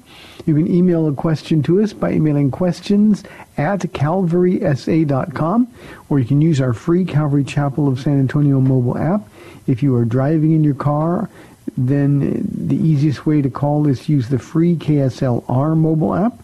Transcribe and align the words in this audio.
You 0.46 0.54
can 0.54 0.70
email 0.70 1.08
a 1.08 1.14
question 1.14 1.62
to 1.62 1.80
us 1.80 1.94
by 1.94 2.12
emailing 2.12 2.50
questions 2.50 3.24
at 3.56 3.80
calvarysa.com, 3.80 5.68
or 6.10 6.18
you 6.18 6.26
can 6.26 6.42
use 6.42 6.60
our 6.60 6.74
free 6.74 7.06
Calvary 7.06 7.44
Chapel 7.44 7.88
of 7.88 7.98
San 8.00 8.20
Antonio 8.20 8.60
mobile 8.60 8.98
app. 8.98 9.26
If 9.66 9.82
you 9.82 9.96
are 9.96 10.04
driving 10.04 10.52
in 10.52 10.62
your 10.62 10.74
car, 10.74 11.30
then 11.78 12.46
the 12.52 12.76
easiest 12.76 13.24
way 13.24 13.40
to 13.40 13.48
call 13.48 13.88
is 13.88 14.06
use 14.08 14.28
the 14.28 14.38
free 14.38 14.76
KSLR 14.76 15.74
mobile 15.76 16.14
app. 16.14 16.43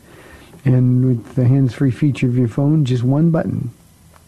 And 0.65 1.05
with 1.05 1.35
the 1.35 1.47
hands-free 1.47 1.93
feature 1.93 2.27
of 2.27 2.37
your 2.37 2.49
phone, 2.49 2.85
just 2.85 3.03
one 3.03 3.31
button. 3.31 3.71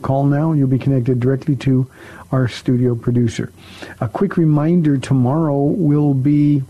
Call 0.01 0.25
now 0.25 0.51
and 0.51 0.59
you'll 0.59 0.69
be 0.69 0.79
connected 0.79 1.21
directly 1.21 1.55
to 1.57 1.89
our 2.33 2.49
studio 2.49 2.95
producer. 2.95 3.53
A 4.01 4.09
quick 4.09 4.37
reminder, 4.37 4.99
tomorrow 4.99 5.63
will 5.63 6.15
be 6.15 6.63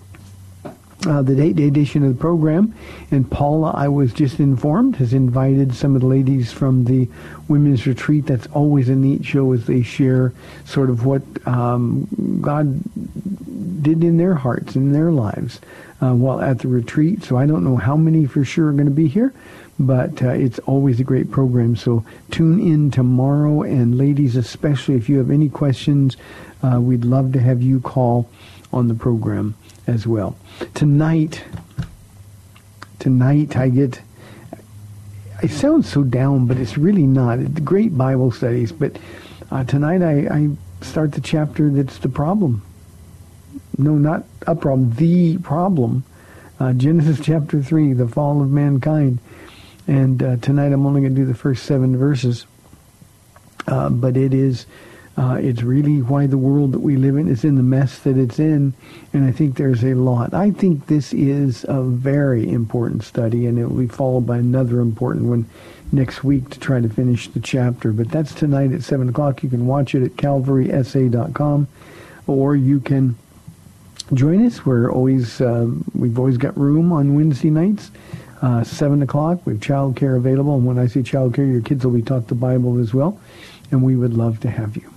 uh, 1.07 1.23
the 1.23 1.35
date 1.35 1.57
day 1.57 1.67
edition 1.67 2.05
of 2.05 2.15
the 2.15 2.21
program. 2.21 2.75
And 3.11 3.29
Paula, 3.31 3.73
I 3.75 3.89
was 3.89 4.13
just 4.13 4.39
informed, 4.39 4.97
has 4.97 5.13
invited 5.13 5.75
some 5.75 5.95
of 5.95 6.03
the 6.03 6.07
ladies 6.07 6.53
from 6.53 6.85
the 6.85 7.09
women's 7.49 7.87
retreat. 7.87 8.27
That's 8.27 8.47
always 8.49 8.89
a 8.89 8.95
neat 8.95 9.25
show 9.25 9.53
as 9.53 9.67
they 9.67 9.83
share 9.83 10.33
sort 10.65 10.91
of 10.91 11.07
what 11.07 11.23
um, 11.47 12.07
God 12.41 12.81
did 13.83 14.05
in 14.05 14.17
their 14.17 14.35
hearts, 14.35 14.77
in 14.77 14.93
their 14.93 15.11
lives 15.11 15.61
uh, 16.01 16.15
while 16.15 16.41
at 16.41 16.61
the 16.61 16.69
retreat. 16.69 17.23
So 17.23 17.37
I 17.37 17.47
don't 17.47 17.65
know 17.65 17.77
how 17.77 17.97
many 17.97 18.27
for 18.27 18.45
sure 18.45 18.69
are 18.69 18.73
going 18.73 18.87
to 18.87 18.91
be 18.91 19.09
here. 19.09 19.33
But 19.79 20.23
uh, 20.23 20.29
it's 20.29 20.59
always 20.61 21.01
a 21.01 21.05
great 21.05 21.31
program. 21.31 21.77
So 21.77 22.05
tune 22.31 22.61
in 22.61 22.91
tomorrow. 22.91 23.63
And 23.63 23.97
ladies, 23.99 24.37
especially 24.37 24.97
if 24.97 25.09
you 25.09 25.19
have 25.19 25.31
any 25.31 25.49
questions, 25.49 26.17
uh, 26.63 26.81
we'd 26.81 27.05
love 27.05 27.33
to 27.33 27.41
have 27.41 27.63
you 27.63 27.81
call 27.81 28.29
on 28.73 28.89
the 28.89 28.95
program 28.95 29.55
as 29.87 30.07
well. 30.07 30.37
Tonight, 30.75 31.43
tonight 32.99 33.57
I 33.57 33.69
get, 33.69 34.01
I 35.43 35.47
sound 35.47 35.85
so 35.85 36.05
down, 36.05 36.47
but 36.47 36.59
it's 36.59 36.79
really 36.79 37.07
not. 37.07 37.39
It's 37.39 37.61
great 37.61 37.97
Bible 37.97 38.31
studies, 38.31 38.73
but 38.73 38.97
uh, 39.51 39.65
tonight 39.65 40.03
I, 40.03 40.27
I 40.33 40.51
start 40.83 41.13
the 41.13 41.21
chapter 41.21 41.71
that's 41.71 41.99
the 41.99 42.09
problem. 42.09 42.63
No, 43.79 43.93
not 43.93 44.25
a 44.47 44.55
problem, 44.55 44.93
the 44.95 45.39
problem. 45.39 46.05
Uh, 46.61 46.73
Genesis 46.73 47.21
chapter 47.23 47.63
3, 47.63 47.95
the 47.95 48.09
fall 48.09 48.43
of 48.43 48.51
mankind. 48.51 49.19
And 49.89 50.23
uh, 50.23 50.37
tonight 50.37 50.73
I'm 50.73 50.87
only 50.87 51.01
going 51.01 51.15
to 51.15 51.21
do 51.21 51.27
the 51.27 51.35
first 51.35 51.65
seven 51.65 51.97
verses. 51.97 52.47
Uh, 53.67 53.91
but 53.91 54.17
it 54.17 54.35
is 54.35 54.67
uh, 55.17 55.39
it's 55.41 55.63
really 55.63 56.01
why 56.01 56.27
the 56.27 56.39
world 56.39 56.73
that 56.73 56.79
we 56.81 56.97
live 56.97 57.17
in 57.17 57.29
is 57.29 57.45
in 57.45 57.57
the 57.57 57.63
mess 57.63 57.99
that 58.01 58.17
it's 58.17 58.39
in, 58.39 58.73
and 59.13 59.27
I 59.27 59.31
think 59.31 59.57
there's 59.57 59.85
a 59.85 59.93
lot. 59.95 60.33
I 60.33 60.51
think 60.51 60.87
this 60.87 61.13
is 61.13 61.67
a 61.69 61.83
very 61.83 62.51
important 62.51 63.05
study, 63.05 63.47
and 63.47 63.59
it 63.59 63.67
will 63.67 63.77
be 63.77 63.89
followed 63.89 64.27
by 64.27 64.39
another 64.39 64.81
important 64.81 65.27
one 65.27 65.45
next 65.93 66.25
week 66.25 66.49
to 66.51 66.59
try 66.59 66.81
to 66.81 66.89
finish 66.89 67.29
the 67.29 67.41
chapter. 67.41 67.93
But 67.93 68.11
that's 68.11 68.35
tonight 68.35 68.73
at 68.73 68.85
7 68.85 69.11
o'clock. 69.11 69.43
You 69.43 69.51
can 69.51 69.67
watch 69.67 69.95
it 69.95 70.03
at 70.03 70.17
calvarysa.com, 70.17 71.69
or 72.27 72.57
you 72.57 72.81
can 72.81 73.17
join 74.15 74.47
us. 74.47 74.65
We're 74.67 74.91
always, 74.91 75.41
uh, 75.41 75.69
we've 75.95 76.19
always 76.19 76.37
got 76.37 76.57
room 76.57 76.93
on 76.93 77.15
Wednesday 77.15 77.51
nights. 77.51 77.91
Uh, 78.41 78.65
7 78.65 79.03
o'clock, 79.03 79.39
we 79.47 79.53
have 79.55 79.63
childcare 79.63 80.17
available, 80.17 80.57
and 80.57 80.67
when 80.67 80.79
I 80.79 80.87
say 80.87 81.01
childcare, 81.01 81.51
your 81.51 81.61
kids 81.61 81.85
will 81.85 81.93
be 81.93 82.03
taught 82.03 82.27
the 82.27 82.35
Bible 82.35 82.79
as 82.81 82.93
well, 82.93 83.19
and 83.71 83.83
we 83.83 83.95
would 83.95 84.15
love 84.15 84.41
to 84.41 84.51
have 84.51 84.77
you. 84.77 84.93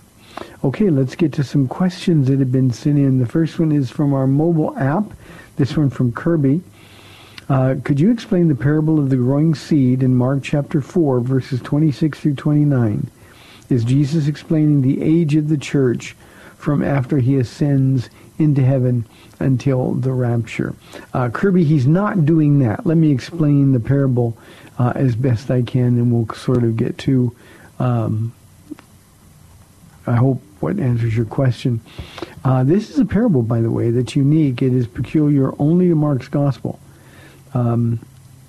Okay, 0.63 0.89
let's 0.89 1.15
get 1.15 1.31
to 1.33 1.43
some 1.43 1.67
questions 1.67 2.27
that 2.27 2.39
have 2.39 2.51
been 2.51 2.71
sent 2.71 2.97
in. 2.97 3.19
The 3.19 3.27
first 3.27 3.59
one 3.59 3.71
is 3.71 3.91
from 3.91 4.13
our 4.13 4.25
mobile 4.25 4.75
app. 4.77 5.05
This 5.57 5.77
one 5.77 5.91
from 5.91 6.11
Kirby. 6.11 6.61
Uh, 7.47 7.75
could 7.83 7.99
you 7.99 8.09
explain 8.09 8.47
the 8.47 8.55
parable 8.55 8.97
of 8.97 9.11
the 9.11 9.15
growing 9.15 9.53
seed 9.53 10.01
in 10.01 10.15
Mark 10.15 10.41
chapter 10.41 10.81
4, 10.81 11.19
verses 11.19 11.61
26 11.61 12.19
through 12.19 12.33
29? 12.33 13.07
Is 13.69 13.83
Jesus 13.83 14.27
explaining 14.27 14.81
the 14.81 15.01
age 15.03 15.35
of 15.35 15.49
the 15.49 15.57
church 15.57 16.15
from 16.57 16.83
after 16.83 17.19
he 17.19 17.37
ascends 17.37 18.09
into 18.37 18.63
heaven 18.63 19.05
until 19.39 19.93
the 19.93 20.11
rapture? 20.11 20.75
Uh, 21.13 21.29
Kirby, 21.29 21.63
he's 21.63 21.87
not 21.87 22.25
doing 22.25 22.59
that. 22.59 22.85
Let 22.85 22.97
me 22.97 23.11
explain 23.11 23.71
the 23.71 23.79
parable 23.79 24.37
uh, 24.77 24.93
as 24.95 25.15
best 25.15 25.51
I 25.51 25.61
can, 25.61 25.97
and 25.97 26.11
we'll 26.11 26.35
sort 26.35 26.63
of 26.63 26.77
get 26.77 26.97
to 26.99 27.35
um, 27.79 28.33
I 30.07 30.15
hope 30.15 30.41
what 30.59 30.79
answers 30.79 31.15
your 31.15 31.25
question. 31.25 31.81
Uh, 32.43 32.63
this 32.63 32.89
is 32.89 32.99
a 32.99 33.05
parable, 33.05 33.41
by 33.41 33.61
the 33.61 33.71
way, 33.71 33.91
that's 33.91 34.15
unique. 34.15 34.61
It 34.61 34.73
is 34.73 34.87
peculiar 34.87 35.51
only 35.59 35.89
to 35.89 35.95
Mark's 35.95 36.27
gospel. 36.27 36.79
Um, 37.53 37.99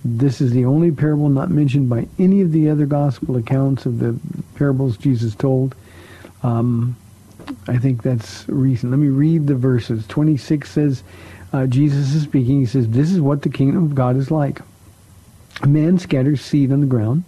this 0.04 0.40
is 0.40 0.52
the 0.52 0.66
only 0.66 0.92
parable 0.92 1.28
not 1.28 1.50
mentioned 1.50 1.88
by 1.88 2.06
any 2.18 2.42
of 2.42 2.52
the 2.52 2.68
other 2.68 2.86
gospel 2.86 3.36
accounts 3.36 3.86
of 3.86 3.98
the 3.98 4.18
parables 4.54 4.96
Jesus 4.96 5.34
told. 5.34 5.74
Um, 6.42 6.96
I 7.68 7.78
think 7.78 8.02
that's 8.02 8.48
reason. 8.48 8.90
Let 8.90 8.98
me 8.98 9.08
read 9.08 9.46
the 9.46 9.54
verses. 9.54 10.06
26 10.06 10.70
says, 10.70 11.02
uh, 11.52 11.66
Jesus 11.66 12.14
is 12.14 12.24
speaking. 12.24 12.60
He 12.60 12.66
says, 12.66 12.88
This 12.88 13.10
is 13.10 13.20
what 13.20 13.42
the 13.42 13.48
kingdom 13.48 13.84
of 13.84 13.94
God 13.94 14.16
is 14.16 14.30
like. 14.30 14.60
A 15.62 15.66
man 15.66 15.98
scatters 15.98 16.40
seed 16.40 16.72
on 16.72 16.80
the 16.80 16.86
ground 16.86 17.24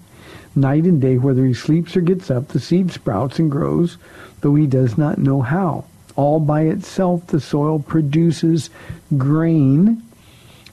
night 0.58 0.84
and 0.84 1.00
day, 1.00 1.18
whether 1.18 1.44
he 1.44 1.54
sleeps 1.54 1.96
or 1.96 2.00
gets 2.00 2.30
up, 2.30 2.48
the 2.48 2.60
seed 2.60 2.90
sprouts 2.90 3.38
and 3.38 3.50
grows, 3.50 3.96
though 4.40 4.54
he 4.54 4.66
does 4.66 4.98
not 4.98 5.18
know 5.18 5.40
how. 5.40 5.84
All 6.16 6.40
by 6.40 6.62
itself 6.62 7.26
the 7.28 7.40
soil 7.40 7.78
produces 7.78 8.70
grain, 9.16 10.02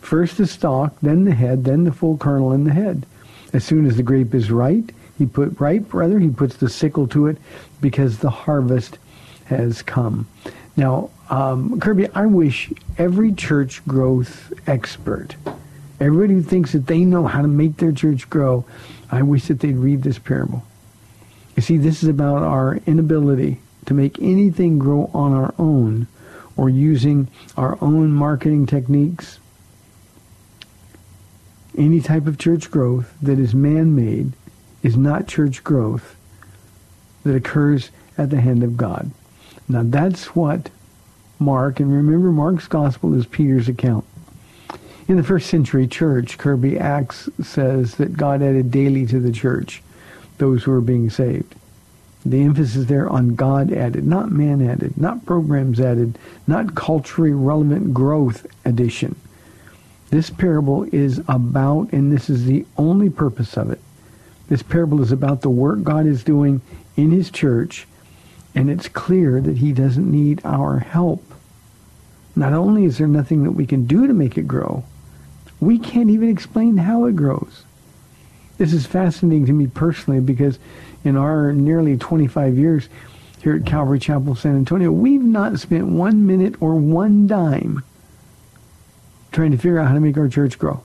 first 0.02 0.38
the 0.38 0.48
stalk, 0.48 0.96
then 1.02 1.26
the 1.26 1.36
head, 1.36 1.64
then 1.64 1.84
the 1.84 1.92
full 1.92 2.18
kernel 2.18 2.52
in 2.52 2.64
the 2.64 2.74
head. 2.74 3.06
As 3.54 3.64
soon 3.64 3.86
as 3.86 3.96
the 3.96 4.04
grape 4.04 4.34
is 4.34 4.52
ripe, 4.52 4.92
he 5.18 5.26
put 5.26 5.60
ripe 5.60 5.94
rather, 5.94 6.20
he 6.20 6.30
puts 6.30 6.58
the 6.58 6.70
sickle 6.70 7.08
to 7.10 7.28
it 7.28 7.38
because 7.80 8.18
the 8.18 8.30
harvest 8.30 8.98
has 9.46 9.82
come. 9.82 10.28
Now, 10.78 11.10
um, 11.30 11.80
Kirby, 11.80 12.10
I 12.10 12.26
wish 12.26 12.72
every 12.98 13.34
church 13.34 13.86
growth 13.88 14.54
expert, 14.68 15.36
everybody 16.00 16.34
who 16.34 16.44
thinks 16.44 16.74
that 16.74 16.88
they 16.88 17.06
know 17.06 17.26
how 17.26 17.42
to 17.42 17.48
make 17.48 17.78
their 17.78 17.92
church 17.92 18.30
grow, 18.30 18.66
I 19.12 19.22
wish 19.22 19.48
that 19.48 19.60
they'd 19.60 19.78
read 19.78 20.04
this 20.04 20.20
parable. 20.20 20.64
You 21.56 21.62
see, 21.62 21.78
this 21.78 22.04
is 22.04 22.10
about 22.10 22.44
our 22.44 22.80
inability 22.86 23.60
to 23.86 23.94
make 23.94 24.20
anything 24.22 24.78
grow 24.78 25.10
on 25.14 25.32
our 25.32 25.54
own 25.58 26.08
or 26.58 26.70
using 26.70 27.28
our 27.58 27.78
own 27.82 28.12
marketing 28.12 28.66
techniques, 28.66 29.40
any 31.78 32.00
type 32.00 32.28
of 32.28 32.38
church 32.38 32.72
growth 32.72 33.14
that 33.22 33.38
is 33.38 33.54
man-made 33.54 34.32
is 34.82 34.96
not 34.96 35.28
church 35.28 35.64
growth 35.64 36.16
that 37.24 37.36
occurs 37.36 37.90
at 38.18 38.30
the 38.30 38.40
hand 38.40 38.64
of 38.64 38.78
God. 38.78 39.12
Now 39.68 39.84
that's 39.84 40.36
what 40.36 40.70
Mark, 41.40 41.80
and 41.80 41.92
remember 41.92 42.32
Mark's 42.32 42.68
gospel 42.68 43.14
is 43.14 43.26
Peter's 43.26 43.68
account. 43.68 44.06
In 45.08 45.18
the 45.18 45.24
first 45.24 45.50
century 45.50 45.88
church, 45.88 46.38
Kirby 46.38 46.80
Acts 46.80 47.30
says 47.44 47.96
that 47.96 48.18
God 48.18 48.42
added 48.42 48.72
daily 48.72 49.06
to 49.08 49.20
the 49.20 49.32
church 49.32 49.84
those 50.38 50.64
who 50.64 50.72
were 50.72 50.82
being 50.82 51.10
saved. 51.10 51.56
The 52.26 52.42
emphasis 52.42 52.88
there 52.88 53.08
on 53.08 53.36
God 53.36 53.72
added, 53.72 54.06
not 54.06 54.32
man 54.32 54.68
added, 54.68 54.98
not 54.98 55.26
programs 55.26 55.80
added, 55.80 56.18
not 56.48 56.74
culturally 56.74 57.32
relevant 57.32 57.94
growth 57.94 58.48
addition. 58.66 59.16
This 60.10 60.32
parable 60.32 60.84
is 60.92 61.20
about, 61.28 61.92
and 61.92 62.12
this 62.12 62.30
is 62.30 62.46
the 62.46 62.66
only 62.78 63.10
purpose 63.10 63.58
of 63.58 63.70
it, 63.70 63.80
this 64.48 64.64
parable 64.64 65.02
is 65.02 65.12
about 65.12 65.42
the 65.42 65.50
work 65.50 65.84
God 65.84 66.06
is 66.06 66.24
doing 66.24 66.62
in 66.96 67.12
his 67.12 67.30
church, 67.30 67.88
and 68.56 68.70
it's 68.70 68.88
clear 68.88 69.42
that 69.42 69.58
he 69.58 69.74
doesn't 69.74 70.10
need 70.10 70.42
our 70.46 70.80
help. 70.80 71.22
Not 72.36 72.54
only 72.54 72.86
is 72.86 72.98
there 72.98 73.08
nothing 73.08 73.44
that 73.44 73.52
we 73.52 73.66
can 73.66 73.86
do 73.86 74.08
to 74.08 74.14
make 74.14 74.38
it 74.38 74.48
grow, 74.48 74.86
we 75.60 75.78
can't 75.78 76.10
even 76.10 76.30
explain 76.30 76.78
how 76.78 77.06
it 77.06 77.16
grows. 77.16 77.64
This 78.58 78.74
is 78.74 78.86
fascinating 78.86 79.46
to 79.48 79.54
me 79.54 79.68
personally 79.68 80.22
because 80.22 80.58
in 81.04 81.18
our 81.18 81.52
nearly 81.52 81.98
25 81.98 82.58
years 82.58 82.88
here 83.42 83.56
at 83.56 83.66
Calvary 83.66 84.00
Chapel 84.00 84.36
San 84.36 84.56
Antonio, 84.56 84.92
we've 84.92 85.22
not 85.22 85.60
spent 85.60 85.88
one 85.88 86.26
minute 86.26 86.56
or 86.62 86.76
one 86.76 87.28
dime 87.28 87.84
trying 89.32 89.52
to 89.52 89.58
figure 89.58 89.80
out 89.80 89.90
how 89.90 89.94
to 89.94 90.00
make 90.00 90.18
our 90.18 90.30
church 90.30 90.58
grow. 90.58 90.82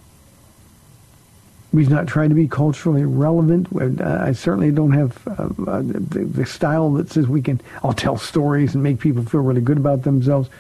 We've 1.73 1.91
not 1.91 2.09
tried 2.09 2.29
to 2.29 2.35
be 2.35 2.49
culturally 2.49 3.05
relevant. 3.05 3.69
I 4.03 4.33
certainly 4.33 4.73
don't 4.73 4.93
have 4.93 5.29
uh, 5.29 5.71
uh, 5.71 5.83
the, 5.83 6.25
the, 6.25 6.47
style 6.47 6.91
that 6.95 7.13
says 7.13 7.29
we 7.29 7.43
can, 7.43 7.61
I'll 7.85 7.93
tell 7.93 8.17
stories 8.17 8.75
and 8.75 8.83
make 8.83 8.99
people 8.99 9.25
feel 9.25 9.43
really 9.43 9.61
good 9.61 9.77
about 9.77 10.03
themselves. 10.03 10.51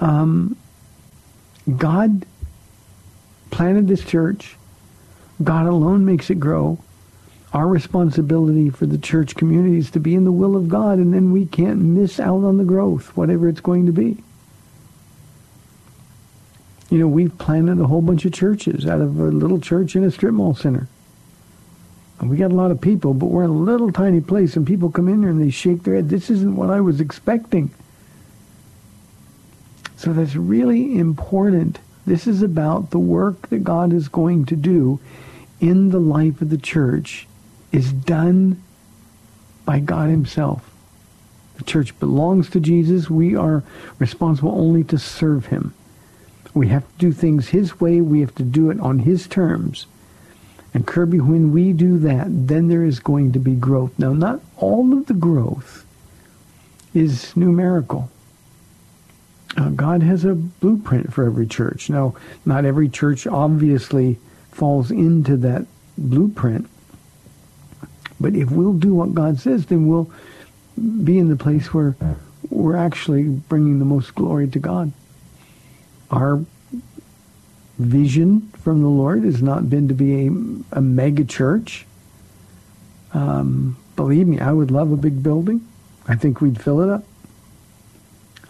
Um, 0.00 0.56
God 1.76 2.26
planted 3.50 3.86
this 3.86 4.04
church. 4.04 4.56
God 5.42 5.66
alone 5.66 6.04
makes 6.04 6.28
it 6.28 6.40
grow. 6.40 6.78
Our 7.52 7.68
responsibility 7.68 8.68
for 8.70 8.86
the 8.86 8.98
church 8.98 9.36
community 9.36 9.78
is 9.78 9.90
to 9.92 10.00
be 10.00 10.14
in 10.14 10.24
the 10.24 10.32
will 10.32 10.56
of 10.56 10.68
God, 10.68 10.98
and 10.98 11.14
then 11.14 11.30
we 11.30 11.46
can't 11.46 11.80
miss 11.80 12.18
out 12.18 12.42
on 12.42 12.58
the 12.58 12.64
growth, 12.64 13.16
whatever 13.16 13.48
it's 13.48 13.60
going 13.60 13.86
to 13.86 13.92
be. 13.92 14.22
You 16.90 16.98
know, 16.98 17.08
we've 17.08 17.36
planted 17.38 17.80
a 17.80 17.86
whole 17.86 18.02
bunch 18.02 18.24
of 18.24 18.32
churches 18.32 18.86
out 18.86 19.00
of 19.00 19.18
a 19.18 19.24
little 19.24 19.60
church 19.60 19.96
in 19.96 20.04
a 20.04 20.10
strip 20.10 20.34
mall 20.34 20.54
center. 20.54 20.88
And 22.20 22.30
we 22.30 22.36
got 22.36 22.52
a 22.52 22.54
lot 22.54 22.70
of 22.70 22.80
people, 22.80 23.12
but 23.12 23.26
we're 23.26 23.44
in 23.44 23.50
a 23.50 23.52
little 23.52 23.92
tiny 23.92 24.20
place, 24.20 24.56
and 24.56 24.66
people 24.66 24.90
come 24.90 25.08
in 25.08 25.20
there 25.20 25.30
and 25.30 25.42
they 25.42 25.50
shake 25.50 25.82
their 25.82 25.96
head. 25.96 26.08
This 26.08 26.30
isn't 26.30 26.56
what 26.56 26.70
I 26.70 26.80
was 26.80 27.00
expecting. 27.00 27.70
So 29.96 30.12
that's 30.12 30.36
really 30.36 30.98
important. 30.98 31.78
This 32.06 32.26
is 32.26 32.42
about 32.42 32.90
the 32.90 32.98
work 32.98 33.48
that 33.48 33.64
God 33.64 33.92
is 33.92 34.08
going 34.08 34.46
to 34.46 34.56
do 34.56 35.00
in 35.60 35.90
the 35.90 35.98
life 35.98 36.40
of 36.40 36.50
the 36.50 36.58
church 36.58 37.26
is 37.72 37.92
done 37.92 38.62
by 39.64 39.80
God 39.80 40.08
himself. 40.08 40.70
The 41.56 41.64
church 41.64 41.98
belongs 41.98 42.48
to 42.50 42.60
Jesus. 42.60 43.10
We 43.10 43.34
are 43.34 43.62
responsible 43.98 44.52
only 44.52 44.84
to 44.84 44.98
serve 44.98 45.46
him. 45.46 45.74
We 46.56 46.68
have 46.68 46.84
to 46.84 46.98
do 46.98 47.12
things 47.12 47.48
his 47.48 47.82
way. 47.82 48.00
We 48.00 48.20
have 48.20 48.34
to 48.36 48.42
do 48.42 48.70
it 48.70 48.80
on 48.80 49.00
his 49.00 49.26
terms. 49.26 49.86
And 50.72 50.86
Kirby, 50.86 51.20
when 51.20 51.52
we 51.52 51.74
do 51.74 51.98
that, 51.98 52.28
then 52.28 52.68
there 52.68 52.82
is 52.82 52.98
going 52.98 53.32
to 53.32 53.38
be 53.38 53.54
growth. 53.54 53.98
Now, 53.98 54.14
not 54.14 54.40
all 54.56 54.94
of 54.94 55.04
the 55.04 55.12
growth 55.12 55.84
is 56.94 57.36
numerical. 57.36 58.10
Uh, 59.54 59.68
God 59.68 60.02
has 60.02 60.24
a 60.24 60.34
blueprint 60.34 61.12
for 61.12 61.26
every 61.26 61.46
church. 61.46 61.90
Now, 61.90 62.14
not 62.46 62.64
every 62.64 62.88
church 62.88 63.26
obviously 63.26 64.18
falls 64.50 64.90
into 64.90 65.36
that 65.36 65.66
blueprint. 65.98 66.70
But 68.18 68.34
if 68.34 68.50
we'll 68.50 68.72
do 68.72 68.94
what 68.94 69.12
God 69.12 69.40
says, 69.40 69.66
then 69.66 69.88
we'll 69.88 70.10
be 71.04 71.18
in 71.18 71.28
the 71.28 71.36
place 71.36 71.74
where 71.74 71.94
we're 72.48 72.76
actually 72.76 73.24
bringing 73.24 73.78
the 73.78 73.84
most 73.84 74.14
glory 74.14 74.48
to 74.48 74.58
God 74.58 74.90
our 76.10 76.44
vision 77.78 78.50
from 78.62 78.82
the 78.82 78.88
Lord 78.88 79.24
has 79.24 79.42
not 79.42 79.68
been 79.68 79.88
to 79.88 79.94
be 79.94 80.26
a, 80.26 80.78
a 80.78 80.80
mega 80.80 81.24
church. 81.24 81.86
Um, 83.12 83.76
believe 83.96 84.26
me, 84.26 84.40
I 84.40 84.52
would 84.52 84.70
love 84.70 84.92
a 84.92 84.96
big 84.96 85.22
building. 85.22 85.66
I 86.08 86.16
think 86.16 86.40
we'd 86.40 86.60
fill 86.60 86.80
it 86.80 86.88
up. 86.88 87.04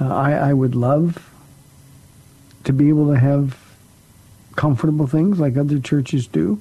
Uh, 0.01 0.15
I, 0.15 0.33
I 0.33 0.53
would 0.53 0.75
love 0.75 1.31
to 2.65 2.73
be 2.73 2.89
able 2.89 3.13
to 3.13 3.19
have 3.19 3.59
comfortable 4.55 5.07
things 5.07 5.39
like 5.39 5.57
other 5.57 5.79
churches 5.79 6.27
do. 6.27 6.61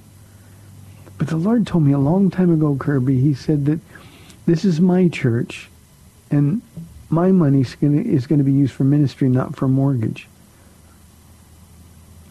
But 1.17 1.27
the 1.27 1.37
Lord 1.37 1.65
told 1.65 1.83
me 1.83 1.93
a 1.93 1.99
long 1.99 2.29
time 2.29 2.51
ago, 2.51 2.75
Kirby, 2.75 3.19
he 3.19 3.33
said 3.33 3.65
that 3.65 3.79
this 4.45 4.65
is 4.65 4.79
my 4.79 5.07
church 5.07 5.69
and 6.29 6.61
my 7.09 7.31
money 7.31 7.61
is 7.61 7.75
going 7.75 8.37
to 8.37 8.43
be 8.43 8.51
used 8.51 8.73
for 8.73 8.83
ministry, 8.83 9.29
not 9.29 9.55
for 9.55 9.67
mortgage. 9.67 10.27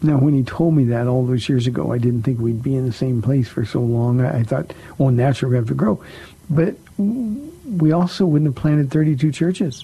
Now, 0.05 0.17
when 0.19 0.35
he 0.35 0.43
told 0.43 0.75
me 0.75 0.83
that 0.85 1.07
all 1.07 1.25
those 1.25 1.49
years 1.49 1.65
ago, 1.65 1.91
I 1.91 1.97
didn't 1.97 2.21
think 2.21 2.39
we'd 2.39 2.61
be 2.61 2.75
in 2.75 2.85
the 2.85 2.93
same 2.93 3.23
place 3.23 3.49
for 3.49 3.65
so 3.65 3.79
long. 3.79 4.21
I, 4.21 4.43
thought, 4.43 4.71
well, 4.99 5.09
naturally 5.09 5.53
we 5.53 5.57
have 5.57 5.67
to 5.69 5.73
grow. 5.73 6.03
But 6.47 6.75
we 6.97 7.91
also 7.91 8.27
wouldn't 8.27 8.49
have 8.49 8.61
planted 8.61 8.91
32 8.91 9.31
churches. 9.31 9.83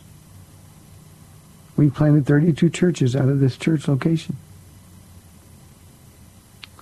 We 1.76 1.90
planted 1.90 2.28
32 2.28 2.70
churches 2.70 3.16
out 3.16 3.30
of 3.30 3.40
this 3.40 3.58
church 3.58 3.88
location. 3.88 4.38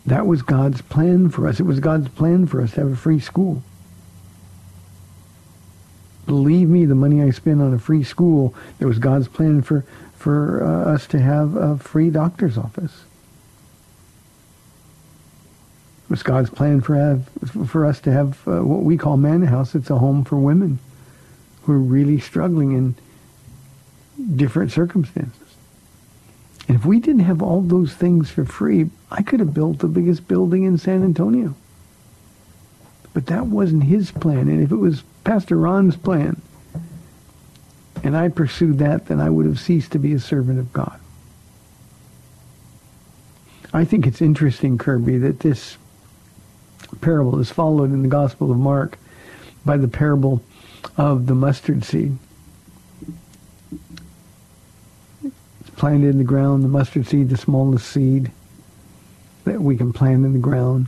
That 0.06 0.28
was 0.28 0.42
God's 0.42 0.82
plan 0.82 1.30
for 1.30 1.48
us. 1.48 1.62
It 1.62 1.64
was 1.64 1.80
God's 1.80 2.10
plan 2.10 2.46
for 2.46 2.62
us 2.62 2.74
to 2.74 2.82
have 2.82 2.92
a 2.92 2.98
free 2.98 3.22
school. 3.22 3.64
Believe 6.26 6.68
me, 6.68 6.86
the 6.86 6.94
money 6.94 7.24
I 7.24 7.30
spent 7.30 7.62
on 7.62 7.74
a 7.74 7.80
free 7.80 8.04
school, 8.04 8.54
it 8.82 8.86
was 8.86 9.00
God's 9.00 9.30
plan 9.30 9.62
for, 9.62 9.86
for 10.18 10.62
uh, 10.62 10.94
us 10.94 11.08
to 11.08 11.20
have 11.20 11.56
a 11.56 11.78
free 11.78 12.10
doctor's 12.10 12.58
office. 12.58 13.04
Was 16.10 16.24
God's 16.24 16.50
plan 16.50 16.82
for 16.82 16.96
have, 16.96 17.28
for 17.70 17.86
us 17.86 18.00
to 18.02 18.12
have 18.12 18.48
uh, 18.48 18.64
what 18.64 18.82
we 18.82 18.98
call 18.98 19.16
Manna 19.16 19.46
House. 19.46 19.76
It's 19.76 19.92
a 19.92 20.00
home 20.00 20.24
for 20.24 20.38
women 20.38 20.80
who 21.64 21.74
are 21.74 21.80
really 21.80 22.20
struggling 22.20 22.72
in 22.72 22.96
different 24.36 24.72
circumstances. 24.72 25.56
And 26.68 26.76
if 26.76 26.84
we 26.86 27.00
didn't 27.00 27.22
have 27.22 27.44
all 27.44 27.62
those 27.62 27.94
things 27.94 28.32
for 28.32 28.44
free, 28.44 28.90
I 29.12 29.22
could 29.22 29.40
have 29.40 29.54
built 29.54 29.80
the 29.80 29.88
biggest 29.88 30.28
building 30.28 30.64
in 30.64 30.80
San 30.80 31.04
Antonio. 31.04 31.54
But 33.14 33.28
that 33.28 33.46
wasn't 33.46 33.84
his 33.84 34.10
plan. 34.10 34.50
And 34.50 34.64
if 34.64 34.72
it 34.72 34.78
was 34.78 35.04
Pastor 35.24 35.58
Ron's 35.58 35.96
plan, 35.96 36.42
and 38.04 38.16
I 38.18 38.30
pursued 38.30 38.80
that, 38.80 39.08
then 39.08 39.20
I 39.20 39.30
would 39.30 39.46
have 39.46 39.60
ceased 39.60 39.92
to 39.92 40.00
be 40.00 40.14
a 40.14 40.20
servant 40.20 40.58
of 40.58 40.74
God. 40.74 41.00
I 43.74 43.86
think 43.86 44.08
it's 44.08 44.22
interesting, 44.22 44.78
Kirby, 44.80 45.20
that 45.20 45.42
this 45.42 45.78
parable 47.02 47.40
is 47.40 47.52
followed 47.52 47.92
in 47.92 48.02
the 48.02 48.08
Gospel 48.08 48.52
of 48.52 48.58
Mark 48.58 48.98
by 49.66 49.78
the 49.78 49.88
parable 49.88 50.42
of 50.98 51.28
the 51.28 51.36
mustard 51.36 51.84
seed. 51.84 52.18
It's 55.24 55.70
planted 55.76 56.10
in 56.10 56.18
the 56.18 56.24
ground, 56.24 56.64
the 56.64 56.70
mustard 56.70 57.08
seed, 57.08 57.30
the 57.30 57.38
smallest 57.38 57.88
seed 57.88 58.32
that 59.46 59.62
we 59.62 59.78
can 59.78 59.94
plant 59.94 60.26
in 60.26 60.34
the 60.34 60.40
ground. 60.40 60.88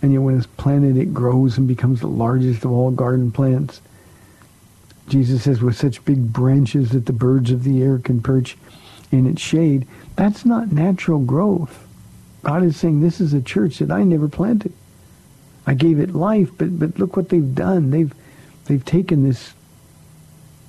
And 0.00 0.12
yet 0.12 0.22
when 0.22 0.36
it's 0.36 0.46
planted, 0.46 0.96
it 0.96 1.14
grows 1.14 1.58
and 1.58 1.68
becomes 1.68 2.00
the 2.00 2.08
largest 2.08 2.64
of 2.64 2.72
all 2.72 2.90
garden 2.90 3.30
plants. 3.30 3.80
Jesus 5.08 5.42
says, 5.44 5.60
with 5.60 5.76
such 5.76 6.04
big 6.04 6.32
branches 6.32 6.90
that 6.90 7.06
the 7.06 7.12
birds 7.12 7.50
of 7.50 7.64
the 7.64 7.82
air 7.82 7.98
can 7.98 8.22
perch 8.22 8.56
in 9.10 9.26
its 9.26 9.42
shade. 9.42 9.86
That's 10.16 10.44
not 10.44 10.72
natural 10.72 11.18
growth. 11.18 11.86
God 12.42 12.64
is 12.64 12.76
saying, 12.76 13.00
this 13.00 13.20
is 13.20 13.34
a 13.34 13.42
church 13.42 13.78
that 13.78 13.90
I 13.90 14.02
never 14.02 14.28
planted. 14.28 14.72
I 15.66 15.74
gave 15.74 15.98
it 15.98 16.14
life, 16.14 16.50
but 16.56 16.78
but 16.78 16.98
look 16.98 17.16
what 17.16 17.28
they've 17.28 17.54
done. 17.54 17.90
They've 17.90 18.12
they've 18.66 18.84
taken 18.84 19.24
this 19.24 19.54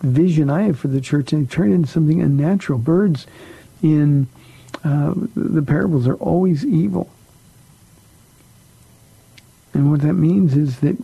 vision 0.02 0.50
I 0.50 0.64
have 0.64 0.80
for 0.80 0.90
the 0.90 1.02
church 1.02 1.34
and 1.34 1.50
turned 1.50 1.72
it 1.72 1.76
into 1.76 1.90
something 1.90 2.22
unnatural. 2.22 2.80
Birds 2.80 3.26
in 3.82 4.28
uh, 4.84 5.14
the 5.36 5.62
parables 5.62 6.08
are 6.08 6.16
always 6.16 6.66
evil. 6.66 7.10
And 9.74 9.90
what 9.90 10.02
that 10.02 10.14
means 10.14 10.56
is 10.56 10.80
that 10.82 10.98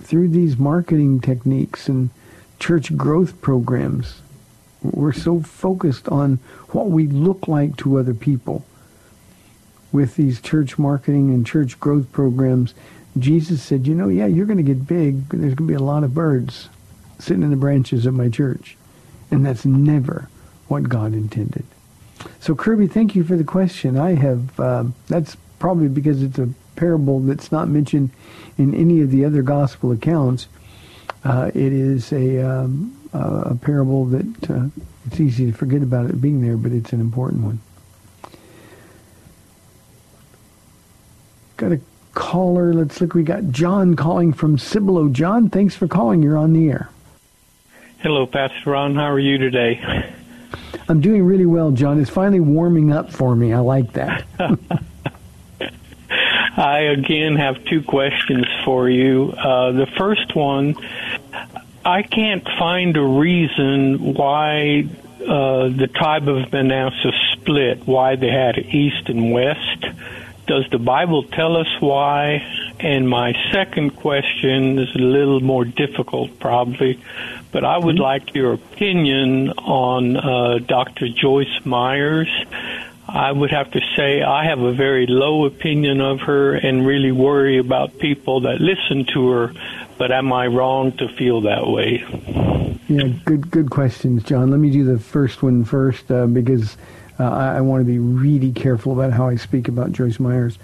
through 0.00 0.28
these 0.28 0.56
marketing 0.56 1.20
techniques 1.20 1.88
and 1.88 2.10
church 2.58 2.96
growth 2.96 3.40
programs. 3.40 4.22
We're 4.82 5.12
so 5.12 5.40
focused 5.40 6.08
on 6.08 6.38
what 6.70 6.88
we 6.88 7.06
look 7.06 7.48
like 7.48 7.76
to 7.78 7.98
other 7.98 8.14
people. 8.14 8.64
With 9.92 10.16
these 10.16 10.40
church 10.40 10.78
marketing 10.78 11.30
and 11.30 11.46
church 11.46 11.78
growth 11.80 12.10
programs, 12.12 12.74
Jesus 13.18 13.62
said, 13.62 13.86
you 13.86 13.94
know, 13.94 14.08
yeah, 14.08 14.26
you're 14.26 14.46
going 14.46 14.58
to 14.58 14.62
get 14.62 14.86
big, 14.86 15.28
there's 15.28 15.54
going 15.54 15.68
to 15.68 15.72
be 15.72 15.74
a 15.74 15.78
lot 15.78 16.04
of 16.04 16.14
birds 16.14 16.68
sitting 17.18 17.42
in 17.42 17.50
the 17.50 17.56
branches 17.56 18.06
of 18.06 18.14
my 18.14 18.28
church. 18.28 18.76
And 19.30 19.44
that's 19.44 19.64
never 19.64 20.28
what 20.68 20.88
God 20.88 21.14
intended. 21.14 21.64
So 22.40 22.54
Kirby, 22.54 22.86
thank 22.86 23.14
you 23.14 23.24
for 23.24 23.36
the 23.36 23.44
question. 23.44 23.96
I 23.96 24.14
have, 24.14 24.58
uh, 24.60 24.84
that's 25.08 25.36
probably 25.58 25.88
because 25.88 26.22
it's 26.22 26.38
a 26.38 26.48
parable 26.76 27.20
that's 27.20 27.50
not 27.50 27.68
mentioned 27.68 28.10
in 28.58 28.74
any 28.74 29.00
of 29.00 29.10
the 29.10 29.24
other 29.24 29.42
gospel 29.42 29.92
accounts. 29.92 30.48
Uh, 31.24 31.50
it 31.54 31.72
is 31.72 32.12
a, 32.12 32.40
um, 32.40 32.96
a 33.12 33.54
parable 33.54 34.04
that 34.06 34.50
uh, 34.50 34.66
it's 35.06 35.20
easy 35.20 35.46
to 35.46 35.52
forget 35.52 35.82
about 35.82 36.06
it 36.06 36.20
being 36.20 36.42
there, 36.42 36.56
but 36.56 36.72
it's 36.72 36.92
an 36.92 37.00
important 37.00 37.42
one. 37.42 37.60
Got 41.56 41.72
a 41.72 41.80
caller. 42.16 42.74
Let's 42.74 43.00
look. 43.00 43.14
We 43.14 43.22
got 43.22 43.50
John 43.52 43.94
calling 43.94 44.32
from 44.32 44.58
Cibolo. 44.58 45.08
John, 45.08 45.48
thanks 45.48 45.76
for 45.76 45.86
calling. 45.86 46.22
You're 46.22 46.36
on 46.36 46.52
the 46.52 46.68
air. 46.68 46.88
Hello, 47.98 48.26
Pastor 48.26 48.70
Ron. 48.70 48.96
How 48.96 49.12
are 49.12 49.20
you 49.20 49.38
today? 49.38 50.12
I'm 50.88 51.00
doing 51.00 51.24
really 51.24 51.46
well, 51.46 51.70
John. 51.70 52.00
It's 52.00 52.10
finally 52.10 52.40
warming 52.40 52.92
up 52.92 53.12
for 53.12 53.36
me. 53.36 53.52
I 53.52 53.60
like 53.60 53.92
that. 53.92 54.24
I 56.56 56.78
again 56.78 57.36
have 57.36 57.64
two 57.66 57.82
questions 57.82 58.46
for 58.64 58.88
you. 58.88 59.32
Uh, 59.32 59.72
the 59.72 59.86
first 59.86 60.34
one, 60.34 60.74
I 61.84 62.02
can't 62.02 62.44
find 62.58 62.96
a 62.96 63.02
reason 63.02 64.14
why 64.14 64.88
uh, 65.20 65.68
the 65.68 65.88
tribe 65.92 66.28
of 66.28 66.50
Manasseh 66.50 67.12
split, 67.32 67.86
why 67.86 68.16
they 68.16 68.30
had 68.30 68.58
east 68.58 69.08
and 69.08 69.32
west. 69.32 69.84
Does 70.46 70.64
the 70.70 70.78
Bible 70.78 71.24
tell 71.24 71.56
us 71.56 71.66
why? 71.80 72.40
And 72.78 73.08
my 73.08 73.32
second 73.52 73.96
question 73.96 74.78
is 74.78 74.94
a 74.94 74.98
little 74.98 75.40
more 75.40 75.64
difficult, 75.64 76.38
probably, 76.38 77.00
but 77.50 77.64
I 77.64 77.78
would 77.78 77.98
like 77.98 78.34
your 78.34 78.52
opinion 78.52 79.50
on 79.50 80.16
uh, 80.16 80.58
Dr. 80.58 81.08
Joyce 81.08 81.64
Meyers. 81.64 82.28
I 83.08 83.32
would 83.32 83.50
have 83.50 83.70
to 83.72 83.80
say 83.96 84.22
I 84.22 84.44
have 84.44 84.60
a 84.60 84.72
very 84.72 85.06
low 85.06 85.46
opinion 85.46 86.00
of 86.00 86.20
her 86.20 86.54
and 86.54 86.86
really 86.86 87.12
worry 87.12 87.58
about 87.58 87.98
people 87.98 88.42
that 88.42 88.60
listen 88.60 89.04
to 89.14 89.28
her. 89.30 89.52
But 89.98 90.12
am 90.12 90.32
I 90.32 90.46
wrong 90.46 90.92
to 90.98 91.08
feel 91.08 91.40
that 91.42 91.66
way? 91.66 92.04
Yeah, 92.88 93.08
good 93.24 93.50
good 93.50 93.70
questions, 93.70 94.22
John. 94.22 94.50
Let 94.50 94.60
me 94.60 94.70
do 94.70 94.84
the 94.84 94.98
first 94.98 95.42
one 95.42 95.64
first 95.64 96.10
uh, 96.10 96.26
because 96.26 96.76
uh, 97.18 97.24
I, 97.24 97.56
I, 97.56 97.60
want 97.60 97.80
to 97.80 97.84
be 97.84 97.98
really 97.98 98.52
careful 98.52 98.92
about 98.92 99.12
how 99.12 99.28
I 99.28 99.36
speak 99.36 99.68
about 99.68 99.92
Joyce 99.92 100.20
Meyers. 100.20 100.58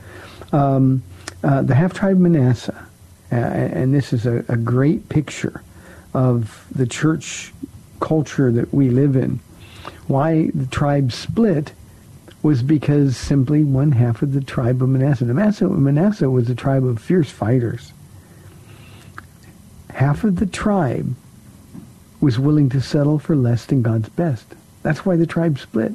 Um, 0.52 1.02
uh, 1.42 1.62
the 1.62 1.74
half 1.74 1.94
tribe 1.94 2.18
Manasseh, 2.18 2.86
uh, 3.30 3.34
and 3.34 3.94
this 3.94 4.12
is 4.12 4.26
a, 4.26 4.44
a 4.48 4.56
great 4.56 5.08
picture 5.08 5.62
of 6.14 6.66
the 6.70 6.86
church 6.86 7.52
culture 8.00 8.52
that 8.52 8.72
we 8.72 8.90
live 8.90 9.16
in. 9.16 9.40
Why 10.06 10.50
the 10.54 10.66
tribe 10.66 11.12
split 11.12 11.72
was 12.42 12.62
because 12.62 13.16
simply 13.16 13.64
one 13.64 13.92
half 13.92 14.20
of 14.20 14.32
the 14.32 14.40
tribe 14.40 14.82
of 14.82 14.88
Manasseh. 14.88 15.24
Manasseh, 15.24 15.68
Manasseh 15.68 16.28
was 16.28 16.50
a 16.50 16.54
tribe 16.54 16.84
of 16.84 17.00
fierce 17.00 17.30
fighters. 17.30 17.92
Half 19.90 20.24
of 20.24 20.36
the 20.36 20.46
tribe 20.46 21.14
was 22.20 22.38
willing 22.38 22.68
to 22.70 22.80
settle 22.80 23.18
for 23.18 23.36
less 23.36 23.66
than 23.66 23.82
God's 23.82 24.08
best. 24.08 24.46
That's 24.82 25.06
why 25.06 25.16
the 25.16 25.26
tribe 25.26 25.58
split. 25.58 25.92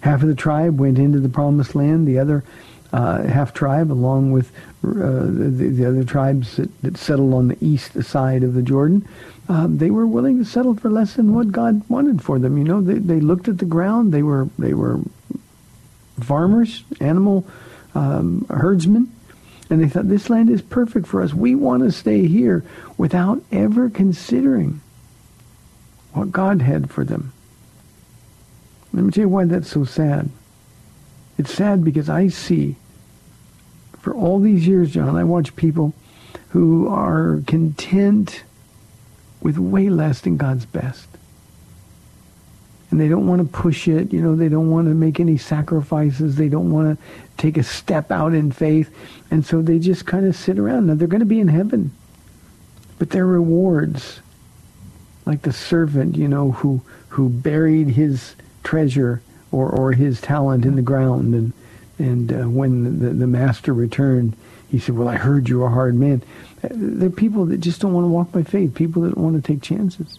Half 0.00 0.22
of 0.22 0.28
the 0.28 0.34
tribe 0.34 0.78
went 0.78 0.98
into 0.98 1.20
the 1.20 1.28
promised 1.28 1.74
land. 1.74 2.06
The 2.06 2.18
other 2.18 2.44
uh, 2.92 3.22
half 3.24 3.52
tribe, 3.52 3.90
along 3.90 4.32
with 4.32 4.50
uh, 4.84 4.92
the, 4.92 5.50
the, 5.50 5.84
other 5.84 6.04
tribes 6.04 6.56
that, 6.56 6.82
that, 6.82 6.96
settled 6.96 7.34
on 7.34 7.48
the 7.48 7.56
east 7.60 8.00
side 8.04 8.42
of 8.42 8.54
the 8.54 8.62
Jordan, 8.62 9.06
um, 9.48 9.78
they 9.78 9.90
were 9.90 10.06
willing 10.06 10.38
to 10.38 10.44
settle 10.44 10.74
for 10.74 10.90
less 10.90 11.14
than 11.14 11.34
what 11.34 11.52
God 11.52 11.82
wanted 11.88 12.22
for 12.22 12.38
them. 12.38 12.56
You 12.58 12.64
know, 12.64 12.80
they, 12.80 12.98
they 12.98 13.20
looked 13.20 13.48
at 13.48 13.58
the 13.58 13.64
ground. 13.64 14.12
They 14.12 14.22
were 14.22 14.48
they 14.58 14.74
were 14.74 15.00
farmers, 16.22 16.84
animal 17.00 17.46
um, 17.94 18.46
herdsmen, 18.48 19.12
and 19.70 19.82
they 19.82 19.88
thought 19.88 20.08
this 20.08 20.30
land 20.30 20.50
is 20.50 20.62
perfect 20.62 21.06
for 21.06 21.22
us. 21.22 21.34
We 21.34 21.54
want 21.54 21.82
to 21.82 21.92
stay 21.92 22.26
here 22.26 22.64
without 22.96 23.42
ever 23.50 23.90
considering 23.90 24.80
what 26.12 26.32
God 26.32 26.62
had 26.62 26.90
for 26.90 27.04
them. 27.04 27.32
Let 28.92 29.04
me 29.04 29.10
tell 29.10 29.22
you 29.22 29.28
why 29.28 29.44
that's 29.44 29.68
so 29.68 29.84
sad. 29.84 30.30
It's 31.38 31.52
sad 31.52 31.84
because 31.84 32.08
I 32.08 32.28
see, 32.28 32.76
for 33.98 34.14
all 34.14 34.40
these 34.40 34.66
years, 34.66 34.92
John, 34.92 35.16
I 35.16 35.24
watch 35.24 35.54
people 35.56 35.92
who 36.50 36.88
are 36.88 37.42
content 37.46 38.42
with 39.40 39.58
way 39.58 39.88
less 39.90 40.20
than 40.22 40.36
God's 40.36 40.64
best. 40.64 41.08
And 42.90 43.00
they 43.00 43.08
don't 43.08 43.26
want 43.26 43.42
to 43.42 43.48
push 43.48 43.88
it. 43.88 44.12
You 44.12 44.22
know, 44.22 44.36
they 44.36 44.48
don't 44.48 44.70
want 44.70 44.86
to 44.88 44.94
make 44.94 45.20
any 45.20 45.36
sacrifices. 45.36 46.36
They 46.36 46.48
don't 46.48 46.70
want 46.70 46.96
to 46.98 47.04
take 47.36 47.56
a 47.58 47.62
step 47.62 48.10
out 48.10 48.32
in 48.32 48.52
faith. 48.52 48.88
And 49.30 49.44
so 49.44 49.60
they 49.60 49.78
just 49.78 50.06
kind 50.06 50.24
of 50.24 50.36
sit 50.36 50.58
around. 50.58 50.86
Now, 50.86 50.94
they're 50.94 51.08
going 51.08 51.20
to 51.20 51.26
be 51.26 51.40
in 51.40 51.48
heaven. 51.48 51.90
But 52.98 53.10
their 53.10 53.26
rewards, 53.26 54.20
like 55.26 55.42
the 55.42 55.52
servant, 55.52 56.16
you 56.16 56.28
know, 56.28 56.52
who, 56.52 56.80
who 57.08 57.28
buried 57.28 57.88
his 57.88 58.34
treasure 58.66 59.22
or, 59.52 59.70
or 59.70 59.92
his 59.92 60.20
talent 60.20 60.64
in 60.64 60.74
the 60.76 60.82
ground. 60.82 61.34
And, 61.34 61.52
and 61.98 62.32
uh, 62.32 62.48
when 62.48 62.98
the, 62.98 63.10
the 63.10 63.26
master 63.26 63.72
returned, 63.72 64.36
he 64.68 64.78
said, 64.78 64.96
well, 64.96 65.08
I 65.08 65.16
heard 65.16 65.48
you're 65.48 65.66
a 65.66 65.70
hard 65.70 65.94
man. 65.94 66.22
They're 66.62 67.10
people 67.10 67.46
that 67.46 67.58
just 67.58 67.80
don't 67.80 67.94
want 67.94 68.04
to 68.04 68.08
walk 68.08 68.32
by 68.32 68.42
faith, 68.42 68.74
people 68.74 69.02
that 69.02 69.14
don't 69.14 69.24
want 69.24 69.42
to 69.42 69.52
take 69.52 69.62
chances. 69.62 70.18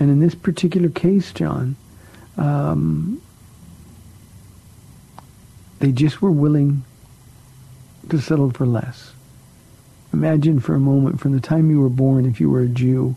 And 0.00 0.10
in 0.10 0.20
this 0.20 0.34
particular 0.34 0.88
case, 0.88 1.32
John, 1.32 1.76
um, 2.36 3.22
they 5.78 5.92
just 5.92 6.20
were 6.20 6.32
willing 6.32 6.84
to 8.08 8.20
settle 8.20 8.50
for 8.50 8.66
less. 8.66 9.12
Imagine 10.12 10.58
for 10.58 10.74
a 10.74 10.80
moment, 10.80 11.20
from 11.20 11.32
the 11.32 11.40
time 11.40 11.70
you 11.70 11.80
were 11.80 11.88
born, 11.88 12.26
if 12.26 12.40
you 12.40 12.50
were 12.50 12.62
a 12.62 12.68
Jew, 12.68 13.14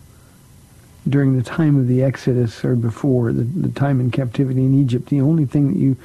during 1.08 1.36
the 1.36 1.44
time 1.44 1.78
of 1.78 1.88
the 1.88 2.04
Exodus 2.04 2.64
or 2.64 2.76
before, 2.76 3.34
the, 3.34 3.44
the 3.44 3.72
time 3.72 4.00
in 4.00 4.12
captivity 4.12 4.62
in 4.62 4.80
Egypt, 4.80 5.10
the 5.10 5.22
only 5.22 5.46
thing 5.46 5.74
that 5.74 5.80
you 5.80 5.98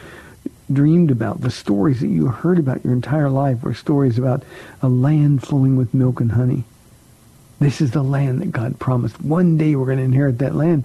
dreamed 0.72 1.10
about, 1.10 1.40
the 1.42 1.50
stories 1.50 2.00
that 2.00 2.08
you 2.08 2.26
heard 2.26 2.58
about 2.58 2.84
your 2.84 2.92
entire 2.92 3.30
life 3.30 3.62
were 3.62 3.74
stories 3.74 4.18
about 4.18 4.42
a 4.82 4.88
land 4.88 5.42
flowing 5.42 5.76
with 5.76 5.94
milk 5.94 6.20
and 6.20 6.32
honey. 6.32 6.64
This 7.58 7.80
is 7.80 7.92
the 7.92 8.02
land 8.02 8.42
that 8.42 8.52
God 8.52 8.78
promised. 8.78 9.20
One 9.22 9.56
day 9.56 9.76
we're 9.76 9.86
going 9.86 9.98
to 9.98 10.04
inherit 10.04 10.38
that 10.38 10.54
land. 10.54 10.84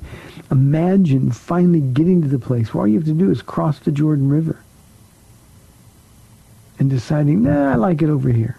Imagine 0.49 1.31
finally 1.31 1.81
getting 1.81 2.21
to 2.21 2.27
the 2.27 2.39
place 2.39 2.73
where 2.73 2.81
all 2.81 2.87
you 2.87 2.99
have 2.99 3.07
to 3.07 3.13
do 3.13 3.31
is 3.31 3.41
cross 3.41 3.79
the 3.79 3.91
Jordan 3.91 4.29
River 4.29 4.61
and 6.79 6.89
deciding, 6.89 7.43
nah, 7.43 7.73
I 7.73 7.75
like 7.75 8.01
it 8.01 8.09
over 8.09 8.29
here. 8.29 8.57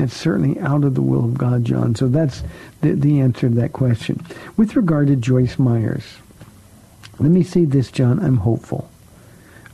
It's 0.00 0.16
certainly 0.16 0.58
out 0.60 0.84
of 0.84 0.94
the 0.94 1.02
will 1.02 1.24
of 1.24 1.36
God, 1.36 1.64
John. 1.64 1.94
So 1.94 2.08
that's 2.08 2.42
the, 2.80 2.92
the 2.92 3.20
answer 3.20 3.48
to 3.48 3.54
that 3.56 3.72
question. 3.72 4.24
With 4.56 4.76
regard 4.76 5.08
to 5.08 5.16
Joyce 5.16 5.58
Meyers, 5.58 6.04
let 7.18 7.30
me 7.30 7.42
say 7.42 7.64
this, 7.64 7.90
John. 7.90 8.18
I'm 8.18 8.38
hopeful. 8.38 8.90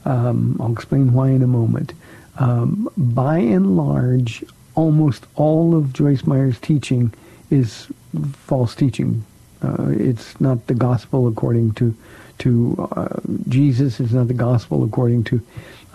Um, 0.04 0.56
I'll 0.60 0.72
explain 0.72 1.12
why 1.12 1.30
in 1.30 1.42
a 1.42 1.46
moment. 1.46 1.92
Um, 2.38 2.88
by 2.96 3.38
and 3.38 3.76
large, 3.76 4.44
almost 4.74 5.26
all 5.36 5.74
of 5.74 5.92
Joyce 5.92 6.26
Meyer's 6.26 6.58
teaching 6.58 7.12
is 7.50 7.86
false 8.32 8.74
teaching. 8.74 9.24
Uh, 9.62 9.88
it's 9.90 10.40
not 10.40 10.66
the 10.66 10.74
gospel 10.74 11.28
according 11.28 11.72
to 11.74 11.94
to 12.38 12.88
uh, 12.92 13.18
Jesus. 13.48 13.98
It's 13.98 14.12
not 14.12 14.28
the 14.28 14.34
gospel 14.34 14.84
according 14.84 15.24
to 15.24 15.40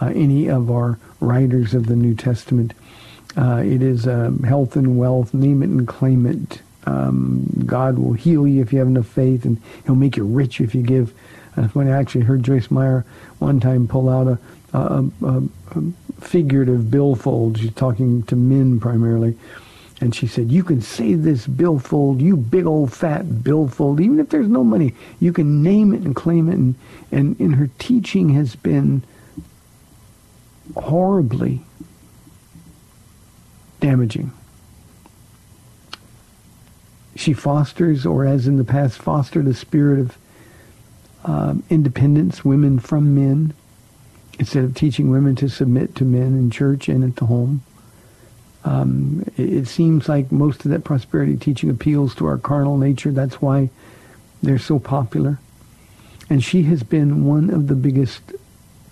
uh, 0.02 0.08
any 0.08 0.50
of 0.50 0.72
our 0.72 0.98
writers 1.20 1.76
of 1.76 1.86
the 1.86 1.96
New 1.96 2.16
Testament. 2.16 2.74
Uh, 3.38 3.62
it 3.66 3.82
is 3.82 4.08
um, 4.08 4.44
health 4.44 4.76
and 4.76 4.98
wealth, 4.98 5.34
name 5.34 5.64
it 5.64 5.70
and 5.70 5.88
claim 5.88 6.26
it. 6.26 6.62
Um, 6.86 7.64
God 7.66 7.98
will 7.98 8.14
heal 8.14 8.48
you 8.48 8.62
if 8.62 8.74
you 8.74 8.80
have 8.80 8.88
enough 8.88 9.08
faith, 9.08 9.46
and 9.46 9.62
He'll 9.86 9.96
make 9.96 10.18
you 10.18 10.26
rich 10.26 10.60
if 10.60 10.76
you 10.76 10.82
give. 10.82 11.14
And 11.56 11.72
funny, 11.72 11.92
I 11.92 12.00
actually 12.00 12.26
heard 12.26 12.44
Joyce 12.44 12.72
Meyer 12.72 13.06
one 13.40 13.60
time 13.60 13.88
pull 13.88 14.10
out 14.10 14.28
a, 14.28 14.40
a, 14.78 15.06
a, 15.24 15.44
a 15.76 15.84
figurative 16.20 16.90
billfold. 16.90 17.60
She's 17.60 17.74
talking 17.74 18.24
to 18.24 18.36
men 18.36 18.80
primarily. 18.80 19.38
And 20.00 20.16
she 20.16 20.26
said, 20.26 20.52
you 20.52 20.64
can 20.64 20.82
say 20.82 21.14
this 21.14 21.46
billfold, 21.46 22.22
you 22.22 22.36
big 22.36 22.66
old 22.66 22.92
fat 22.92 23.44
billfold, 23.44 24.00
even 24.02 24.20
if 24.20 24.30
there's 24.30 24.48
no 24.48 24.64
money, 24.64 24.96
you 25.20 25.32
can 25.32 25.62
name 25.62 25.94
it 25.94 26.02
and 26.02 26.16
claim 26.16 26.50
it. 26.50 26.56
And, 26.56 26.76
and, 27.12 27.40
and 27.40 27.56
her 27.56 27.70
teaching 27.78 28.30
has 28.30 28.56
been 28.56 29.04
horribly 30.76 31.62
damaging. 33.82 34.32
She 37.16 37.34
fosters, 37.34 38.06
or 38.06 38.26
as 38.26 38.48
in 38.48 38.56
the 38.56 38.64
past, 38.64 39.02
fostered 39.02 39.48
a 39.48 39.54
spirit 39.54 40.00
of 40.00 40.18
um, 41.26 41.64
independence, 41.70 42.46
women 42.46 42.80
from 42.80 43.14
men, 43.14 43.54
instead 44.40 44.64
of 44.64 44.74
teaching 44.74 45.12
women 45.12 45.36
to 45.36 45.50
submit 45.50 45.94
to 45.96 46.06
men 46.06 46.38
in 46.38 46.50
church 46.50 46.88
and 46.88 47.04
at 47.04 47.18
the 47.18 47.26
home. 47.26 47.62
Um, 48.64 49.26
it, 49.38 49.54
it 49.54 49.68
seems 49.68 50.08
like 50.08 50.32
most 50.32 50.66
of 50.66 50.72
that 50.72 50.84
prosperity 50.84 51.36
teaching 51.36 51.70
appeals 51.70 52.16
to 52.16 52.26
our 52.26 52.38
carnal 52.38 52.78
nature. 52.78 53.12
That's 53.12 53.42
why 53.42 53.70
they're 54.42 54.58
so 54.58 54.80
popular. 54.80 55.40
And 56.30 56.44
she 56.44 56.64
has 56.64 56.82
been 56.82 57.26
one 57.26 57.50
of 57.50 57.68
the 57.68 57.76
biggest 57.76 58.22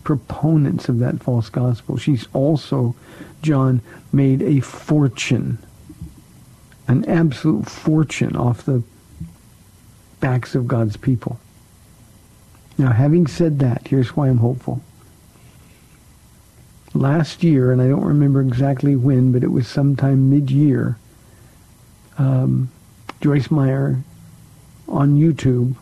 proponents 0.03 0.89
of 0.89 0.99
that 0.99 1.23
false 1.23 1.49
gospel. 1.49 1.97
She's 1.97 2.27
also, 2.33 2.95
John, 3.41 3.81
made 4.11 4.41
a 4.41 4.59
fortune, 4.59 5.57
an 6.87 7.05
absolute 7.05 7.69
fortune 7.69 8.35
off 8.35 8.63
the 8.63 8.83
backs 10.19 10.55
of 10.55 10.67
God's 10.67 10.97
people. 10.97 11.39
Now, 12.77 12.91
having 12.91 13.27
said 13.27 13.59
that, 13.59 13.87
here's 13.87 14.15
why 14.15 14.29
I'm 14.29 14.37
hopeful. 14.37 14.81
Last 16.93 17.43
year, 17.43 17.71
and 17.71 17.81
I 17.81 17.87
don't 17.87 18.03
remember 18.03 18.41
exactly 18.41 18.95
when, 18.95 19.31
but 19.31 19.43
it 19.43 19.51
was 19.51 19.67
sometime 19.67 20.29
mid-year, 20.29 20.97
um, 22.17 22.69
Joyce 23.21 23.51
Meyer 23.51 23.99
on 24.87 25.17
YouTube 25.19 25.75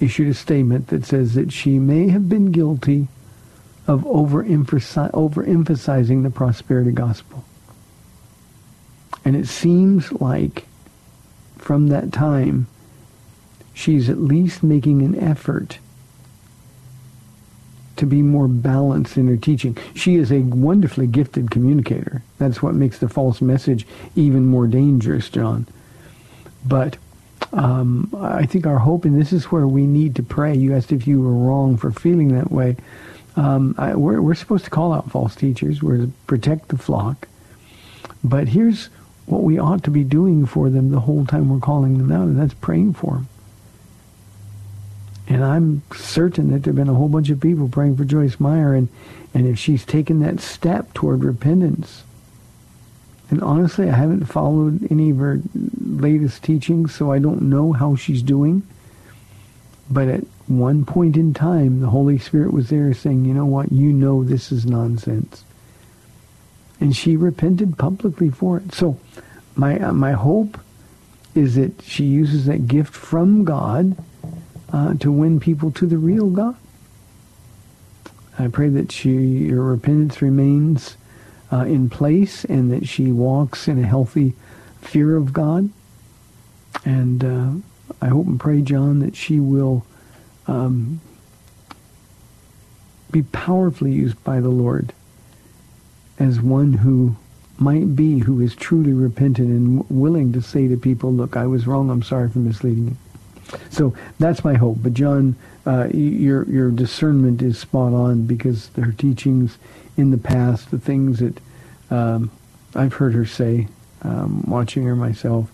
issued 0.00 0.28
a 0.28 0.34
statement 0.34 0.88
that 0.88 1.04
says 1.04 1.34
that 1.34 1.52
she 1.52 1.78
may 1.78 2.08
have 2.08 2.28
been 2.28 2.52
guilty 2.52 3.08
of 3.88 4.02
overemphasi- 4.02 5.10
overemphasizing 5.12 6.22
the 6.22 6.30
prosperity 6.30 6.92
gospel. 6.92 7.42
And 9.24 9.34
it 9.34 9.48
seems 9.48 10.12
like 10.12 10.66
from 11.56 11.88
that 11.88 12.12
time, 12.12 12.66
she's 13.74 14.08
at 14.08 14.20
least 14.20 14.62
making 14.62 15.02
an 15.02 15.18
effort 15.18 15.78
to 17.96 18.06
be 18.06 18.22
more 18.22 18.46
balanced 18.46 19.16
in 19.16 19.26
her 19.26 19.36
teaching. 19.36 19.76
She 19.94 20.14
is 20.16 20.30
a 20.30 20.40
wonderfully 20.40 21.06
gifted 21.06 21.50
communicator. 21.50 22.22
That's 22.38 22.62
what 22.62 22.74
makes 22.74 22.98
the 22.98 23.08
false 23.08 23.40
message 23.40 23.86
even 24.14 24.46
more 24.46 24.68
dangerous, 24.68 25.28
John. 25.28 25.66
But 26.64 26.96
um, 27.52 28.12
I 28.16 28.46
think 28.46 28.66
our 28.66 28.78
hope, 28.78 29.04
and 29.04 29.20
this 29.20 29.32
is 29.32 29.46
where 29.46 29.66
we 29.66 29.86
need 29.86 30.14
to 30.16 30.22
pray. 30.22 30.54
You 30.54 30.74
asked 30.74 30.92
if 30.92 31.08
you 31.08 31.20
were 31.20 31.32
wrong 31.32 31.76
for 31.76 31.90
feeling 31.90 32.36
that 32.36 32.52
way. 32.52 32.76
Um, 33.38 33.76
I, 33.78 33.94
we're, 33.94 34.20
we're 34.20 34.34
supposed 34.34 34.64
to 34.64 34.70
call 34.70 34.92
out 34.92 35.12
false 35.12 35.36
teachers. 35.36 35.80
We're 35.80 35.98
to 35.98 36.12
protect 36.26 36.68
the 36.68 36.76
flock. 36.76 37.28
But 38.24 38.48
here's 38.48 38.86
what 39.26 39.44
we 39.44 39.58
ought 39.60 39.84
to 39.84 39.92
be 39.92 40.02
doing 40.02 40.44
for 40.44 40.68
them 40.68 40.90
the 40.90 41.00
whole 41.00 41.24
time 41.24 41.48
we're 41.48 41.60
calling 41.60 41.98
them 41.98 42.10
out, 42.10 42.24
and 42.24 42.36
that's 42.36 42.54
praying 42.54 42.94
for 42.94 43.12
them. 43.12 43.28
And 45.28 45.44
I'm 45.44 45.82
certain 45.94 46.50
that 46.50 46.64
there 46.64 46.72
have 46.72 46.76
been 46.76 46.88
a 46.88 46.94
whole 46.94 47.08
bunch 47.08 47.30
of 47.30 47.38
people 47.38 47.68
praying 47.68 47.96
for 47.96 48.04
Joyce 48.04 48.40
Meyer, 48.40 48.74
and, 48.74 48.88
and 49.32 49.46
if 49.46 49.56
she's 49.56 49.84
taken 49.84 50.18
that 50.20 50.40
step 50.40 50.92
toward 50.92 51.22
repentance, 51.22 52.02
and 53.30 53.40
honestly, 53.40 53.88
I 53.88 53.94
haven't 53.94 54.24
followed 54.24 54.90
any 54.90 55.10
of 55.10 55.18
her 55.18 55.40
latest 55.80 56.42
teachings, 56.42 56.92
so 56.92 57.12
I 57.12 57.20
don't 57.20 57.42
know 57.42 57.72
how 57.72 57.94
she's 57.94 58.22
doing. 58.22 58.66
But 59.90 60.08
at 60.08 60.24
one 60.46 60.84
point 60.84 61.16
in 61.16 61.34
time, 61.34 61.80
the 61.80 61.90
Holy 61.90 62.18
Spirit 62.18 62.52
was 62.52 62.68
there 62.68 62.92
saying, 62.92 63.24
you 63.24 63.34
know 63.34 63.46
what, 63.46 63.72
you 63.72 63.92
know 63.92 64.22
this 64.22 64.52
is 64.52 64.66
nonsense. 64.66 65.44
And 66.80 66.94
she 66.94 67.16
repented 67.16 67.78
publicly 67.78 68.30
for 68.30 68.58
it. 68.58 68.74
So 68.74 68.98
my, 69.56 69.78
uh, 69.78 69.92
my 69.92 70.12
hope 70.12 70.58
is 71.34 71.54
that 71.54 71.82
she 71.82 72.04
uses 72.04 72.46
that 72.46 72.68
gift 72.68 72.94
from 72.94 73.44
God 73.44 73.96
uh, 74.72 74.94
to 74.94 75.10
win 75.10 75.40
people 75.40 75.70
to 75.72 75.86
the 75.86 75.98
real 75.98 76.30
God. 76.30 76.56
I 78.38 78.48
pray 78.48 78.68
that 78.68 78.92
she, 78.92 79.48
her 79.48 79.62
repentance 79.62 80.22
remains 80.22 80.96
uh, 81.50 81.64
in 81.64 81.90
place 81.90 82.44
and 82.44 82.70
that 82.70 82.86
she 82.86 83.10
walks 83.10 83.66
in 83.66 83.82
a 83.82 83.86
healthy 83.86 84.34
fear 84.80 85.16
of 85.16 85.32
God. 85.32 85.70
And 86.84 87.24
uh, 87.24 87.67
I 88.00 88.08
hope 88.08 88.26
and 88.26 88.38
pray, 88.38 88.62
John, 88.62 89.00
that 89.00 89.16
she 89.16 89.40
will 89.40 89.84
um, 90.46 91.00
be 93.10 93.22
powerfully 93.22 93.92
used 93.92 94.22
by 94.24 94.40
the 94.40 94.48
Lord 94.48 94.92
as 96.18 96.40
one 96.40 96.72
who 96.72 97.16
might 97.58 97.96
be, 97.96 98.20
who 98.20 98.40
is 98.40 98.54
truly 98.54 98.92
repentant 98.92 99.48
and 99.48 99.90
willing 99.90 100.32
to 100.32 100.40
say 100.40 100.68
to 100.68 100.76
people, 100.76 101.12
look, 101.12 101.36
I 101.36 101.46
was 101.46 101.66
wrong. 101.66 101.90
I'm 101.90 102.02
sorry 102.02 102.28
for 102.30 102.38
misleading 102.38 102.88
you. 102.88 102.96
So 103.70 103.94
that's 104.18 104.44
my 104.44 104.54
hope. 104.54 104.78
But 104.80 104.94
John, 104.94 105.36
uh, 105.66 105.88
your 105.92 106.44
your 106.44 106.70
discernment 106.70 107.42
is 107.42 107.58
spot 107.58 107.92
on 107.92 108.26
because 108.26 108.70
her 108.76 108.92
teachings 108.92 109.58
in 109.96 110.10
the 110.10 110.18
past, 110.18 110.70
the 110.70 110.78
things 110.78 111.18
that 111.18 111.40
um, 111.90 112.30
I've 112.74 112.94
heard 112.94 113.14
her 113.14 113.24
say, 113.26 113.68
um, 114.02 114.44
watching 114.46 114.84
her 114.84 114.94
myself, 114.94 115.50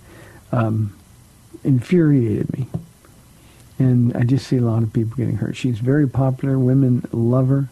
um, 0.52 0.94
infuriated 1.64 2.52
me. 2.52 2.66
And 3.78 4.16
I 4.16 4.22
just 4.22 4.46
see 4.46 4.56
a 4.56 4.62
lot 4.62 4.82
of 4.82 4.92
people 4.92 5.16
getting 5.16 5.36
hurt. 5.36 5.56
She's 5.56 5.78
very 5.78 6.08
popular. 6.08 6.58
Women 6.58 7.06
love 7.12 7.48
her. 7.48 7.68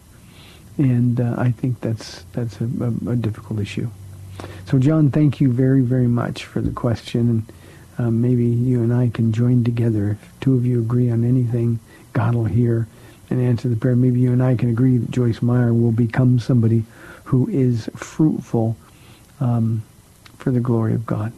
And 0.79 1.21
uh, 1.21 1.35
I 1.39 1.51
think 1.53 1.81
that's 1.81 2.25
that's 2.33 2.61
a, 2.61 2.65
a, 2.65 3.11
a, 3.11 3.17
difficult 3.17 3.61
issue. 3.61 3.91
So, 4.67 4.79
John, 4.79 5.11
thank 5.11 5.41
you 5.41 5.53
very, 5.53 5.83
very 5.83 6.07
much 6.07 6.45
for 6.45 6.61
the 6.61 6.71
question. 6.71 7.21
And 7.21 7.53
uh, 7.99 8.11
maybe 8.11 8.47
you 8.47 8.83
and 8.83 8.93
I 8.93 9.11
can 9.11 9.33
join 9.33 9.65
together. 9.65 10.11
If 10.13 10.41
two 10.41 10.55
of 10.55 10.65
you 10.65 10.81
agree 10.81 11.11
on 11.11 11.25
anything, 11.25 11.79
God 12.15 12.35
will 12.35 12.47
hear 12.47 12.89
and 13.29 13.41
answer 13.41 13.69
the 13.69 13.77
prayer. 13.77 13.95
Maybe 13.95 14.21
you 14.21 14.33
and 14.33 14.43
I 14.43 14.57
can 14.57 14.71
agree 14.71 14.97
that 14.97 15.11
Joyce 15.11 15.43
Meyer 15.43 15.75
will 15.75 15.93
become 15.93 16.39
somebody 16.39 16.85
who 17.25 17.49
is 17.49 17.89
fruitful 17.95 18.77
um, 19.41 19.83
for 20.39 20.51
the 20.51 20.61
glory 20.61 20.95
of 20.95 21.07
God. 21.07 21.33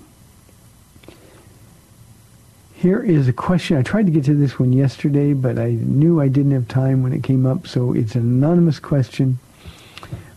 Here 2.75 3.03
is 3.03 3.29
a 3.29 3.33
question. 3.33 3.77
I 3.77 3.83
tried 3.83 4.07
to 4.07 4.13
get 4.13 4.25
to 4.25 4.35
this 4.35 4.59
one 4.59 4.73
yesterday, 4.73 5.33
but 5.33 5.59
I 5.59 5.71
knew 5.71 6.21
I 6.21 6.29
didn't 6.29 6.53
have 6.53 6.69
time 6.69 7.03
when 7.03 7.13
it 7.13 7.23
came 7.23 7.47
up, 7.47 7.67
so 7.67 7.95
it's 7.95 8.15
an 8.15 8.23
anonymous 8.23 8.79
question. 8.79 9.39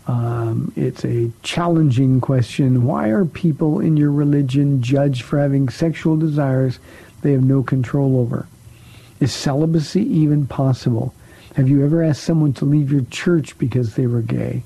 Um, 0.06 0.72
it's 0.74 1.04
a 1.04 1.30
challenging 1.42 2.20
question. 2.20 2.84
Why 2.84 3.08
are 3.08 3.26
people 3.26 3.80
in 3.80 3.98
your 3.98 4.10
religion 4.10 4.82
judged 4.82 5.22
for 5.22 5.38
having 5.38 5.68
sexual 5.68 6.16
desires 6.16 6.78
they 7.20 7.32
have 7.32 7.44
no 7.44 7.62
control 7.62 8.18
over? 8.18 8.46
Is 9.20 9.32
celibacy 9.32 10.02
even 10.02 10.46
possible? 10.46 11.12
Have 11.56 11.68
you 11.68 11.84
ever 11.84 12.02
asked 12.02 12.22
someone 12.22 12.54
to 12.54 12.64
leave 12.64 12.90
your 12.90 13.04
church 13.10 13.58
because 13.58 13.94
they 13.94 14.06
were 14.06 14.22
gay? 14.22 14.62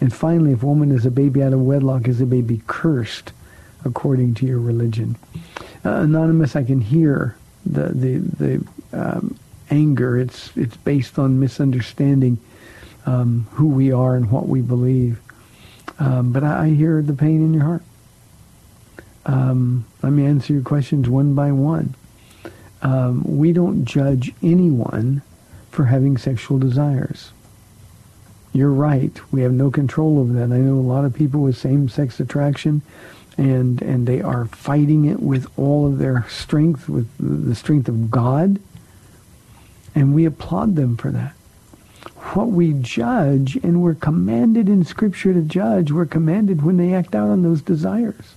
And 0.00 0.14
finally, 0.14 0.52
if 0.52 0.62
a 0.62 0.66
woman 0.66 0.92
is 0.92 1.06
a 1.06 1.10
baby 1.10 1.42
out 1.42 1.54
of 1.54 1.60
wedlock, 1.60 2.06
is 2.06 2.18
the 2.18 2.26
baby 2.26 2.62
cursed 2.66 3.32
according 3.84 4.34
to 4.34 4.46
your 4.46 4.60
religion? 4.60 5.16
Uh, 5.84 6.00
anonymous, 6.00 6.56
I 6.56 6.64
can 6.64 6.80
hear 6.80 7.36
the 7.66 7.88
the 7.88 8.18
the 8.18 8.66
um, 8.92 9.38
anger. 9.70 10.18
It's 10.18 10.56
it's 10.56 10.76
based 10.78 11.18
on 11.18 11.40
misunderstanding 11.40 12.38
um, 13.06 13.46
who 13.52 13.68
we 13.68 13.92
are 13.92 14.16
and 14.16 14.30
what 14.30 14.48
we 14.48 14.60
believe. 14.62 15.20
Um, 15.98 16.32
but 16.32 16.42
I, 16.42 16.64
I, 16.64 16.68
hear 16.70 17.02
the 17.02 17.12
pain 17.12 17.42
in 17.42 17.54
your 17.54 17.64
heart. 17.64 17.82
Um, 19.26 19.84
let 20.02 20.12
me 20.12 20.26
answer 20.26 20.52
your 20.52 20.62
questions 20.62 21.08
one 21.08 21.34
by 21.34 21.52
one. 21.52 21.94
Um, 22.82 23.22
we 23.24 23.52
don't 23.52 23.84
judge 23.84 24.32
anyone 24.42 25.22
for 25.70 25.84
having 25.84 26.16
sexual 26.16 26.58
desires. 26.58 27.30
You're 28.52 28.72
right. 28.72 29.12
We 29.32 29.42
have 29.42 29.52
no 29.52 29.70
control 29.70 30.18
over 30.18 30.32
that. 30.34 30.52
I 30.52 30.58
know 30.58 30.74
a 30.74 30.80
lot 30.80 31.04
of 31.04 31.14
people 31.14 31.40
with 31.42 31.56
same-sex 31.56 32.20
attraction, 32.20 32.82
and 33.36 33.82
and 33.82 34.06
they 34.06 34.20
are 34.20 34.46
fighting 34.46 35.04
it 35.04 35.20
with 35.20 35.46
all 35.58 35.86
of 35.86 35.98
their 35.98 36.26
strength, 36.28 36.88
with 36.88 37.08
the 37.18 37.54
strength 37.54 37.88
of 37.88 38.10
God, 38.10 38.60
and 39.94 40.14
we 40.14 40.24
applaud 40.24 40.76
them 40.76 40.96
for 40.96 41.10
that 41.10 41.34
what 42.34 42.48
we 42.48 42.72
judge, 42.72 43.56
and 43.56 43.82
we're 43.82 43.94
commanded 43.94 44.68
in 44.68 44.84
Scripture 44.84 45.32
to 45.32 45.42
judge, 45.42 45.92
we're 45.92 46.06
commanded 46.06 46.62
when 46.62 46.76
they 46.76 46.92
act 46.92 47.14
out 47.14 47.28
on 47.28 47.42
those 47.42 47.62
desires. 47.62 48.34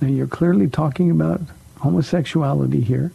Now, 0.00 0.08
you're 0.08 0.26
clearly 0.26 0.68
talking 0.68 1.10
about 1.10 1.40
homosexuality 1.78 2.80
here. 2.80 3.12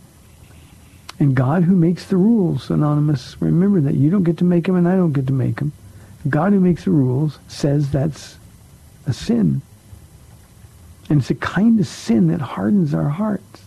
And 1.19 1.35
God 1.35 1.63
who 1.63 1.75
makes 1.75 2.05
the 2.05 2.15
rules, 2.15 2.69
Anonymous, 2.69 3.35
remember 3.41 3.81
that 3.81 3.95
you 3.95 4.09
don't 4.09 4.23
get 4.23 4.37
to 4.37 4.45
make 4.45 4.65
them 4.65 4.77
and 4.77 4.87
I 4.87 4.95
don't 4.95 5.11
get 5.11 5.27
to 5.27 5.33
make 5.33 5.57
them. 5.57 5.73
God 6.29 6.53
who 6.53 6.61
makes 6.61 6.85
the 6.85 6.91
rules 6.91 7.39
says 7.49 7.91
that's 7.91 8.37
a 9.05 9.11
sin. 9.11 9.61
And 11.09 11.21
it's 11.21 11.29
a 11.31 11.35
kind 11.35 11.79
of 11.79 11.87
sin 11.87 12.27
that 12.27 12.41
hardens 12.41 12.93
our 12.93 13.09
hearts. 13.09 13.63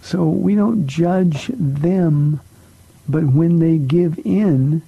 So 0.00 0.28
we 0.28 0.54
don't 0.54 0.86
judge 0.86 1.50
them 1.54 2.40
but 3.08 3.24
when 3.24 3.58
they 3.58 3.78
give 3.78 4.18
in, 4.24 4.82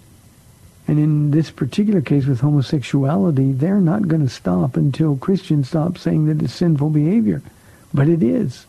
and 0.87 0.99
in 0.99 1.31
this 1.31 1.51
particular 1.51 2.01
case 2.01 2.27
with 2.27 2.41
homosexuality, 2.41 3.53
they're 3.53 3.81
not 3.81 4.09
going 4.09 4.23
to 4.23 4.33
stop 4.33 4.77
until 4.77 5.17
Christians 5.17 5.69
stop 5.69 5.99
saying 5.99 6.27
that 6.27 6.43
it's 6.43 6.55
sinful 6.55 6.91
behavior. 6.91 7.43
But 7.93 8.09
it 8.09 8.23
is. 8.23 8.67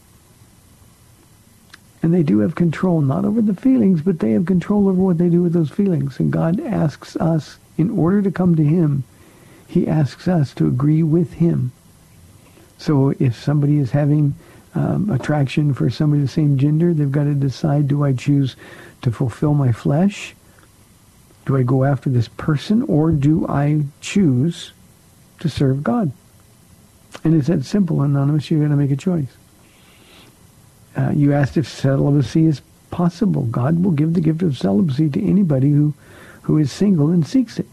And 2.01 2.13
they 2.13 2.23
do 2.23 2.39
have 2.39 2.55
control, 2.55 3.01
not 3.01 3.25
over 3.25 3.41
the 3.41 3.55
feelings, 3.55 4.01
but 4.01 4.19
they 4.19 4.31
have 4.31 4.45
control 4.45 4.87
over 4.87 5.01
what 5.01 5.17
they 5.17 5.29
do 5.29 5.41
with 5.41 5.53
those 5.53 5.71
feelings. 5.71 6.19
And 6.19 6.31
God 6.31 6.59
asks 6.59 7.15
us, 7.15 7.57
in 7.77 7.89
order 7.89 8.21
to 8.21 8.31
come 8.31 8.55
to 8.55 8.63
him, 8.63 9.03
he 9.67 9.87
asks 9.87 10.27
us 10.27 10.53
to 10.55 10.67
agree 10.67 11.03
with 11.03 11.33
him. 11.33 11.71
So 12.77 13.13
if 13.19 13.35
somebody 13.35 13.77
is 13.77 13.91
having 13.91 14.35
um, 14.73 15.09
attraction 15.09 15.73
for 15.73 15.89
somebody 15.89 16.21
of 16.21 16.27
the 16.27 16.33
same 16.33 16.57
gender, 16.57 16.93
they've 16.93 17.11
got 17.11 17.23
to 17.23 17.33
decide, 17.33 17.87
do 17.87 18.03
I 18.03 18.13
choose 18.13 18.55
to 19.01 19.11
fulfill 19.11 19.53
my 19.53 19.71
flesh? 19.71 20.35
Do 21.45 21.55
I 21.55 21.63
go 21.63 21.83
after 21.83 22.09
this 22.09 22.27
person? 22.27 22.81
Or 22.83 23.11
do 23.11 23.47
I 23.47 23.83
choose 24.01 24.73
to 25.39 25.49
serve 25.49 25.83
God? 25.83 26.11
And 27.23 27.33
it's 27.33 27.47
that 27.47 27.63
simple, 27.63 28.01
Anonymous. 28.01 28.51
You're 28.51 28.59
going 28.59 28.71
to 28.71 28.77
make 28.77 28.91
a 28.91 28.95
choice. 28.95 29.37
Uh, 30.97 31.11
you 31.13 31.33
asked 31.33 31.57
if 31.57 31.67
celibacy 31.67 32.45
is 32.45 32.61
possible. 32.91 33.43
God 33.43 33.83
will 33.83 33.91
give 33.91 34.13
the 34.13 34.21
gift 34.21 34.41
of 34.41 34.57
celibacy 34.57 35.09
to 35.09 35.27
anybody 35.27 35.71
who, 35.71 35.93
who 36.43 36.57
is 36.57 36.71
single 36.71 37.09
and 37.09 37.25
seeks 37.25 37.59
it. 37.59 37.67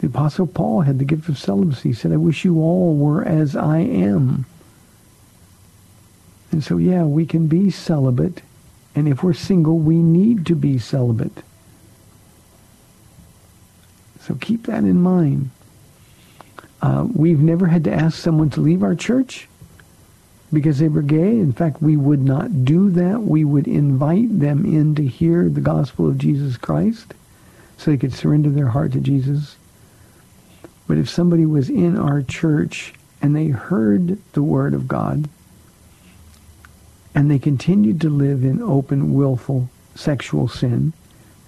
The 0.00 0.06
Apostle 0.06 0.46
Paul 0.46 0.80
had 0.80 0.98
the 0.98 1.04
gift 1.04 1.28
of 1.28 1.38
celibacy. 1.38 1.90
He 1.90 1.94
said, 1.94 2.10
I 2.10 2.16
wish 2.16 2.42
you 2.42 2.58
all 2.58 2.96
were 2.96 3.22
as 3.22 3.54
I 3.54 3.80
am. 3.80 4.46
And 6.50 6.64
so, 6.64 6.78
yeah, 6.78 7.04
we 7.04 7.26
can 7.26 7.48
be 7.48 7.70
celibate. 7.70 8.40
And 8.94 9.06
if 9.06 9.22
we're 9.22 9.34
single, 9.34 9.78
we 9.78 9.96
need 9.96 10.46
to 10.46 10.54
be 10.54 10.78
celibate. 10.78 11.44
So 14.20 14.34
keep 14.36 14.66
that 14.66 14.84
in 14.84 15.02
mind. 15.02 15.50
Uh, 16.80 17.06
we've 17.14 17.40
never 17.40 17.66
had 17.66 17.84
to 17.84 17.92
ask 17.92 18.18
someone 18.18 18.48
to 18.50 18.60
leave 18.60 18.82
our 18.82 18.94
church 18.94 19.48
because 20.50 20.78
they 20.78 20.88
were 20.88 21.02
gay. 21.02 21.38
In 21.38 21.52
fact, 21.52 21.82
we 21.82 21.98
would 21.98 22.22
not 22.22 22.64
do 22.64 22.88
that. 22.90 23.22
We 23.22 23.44
would 23.44 23.68
invite 23.68 24.40
them 24.40 24.64
in 24.64 24.94
to 24.94 25.06
hear 25.06 25.50
the 25.50 25.60
gospel 25.60 26.08
of 26.08 26.16
Jesus 26.16 26.56
Christ 26.56 27.12
so 27.76 27.90
they 27.90 27.98
could 27.98 28.14
surrender 28.14 28.48
their 28.48 28.68
heart 28.68 28.92
to 28.92 29.00
Jesus. 29.00 29.56
But 30.90 30.98
if 30.98 31.08
somebody 31.08 31.46
was 31.46 31.70
in 31.70 31.96
our 31.96 32.20
church 32.20 32.94
and 33.22 33.36
they 33.36 33.46
heard 33.46 34.18
the 34.32 34.42
word 34.42 34.74
of 34.74 34.88
God 34.88 35.28
and 37.14 37.30
they 37.30 37.38
continued 37.38 38.00
to 38.00 38.10
live 38.10 38.42
in 38.42 38.60
open, 38.60 39.14
willful 39.14 39.70
sexual 39.94 40.48
sin, 40.48 40.92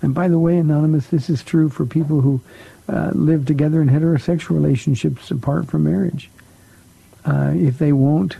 and 0.00 0.14
by 0.14 0.28
the 0.28 0.38
way, 0.38 0.58
Anonymous, 0.58 1.08
this 1.08 1.28
is 1.28 1.42
true 1.42 1.68
for 1.68 1.84
people 1.84 2.20
who 2.20 2.40
uh, 2.88 3.10
live 3.14 3.44
together 3.44 3.82
in 3.82 3.88
heterosexual 3.88 4.50
relationships 4.50 5.32
apart 5.32 5.66
from 5.66 5.82
marriage. 5.82 6.30
Uh, 7.24 7.50
if 7.52 7.78
they 7.78 7.92
won't 7.92 8.36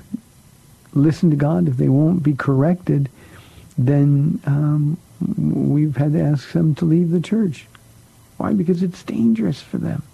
listen 0.95 1.31
to 1.31 1.37
God, 1.37 1.67
if 1.67 1.79
they 1.79 1.89
won't 1.89 2.23
be 2.23 2.35
corrected, 2.35 3.09
then 3.77 4.41
um, 4.47 4.97
we've 5.37 5.97
had 5.97 6.13
to 6.13 6.23
ask 6.23 6.53
them 6.53 6.77
to 6.77 6.85
leave 6.85 7.11
the 7.11 7.21
church. 7.21 7.67
Why? 8.37 8.53
Because 8.53 8.85
it's 8.85 9.03
dangerous 9.03 9.61
for 9.61 9.79
them 9.79 10.05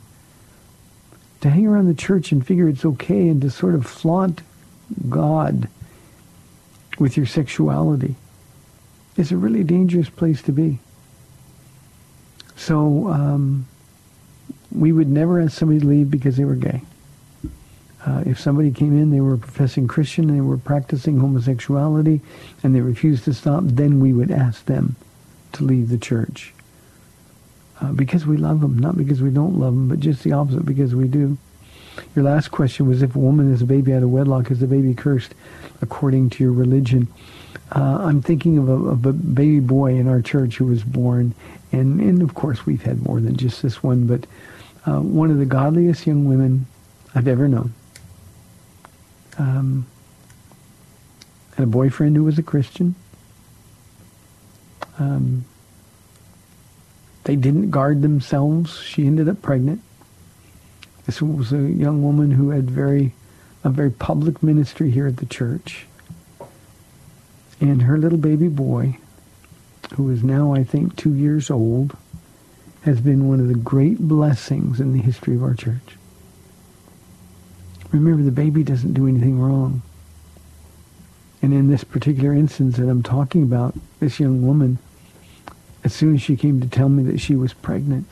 to 1.41 1.51
hang 1.51 1.67
around 1.67 1.87
the 1.87 1.95
church 1.95 2.33
and 2.33 2.47
figure 2.47 2.69
it's 2.69 2.85
okay 2.85 3.29
and 3.29 3.41
to 3.43 3.51
sort 3.51 3.75
of 3.75 3.87
flaunt 3.87 4.43
God 5.09 5.69
with 6.99 7.17
your 7.17 7.27
sexuality 7.27 8.17
is 9.17 9.33
a 9.33 9.37
really 9.37 9.65
dangerous 9.65 10.09
place 10.09 10.43
to 10.43 10.53
be. 10.53 10.79
So 12.57 13.09
um, 13.09 13.67
we 14.73 14.93
would 14.93 15.09
never 15.09 15.41
ask 15.41 15.57
somebody 15.59 15.81
to 15.81 15.87
leave 15.87 16.11
because 16.11 16.37
they 16.37 16.45
were 16.45 16.55
gay. 16.55 16.83
Uh, 18.05 18.23
if 18.27 18.41
somebody 18.41 18.71
came 18.71 18.97
in, 18.97 19.11
they 19.11 19.21
were 19.21 19.37
professing 19.37 19.87
Christian, 19.87 20.33
they 20.33 20.41
were 20.41 20.57
practicing 20.57 21.19
homosexuality, 21.19 22.21
and 22.63 22.75
they 22.75 22.81
refused 22.81 23.25
to 23.25 23.35
stop, 23.35 23.65
then 23.65 24.01
we 24.01 24.13
would 24.13 24.31
ask 24.31 24.65
them 24.67 24.97
to 25.53 25.65
leave 25.65 25.89
the 25.89 25.99
church 25.99 26.53
uh, 27.81 27.93
because 27.93 28.27
we 28.27 28.37
love 28.37 28.61
them, 28.61 28.79
not 28.79 28.97
because 28.97 29.23
we 29.23 29.31
don't 29.31 29.59
love 29.59 29.75
them, 29.75 29.89
but 29.89 30.01
just 30.01 30.25
the 30.25 30.33
opposite 30.33 30.65
because 30.65 30.95
we 30.95 31.07
do. 31.07 31.39
Your 32.15 32.25
last 32.25 32.49
question 32.49 32.89
was 32.89 33.03
if 33.03 33.15
a 33.15 33.19
woman 33.19 33.53
is 33.53 33.63
a 33.63 33.67
baby 33.67 33.93
out 33.93 34.03
of 34.03 34.11
wedlock, 34.11 34.51
is 34.51 34.61
the 34.61 34.67
baby 34.67 34.95
cursed 34.95 35.35
according 35.81 36.31
to 36.31 36.45
your 36.45 36.53
religion? 36.53 37.09
Uh, 37.75 37.99
I'm 38.01 38.23
thinking 38.23 38.59
of 38.59 38.69
a, 38.69 38.73
of 38.73 39.07
a, 39.07 39.13
baby 39.13 39.61
boy 39.61 39.95
in 39.95 40.09
our 40.09 40.23
church 40.23 40.57
who 40.57 40.67
was 40.67 40.83
born, 40.83 41.35
and, 41.71 42.01
and 42.01 42.23
of 42.23 42.35
course 42.35 42.65
we've 42.65 42.83
had 42.83 43.05
more 43.05 43.21
than 43.21 43.37
just 43.37 43.63
this 43.63 43.83
one, 43.83 44.07
but 44.07 44.27
uh, 44.87 45.01
one 45.01 45.31
of 45.31 45.39
the 45.39 45.45
godliest 45.45 46.07
young 46.07 46.27
women 46.27 46.67
I've 47.15 47.29
ever 47.29 47.47
known. 47.47 47.75
Um, 49.39 49.87
had 51.57 51.65
a 51.65 51.67
boyfriend 51.67 52.17
who 52.17 52.25
was 52.25 52.39
a 52.39 52.43
Christian. 52.43 52.95
Um, 54.99 55.45
they 57.29 57.37
didn't 57.37 57.71
guard 57.71 58.01
themselves. 58.01 58.81
She 58.81 59.07
ended 59.07 59.29
up 59.29 59.43
pregnant. 59.43 59.83
This 61.05 61.21
was 61.21 61.53
a 61.53 61.59
young 61.59 62.03
woman 62.03 62.31
who 62.31 62.49
had 62.49 62.71
very, 62.71 63.13
a 63.63 63.69
very 63.69 63.91
public 63.91 64.43
ministry 64.43 64.91
here 64.91 65.07
at 65.07 65.19
the 65.19 65.27
church. 65.27 65.85
And 67.61 67.83
her 67.83 67.99
little 67.99 68.17
baby 68.17 68.49
boy, 68.49 68.97
who 69.97 70.09
is 70.09 70.25
now, 70.25 70.55
I 70.55 70.65
think, 70.65 70.97
two 70.97 71.13
years 71.13 71.51
old, 71.51 71.95
has 72.85 72.99
been 73.03 73.29
one 73.29 73.41
of 73.41 73.49
the 73.49 73.57
great 73.57 73.99
blessings 73.99 74.81
in 74.81 74.95
the 74.95 75.03
history 75.03 75.35
of 75.35 75.43
our 75.43 75.55
church. 75.55 75.99
Remember, 77.93 78.23
the 78.23 78.33
baby 78.33 78.65
doesn't 78.65 78.95
do 78.95 79.07
anything 79.07 79.39
wrong. 79.39 79.83
And 81.43 81.53
in 81.53 81.69
this 81.69 81.85
particular 81.85 82.33
instance 82.33 82.79
that 82.79 82.89
I'm 82.89 83.03
talking 83.03 83.43
about, 83.43 83.75
this 84.01 84.19
young 84.19 84.47
woman 84.47 84.79
as 85.85 85.95
soon 85.95 86.15
as 86.15 86.23
she 86.23 86.37
came 86.37 86.61
to 86.61 86.69
tell 86.69 86.89
me 86.89 87.03
that 87.05 87.21
she 87.21 87.37
was 87.37 87.53
pregnant, 87.53 88.07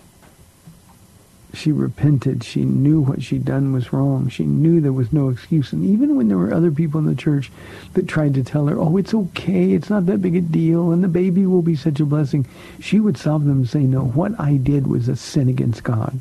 she 1.56 1.72
repented. 1.72 2.44
She 2.44 2.64
knew 2.64 3.00
what 3.00 3.22
she'd 3.22 3.44
done 3.44 3.72
was 3.72 3.92
wrong. 3.92 4.28
She 4.28 4.44
knew 4.44 4.80
there 4.80 4.92
was 4.92 5.12
no 5.12 5.30
excuse. 5.30 5.72
And 5.72 5.84
even 5.84 6.16
when 6.16 6.28
there 6.28 6.36
were 6.36 6.52
other 6.52 6.70
people 6.70 7.00
in 7.00 7.06
the 7.06 7.14
church 7.14 7.50
that 7.94 8.06
tried 8.06 8.34
to 8.34 8.44
tell 8.44 8.66
her, 8.66 8.78
oh, 8.78 8.96
it's 8.96 9.14
okay, 9.14 9.72
it's 9.72 9.88
not 9.88 10.06
that 10.06 10.22
big 10.22 10.36
a 10.36 10.40
deal, 10.40 10.92
and 10.92 11.02
the 11.02 11.08
baby 11.08 11.46
will 11.46 11.62
be 11.62 11.76
such 11.76 11.98
a 11.98 12.04
blessing, 12.04 12.46
she 12.78 13.00
would 13.00 13.16
stop 13.16 13.40
them 13.40 13.50
and 13.58 13.68
say, 13.68 13.80
no, 13.80 14.04
what 14.04 14.38
I 14.38 14.56
did 14.56 14.86
was 14.86 15.08
a 15.08 15.16
sin 15.16 15.48
against 15.48 15.82
God. 15.82 16.20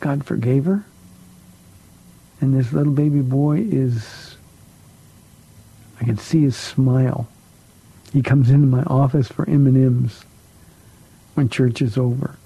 God 0.00 0.24
forgave 0.24 0.64
her. 0.64 0.84
And 2.40 2.54
this 2.54 2.72
little 2.72 2.92
baby 2.92 3.22
boy 3.22 3.58
is, 3.60 4.36
I 6.00 6.04
can 6.04 6.18
see 6.18 6.42
his 6.42 6.56
smile 6.56 7.28
he 8.16 8.22
comes 8.22 8.48
into 8.48 8.66
my 8.66 8.82
office 8.84 9.28
for 9.28 9.46
M&Ms 9.46 10.24
when 11.34 11.50
church 11.50 11.82
is 11.82 11.98
over. 11.98 12.38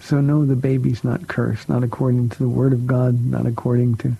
So 0.00 0.20
no, 0.20 0.44
the 0.44 0.56
baby's 0.56 1.04
not 1.04 1.28
cursed, 1.28 1.68
not 1.68 1.84
according 1.84 2.30
to 2.30 2.38
the 2.40 2.48
Word 2.48 2.72
of 2.72 2.84
God, 2.84 3.24
not 3.24 3.46
according 3.46 3.98
to 3.98 4.16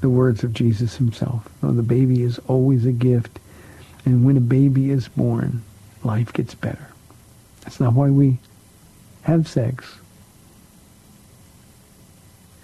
the 0.00 0.10
words 0.10 0.42
of 0.42 0.52
Jesus 0.52 0.96
himself. 0.96 1.48
No, 1.62 1.70
the 1.70 1.84
baby 1.84 2.24
is 2.24 2.40
always 2.48 2.84
a 2.84 2.90
gift. 2.90 3.38
And 4.04 4.26
when 4.26 4.36
a 4.36 4.40
baby 4.40 4.90
is 4.90 5.06
born, 5.06 5.62
life 6.02 6.32
gets 6.32 6.56
better. 6.56 6.88
That's 7.60 7.78
not 7.78 7.92
why 7.92 8.10
we 8.10 8.38
have 9.22 9.46
sex. 9.46 10.00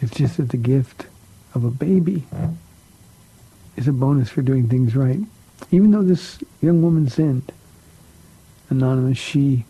It's 0.01 0.17
just 0.17 0.39
that 0.39 0.49
the 0.49 0.57
gift 0.57 1.07
of 1.55 1.63
a 1.63 1.71
baby 1.71 2.25
is 3.77 3.87
a 3.87 3.93
bonus 3.93 4.29
for 4.29 4.43
doing 4.43 4.69
things 4.69 4.97
right. 4.97 5.21
Even 5.73 5.91
though 5.91 6.03
this 6.03 6.39
young 6.61 6.83
woman 6.83 7.09
sinned, 7.09 7.51
Anonymous, 8.69 9.19
she 9.19 9.65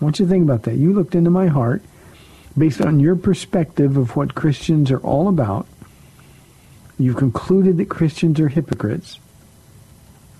I 0.00 0.04
want 0.04 0.18
you 0.18 0.26
to 0.26 0.30
think 0.30 0.44
about 0.44 0.62
that. 0.62 0.76
You 0.76 0.92
looked 0.92 1.14
into 1.14 1.30
my 1.30 1.48
heart 1.48 1.82
based 2.56 2.80
on 2.80 3.00
your 3.00 3.16
perspective 3.16 3.96
of 3.96 4.16
what 4.16 4.34
Christians 4.34 4.90
are 4.90 5.00
all 5.00 5.28
about. 5.28 5.66
You've 6.98 7.16
concluded 7.16 7.76
that 7.76 7.88
Christians 7.88 8.40
are 8.40 8.48
hypocrites. 8.48 9.18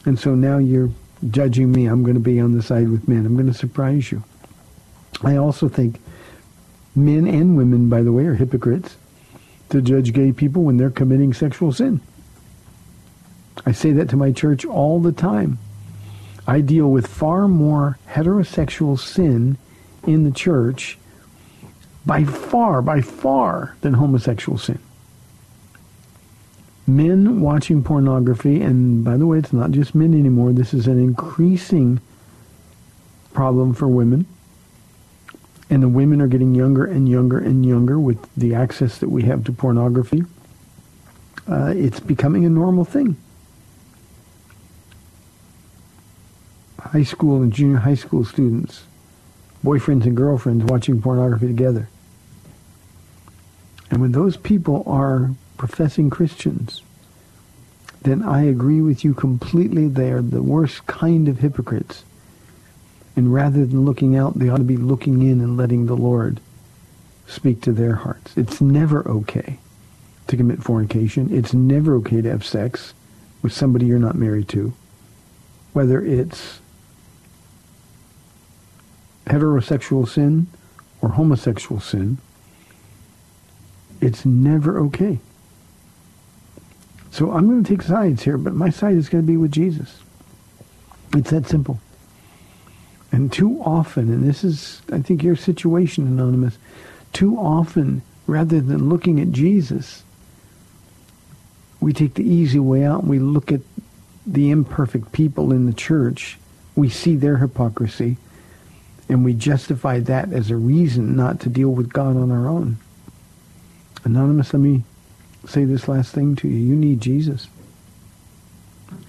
And 0.04 0.18
so 0.18 0.34
now 0.34 0.58
you're 0.58 0.90
judging 1.30 1.72
me. 1.72 1.86
I'm 1.86 2.02
going 2.02 2.14
to 2.14 2.20
be 2.20 2.40
on 2.40 2.52
the 2.52 2.62
side 2.62 2.88
with 2.88 3.08
men. 3.08 3.26
I'm 3.26 3.34
going 3.34 3.46
to 3.46 3.54
surprise 3.54 4.12
you. 4.12 4.22
I 5.22 5.36
also 5.36 5.68
think 5.68 6.00
men 6.94 7.26
and 7.26 7.56
women, 7.56 7.88
by 7.88 8.02
the 8.02 8.12
way, 8.12 8.24
are 8.26 8.34
hypocrites 8.34 8.96
to 9.70 9.82
judge 9.82 10.12
gay 10.12 10.32
people 10.32 10.62
when 10.62 10.76
they're 10.76 10.90
committing 10.90 11.34
sexual 11.34 11.72
sin. 11.72 12.00
I 13.66 13.72
say 13.72 13.92
that 13.92 14.08
to 14.10 14.16
my 14.16 14.32
church 14.32 14.64
all 14.64 15.00
the 15.00 15.12
time. 15.12 15.58
I 16.46 16.60
deal 16.60 16.90
with 16.90 17.06
far 17.06 17.48
more 17.48 17.98
heterosexual 18.08 18.98
sin 18.98 19.58
in 20.06 20.24
the 20.24 20.30
church 20.30 20.98
by 22.06 22.24
far, 22.24 22.80
by 22.80 23.02
far, 23.02 23.76
than 23.82 23.94
homosexual 23.94 24.56
sin. 24.56 24.78
Men 26.88 27.42
watching 27.42 27.84
pornography, 27.84 28.62
and 28.62 29.04
by 29.04 29.18
the 29.18 29.26
way, 29.26 29.36
it's 29.36 29.52
not 29.52 29.72
just 29.72 29.94
men 29.94 30.14
anymore. 30.14 30.52
This 30.52 30.72
is 30.72 30.86
an 30.86 30.98
increasing 30.98 32.00
problem 33.34 33.74
for 33.74 33.86
women. 33.86 34.24
And 35.68 35.82
the 35.82 35.88
women 35.88 36.22
are 36.22 36.26
getting 36.26 36.54
younger 36.54 36.86
and 36.86 37.06
younger 37.06 37.36
and 37.36 37.66
younger 37.66 37.98
with 37.98 38.16
the 38.38 38.54
access 38.54 38.96
that 38.98 39.10
we 39.10 39.24
have 39.24 39.44
to 39.44 39.52
pornography. 39.52 40.24
Uh, 41.46 41.74
it's 41.76 42.00
becoming 42.00 42.46
a 42.46 42.48
normal 42.48 42.86
thing. 42.86 43.18
High 46.80 47.02
school 47.02 47.42
and 47.42 47.52
junior 47.52 47.76
high 47.76 47.96
school 47.96 48.24
students, 48.24 48.84
boyfriends 49.62 50.04
and 50.04 50.16
girlfriends 50.16 50.64
watching 50.64 51.02
pornography 51.02 51.48
together. 51.48 51.90
And 53.90 54.00
when 54.00 54.12
those 54.12 54.38
people 54.38 54.84
are 54.86 55.32
professing 55.58 56.08
Christians, 56.08 56.82
then 58.02 58.22
I 58.22 58.44
agree 58.44 58.80
with 58.80 59.04
you 59.04 59.12
completely. 59.12 59.88
They 59.88 60.10
are 60.12 60.22
the 60.22 60.42
worst 60.42 60.86
kind 60.86 61.28
of 61.28 61.40
hypocrites. 61.40 62.04
And 63.16 63.34
rather 63.34 63.66
than 63.66 63.84
looking 63.84 64.16
out, 64.16 64.38
they 64.38 64.48
ought 64.48 64.58
to 64.58 64.64
be 64.64 64.76
looking 64.76 65.22
in 65.22 65.40
and 65.40 65.56
letting 65.56 65.86
the 65.86 65.96
Lord 65.96 66.40
speak 67.26 67.60
to 67.62 67.72
their 67.72 67.96
hearts. 67.96 68.36
It's 68.36 68.60
never 68.60 69.06
okay 69.08 69.58
to 70.28 70.36
commit 70.36 70.62
fornication. 70.62 71.34
It's 71.34 71.52
never 71.52 71.96
okay 71.96 72.20
to 72.22 72.30
have 72.30 72.46
sex 72.46 72.94
with 73.42 73.52
somebody 73.52 73.86
you're 73.86 73.98
not 73.98 74.14
married 74.14 74.48
to, 74.50 74.72
whether 75.72 76.04
it's 76.04 76.60
heterosexual 79.26 80.08
sin 80.08 80.46
or 81.02 81.10
homosexual 81.10 81.80
sin. 81.80 82.18
It's 84.00 84.24
never 84.24 84.78
okay. 84.80 85.18
So 87.18 87.32
I'm 87.32 87.48
going 87.48 87.64
to 87.64 87.68
take 87.68 87.82
sides 87.82 88.22
here, 88.22 88.38
but 88.38 88.54
my 88.54 88.70
side 88.70 88.94
is 88.94 89.08
going 89.08 89.24
to 89.24 89.26
be 89.26 89.36
with 89.36 89.50
Jesus. 89.50 90.02
It's 91.14 91.30
that 91.30 91.48
simple. 91.48 91.80
And 93.10 93.32
too 93.32 93.60
often, 93.60 94.08
and 94.08 94.22
this 94.22 94.44
is, 94.44 94.82
I 94.92 95.00
think, 95.00 95.24
your 95.24 95.34
situation, 95.34 96.06
Anonymous, 96.06 96.58
too 97.12 97.36
often, 97.36 98.02
rather 98.28 98.60
than 98.60 98.88
looking 98.88 99.18
at 99.18 99.32
Jesus, 99.32 100.04
we 101.80 101.92
take 101.92 102.14
the 102.14 102.22
easy 102.22 102.60
way 102.60 102.84
out 102.84 103.00
and 103.00 103.10
we 103.10 103.18
look 103.18 103.50
at 103.50 103.62
the 104.24 104.52
imperfect 104.52 105.10
people 105.10 105.50
in 105.52 105.66
the 105.66 105.72
church. 105.72 106.38
We 106.76 106.88
see 106.88 107.16
their 107.16 107.38
hypocrisy, 107.38 108.16
and 109.08 109.24
we 109.24 109.34
justify 109.34 109.98
that 109.98 110.32
as 110.32 110.52
a 110.52 110.56
reason 110.56 111.16
not 111.16 111.40
to 111.40 111.48
deal 111.48 111.70
with 111.70 111.92
God 111.92 112.16
on 112.16 112.30
our 112.30 112.46
own. 112.46 112.76
Anonymous, 114.04 114.54
let 114.54 114.60
me 114.60 114.84
say 115.46 115.64
this 115.64 115.88
last 115.88 116.12
thing 116.14 116.36
to 116.36 116.48
you. 116.48 116.56
You 116.56 116.74
need 116.76 117.00
Jesus. 117.00 117.48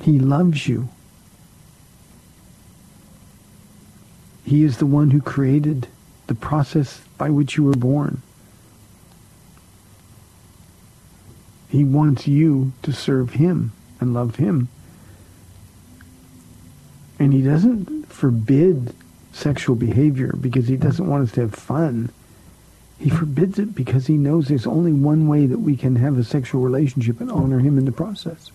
He 0.02 0.20
loves 0.20 0.68
you. 0.68 0.90
He 4.46 4.64
is 4.64 4.78
the 4.78 4.86
one 4.86 5.12
who 5.12 5.22
created 5.22 5.88
the 6.28 6.36
process 6.36 7.02
by 7.18 7.30
which 7.30 7.56
you 7.58 7.64
were 7.64 7.74
born. 7.74 8.22
He 11.70 11.84
wants 11.84 12.28
you 12.28 12.74
to 12.82 12.92
serve 12.92 13.34
him 13.34 13.72
and 14.00 14.14
love 14.14 14.38
him. 14.38 14.70
And 17.20 17.32
he 17.32 17.42
doesn't 17.42 18.12
forbid 18.12 18.96
sexual 19.34 19.76
behavior 19.76 20.36
because 20.40 20.68
he 20.68 20.78
doesn't 20.78 21.08
want 21.08 21.28
us 21.28 21.36
to 21.36 21.42
have 21.42 21.54
fun. 21.54 22.10
He 23.00 23.10
forbids 23.10 23.58
it 23.58 23.74
because 23.74 24.08
he 24.08 24.18
knows 24.18 24.48
there's 24.48 24.68
only 24.68 24.92
one 24.92 25.28
way 25.28 25.46
that 25.46 25.60
we 25.60 25.78
can 25.78 25.96
have 25.96 26.18
a 26.18 26.24
sexual 26.24 26.62
relationship 26.62 27.22
and 27.22 27.32
honor 27.32 27.60
him 27.60 27.78
in 27.78 27.86
the 27.86 27.94
process. 27.94 28.52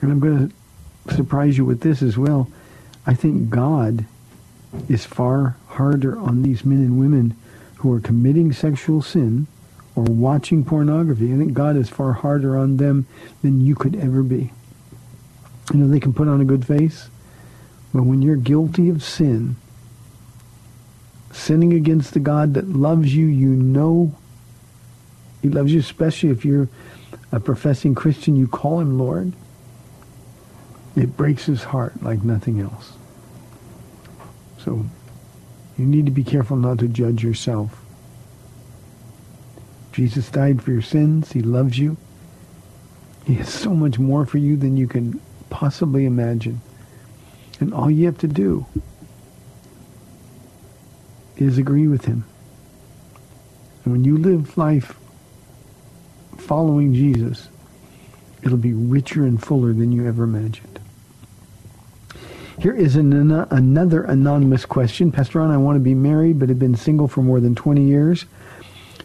And 0.00 0.10
I'm 0.10 0.20
going 0.20 0.48
to 1.06 1.14
surprise 1.14 1.58
you 1.58 1.66
with 1.66 1.80
this 1.80 2.02
as 2.02 2.16
well. 2.16 2.50
I 3.06 3.12
think 3.14 3.50
God 3.50 4.06
is 4.88 5.04
far 5.04 5.56
harder 5.68 6.18
on 6.18 6.42
these 6.42 6.64
men 6.64 6.78
and 6.78 6.98
women 6.98 7.36
who 7.76 7.92
are 7.92 8.00
committing 8.00 8.52
sexual 8.52 9.02
sin 9.02 9.46
or 9.94 10.04
watching 10.04 10.64
pornography. 10.64 11.32
I 11.32 11.36
think 11.36 11.52
God 11.52 11.76
is 11.76 11.90
far 11.90 12.12
harder 12.12 12.56
on 12.56 12.78
them 12.78 13.06
than 13.42 13.60
you 13.60 13.74
could 13.74 13.94
ever 13.96 14.22
be. 14.22 14.52
You 15.72 15.80
know, 15.80 15.88
they 15.88 16.00
can 16.00 16.14
put 16.14 16.28
on 16.28 16.40
a 16.40 16.46
good 16.46 16.66
face, 16.66 17.08
but 17.92 18.04
when 18.04 18.22
you're 18.22 18.36
guilty 18.36 18.88
of 18.88 19.02
sin, 19.02 19.56
sinning 21.36 21.72
against 21.72 22.14
the 22.14 22.20
God 22.20 22.54
that 22.54 22.68
loves 22.68 23.14
you, 23.14 23.26
you 23.26 23.48
know 23.48 24.14
he 25.46 25.52
loves 25.52 25.72
you, 25.72 25.78
especially 25.78 26.30
if 26.30 26.44
you're 26.44 26.68
a 27.30 27.38
professing 27.38 27.94
Christian, 27.94 28.34
you 28.34 28.48
call 28.48 28.80
him 28.80 28.98
Lord. 28.98 29.32
It 30.96 31.16
breaks 31.16 31.44
his 31.44 31.62
heart 31.62 32.02
like 32.02 32.24
nothing 32.24 32.60
else. 32.60 32.94
So 34.58 34.84
you 35.78 35.86
need 35.86 36.06
to 36.06 36.10
be 36.10 36.24
careful 36.24 36.56
not 36.56 36.80
to 36.80 36.88
judge 36.88 37.22
yourself. 37.22 37.80
Jesus 39.92 40.30
died 40.30 40.62
for 40.62 40.72
your 40.72 40.82
sins. 40.82 41.30
He 41.30 41.42
loves 41.42 41.78
you. 41.78 41.96
He 43.24 43.34
has 43.34 43.48
so 43.48 43.70
much 43.70 44.00
more 44.00 44.26
for 44.26 44.38
you 44.38 44.56
than 44.56 44.76
you 44.76 44.88
can 44.88 45.20
possibly 45.48 46.06
imagine. 46.06 46.60
And 47.60 47.72
all 47.72 47.88
you 47.88 48.06
have 48.06 48.18
to 48.18 48.26
do 48.26 48.66
is 51.36 51.58
agree 51.58 51.86
with 51.86 52.04
him. 52.04 52.24
And 53.84 53.92
when 53.92 54.04
you 54.04 54.18
live 54.18 54.56
life 54.56 54.96
following 56.38 56.94
Jesus, 56.94 57.48
it'll 58.42 58.56
be 58.58 58.72
richer 58.72 59.24
and 59.24 59.42
fuller 59.42 59.72
than 59.72 59.92
you 59.92 60.06
ever 60.06 60.24
imagined. 60.24 60.80
Here 62.58 62.74
is 62.74 62.96
an, 62.96 63.30
another 63.30 64.02
anonymous 64.04 64.64
question. 64.64 65.12
Pastor 65.12 65.40
Ron, 65.40 65.50
I 65.50 65.58
want 65.58 65.76
to 65.76 65.80
be 65.80 65.94
married 65.94 66.38
but 66.38 66.48
have 66.48 66.58
been 66.58 66.74
single 66.74 67.06
for 67.06 67.22
more 67.22 67.38
than 67.38 67.54
20 67.54 67.82
years. 67.82 68.24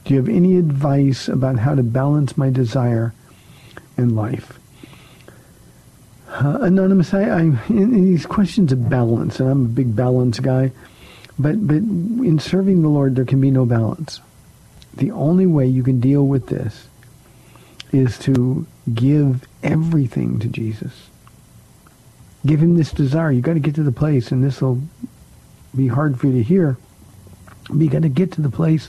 Do 0.03 0.13
you 0.13 0.19
have 0.19 0.29
any 0.29 0.57
advice 0.57 1.27
about 1.27 1.59
how 1.59 1.75
to 1.75 1.83
balance 1.83 2.37
my 2.37 2.49
desire 2.49 3.13
in 3.97 4.15
life? 4.15 4.57
Uh, 6.29 6.59
anonymous, 6.61 7.13
I, 7.13 7.23
I 7.23 7.41
in, 7.41 7.57
in 7.69 8.05
these 8.05 8.25
questions 8.25 8.71
of 8.71 8.89
balance, 8.89 9.39
and 9.39 9.49
I'm 9.49 9.65
a 9.65 9.69
big 9.69 9.95
balance 9.95 10.39
guy, 10.39 10.71
but 11.41 11.65
but 11.67 11.77
in 11.77 12.39
serving 12.39 12.81
the 12.81 12.87
Lord, 12.87 13.15
there 13.15 13.25
can 13.25 13.41
be 13.41 13.51
no 13.51 13.65
balance. 13.65 14.19
The 14.93 15.11
only 15.11 15.45
way 15.45 15.67
you 15.67 15.83
can 15.83 15.99
deal 15.99 16.25
with 16.25 16.47
this 16.47 16.87
is 17.91 18.17
to 18.19 18.65
give 18.93 19.45
everything 19.63 20.39
to 20.39 20.47
Jesus. 20.47 21.09
Give 22.45 22.61
him 22.61 22.75
this 22.75 22.91
desire. 22.91 23.31
You've 23.31 23.43
got 23.43 23.53
to 23.53 23.59
get 23.59 23.75
to 23.75 23.83
the 23.83 23.91
place, 23.91 24.31
and 24.31 24.43
this 24.43 24.61
will 24.61 24.81
be 25.75 25.87
hard 25.87 26.19
for 26.19 26.27
you 26.27 26.33
to 26.33 26.43
hear. 26.43 26.77
But 27.69 27.77
you 27.77 27.89
got 27.89 28.01
to 28.01 28.09
get 28.09 28.31
to 28.33 28.41
the 28.41 28.49
place 28.49 28.87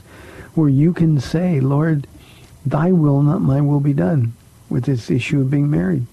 where 0.55 0.69
you 0.69 0.93
can 0.93 1.19
say, 1.19 1.59
Lord, 1.59 2.07
thy 2.65 2.91
will, 2.91 3.21
not 3.21 3.41
my 3.41 3.61
will 3.61 3.79
be 3.79 3.93
done 3.93 4.33
with 4.69 4.85
this 4.85 5.11
issue 5.11 5.41
of 5.41 5.51
being 5.51 5.69
married. 5.69 6.05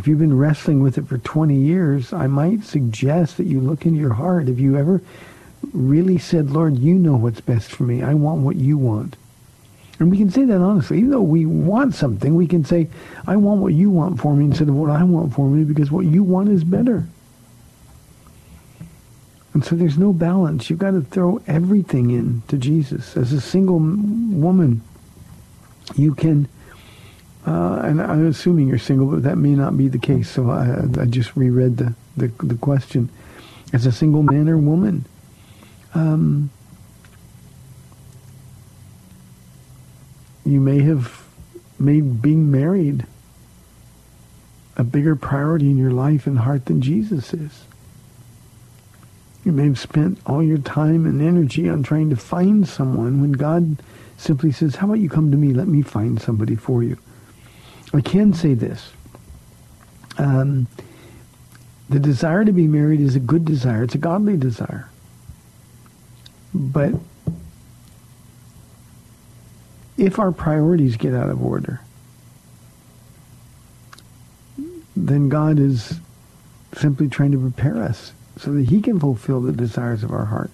If 0.00 0.08
you've 0.08 0.18
been 0.18 0.38
wrestling 0.38 0.82
with 0.82 0.96
it 0.96 1.06
for 1.06 1.18
20 1.18 1.54
years, 1.54 2.14
I 2.14 2.26
might 2.26 2.64
suggest 2.64 3.36
that 3.36 3.44
you 3.44 3.60
look 3.60 3.84
into 3.84 4.00
your 4.00 4.14
heart. 4.14 4.48
If 4.48 4.58
you 4.58 4.78
ever 4.78 5.02
really 5.74 6.16
said, 6.16 6.48
Lord, 6.48 6.78
you 6.78 6.94
know 6.94 7.16
what's 7.16 7.42
best 7.42 7.70
for 7.70 7.82
me. 7.82 8.02
I 8.02 8.14
want 8.14 8.40
what 8.40 8.56
you 8.56 8.78
want. 8.78 9.16
And 9.98 10.10
we 10.10 10.16
can 10.16 10.30
say 10.30 10.46
that 10.46 10.62
honestly. 10.62 10.96
Even 10.96 11.10
though 11.10 11.20
we 11.20 11.44
want 11.44 11.94
something, 11.94 12.34
we 12.34 12.46
can 12.46 12.64
say, 12.64 12.88
I 13.26 13.36
want 13.36 13.60
what 13.60 13.74
you 13.74 13.90
want 13.90 14.18
for 14.18 14.34
me 14.34 14.46
instead 14.46 14.68
of 14.68 14.74
what 14.74 14.88
I 14.88 15.04
want 15.04 15.34
for 15.34 15.46
me 15.46 15.64
because 15.64 15.90
what 15.90 16.06
you 16.06 16.24
want 16.24 16.48
is 16.48 16.64
better. 16.64 17.06
And 19.52 19.62
so 19.62 19.76
there's 19.76 19.98
no 19.98 20.14
balance. 20.14 20.70
You've 20.70 20.78
got 20.78 20.92
to 20.92 21.02
throw 21.02 21.42
everything 21.46 22.10
in 22.10 22.42
to 22.48 22.56
Jesus. 22.56 23.18
As 23.18 23.34
a 23.34 23.40
single 23.42 23.80
woman, 23.80 24.80
you 25.94 26.14
can, 26.14 26.48
uh, 27.46 27.80
and 27.84 28.02
I'm 28.02 28.26
assuming 28.26 28.68
you're 28.68 28.78
single, 28.78 29.06
but 29.06 29.22
that 29.22 29.38
may 29.38 29.54
not 29.54 29.76
be 29.76 29.88
the 29.88 29.98
case. 29.98 30.30
So 30.30 30.50
I, 30.50 30.84
I 31.00 31.06
just 31.06 31.36
reread 31.36 31.78
the, 31.78 31.94
the, 32.16 32.28
the 32.42 32.56
question. 32.56 33.08
As 33.72 33.86
a 33.86 33.92
single 33.92 34.22
man 34.22 34.48
or 34.48 34.58
woman, 34.58 35.06
um, 35.94 36.50
you 40.44 40.60
may 40.60 40.80
have 40.82 41.24
made 41.78 42.20
being 42.20 42.50
married 42.50 43.06
a 44.76 44.84
bigger 44.84 45.16
priority 45.16 45.70
in 45.70 45.76
your 45.76 45.90
life 45.90 46.26
and 46.26 46.38
heart 46.38 46.66
than 46.66 46.80
Jesus 46.80 47.32
is. 47.32 47.64
You 49.44 49.52
may 49.52 49.64
have 49.64 49.78
spent 49.78 50.18
all 50.26 50.42
your 50.42 50.58
time 50.58 51.06
and 51.06 51.22
energy 51.22 51.68
on 51.68 51.82
trying 51.82 52.10
to 52.10 52.16
find 52.16 52.68
someone 52.68 53.20
when 53.20 53.32
God 53.32 53.76
simply 54.18 54.52
says, 54.52 54.76
how 54.76 54.86
about 54.86 54.98
you 54.98 55.08
come 55.08 55.30
to 55.30 55.36
me, 55.36 55.54
let 55.54 55.68
me 55.68 55.80
find 55.80 56.20
somebody 56.20 56.56
for 56.56 56.82
you. 56.82 56.98
I 57.92 58.00
can 58.00 58.32
say 58.32 58.54
this. 58.54 58.92
Um, 60.18 60.66
the 61.88 61.98
desire 61.98 62.44
to 62.44 62.52
be 62.52 62.66
married 62.66 63.00
is 63.00 63.16
a 63.16 63.20
good 63.20 63.44
desire. 63.44 63.82
It's 63.82 63.94
a 63.94 63.98
godly 63.98 64.36
desire. 64.36 64.88
But 66.54 66.94
if 69.96 70.18
our 70.18 70.32
priorities 70.32 70.96
get 70.96 71.14
out 71.14 71.30
of 71.30 71.44
order, 71.44 71.80
then 74.96 75.28
God 75.28 75.58
is 75.58 76.00
simply 76.74 77.08
trying 77.08 77.32
to 77.32 77.38
prepare 77.38 77.82
us 77.82 78.12
so 78.36 78.52
that 78.52 78.68
he 78.68 78.80
can 78.80 79.00
fulfill 79.00 79.40
the 79.40 79.52
desires 79.52 80.02
of 80.02 80.12
our 80.12 80.26
heart. 80.26 80.50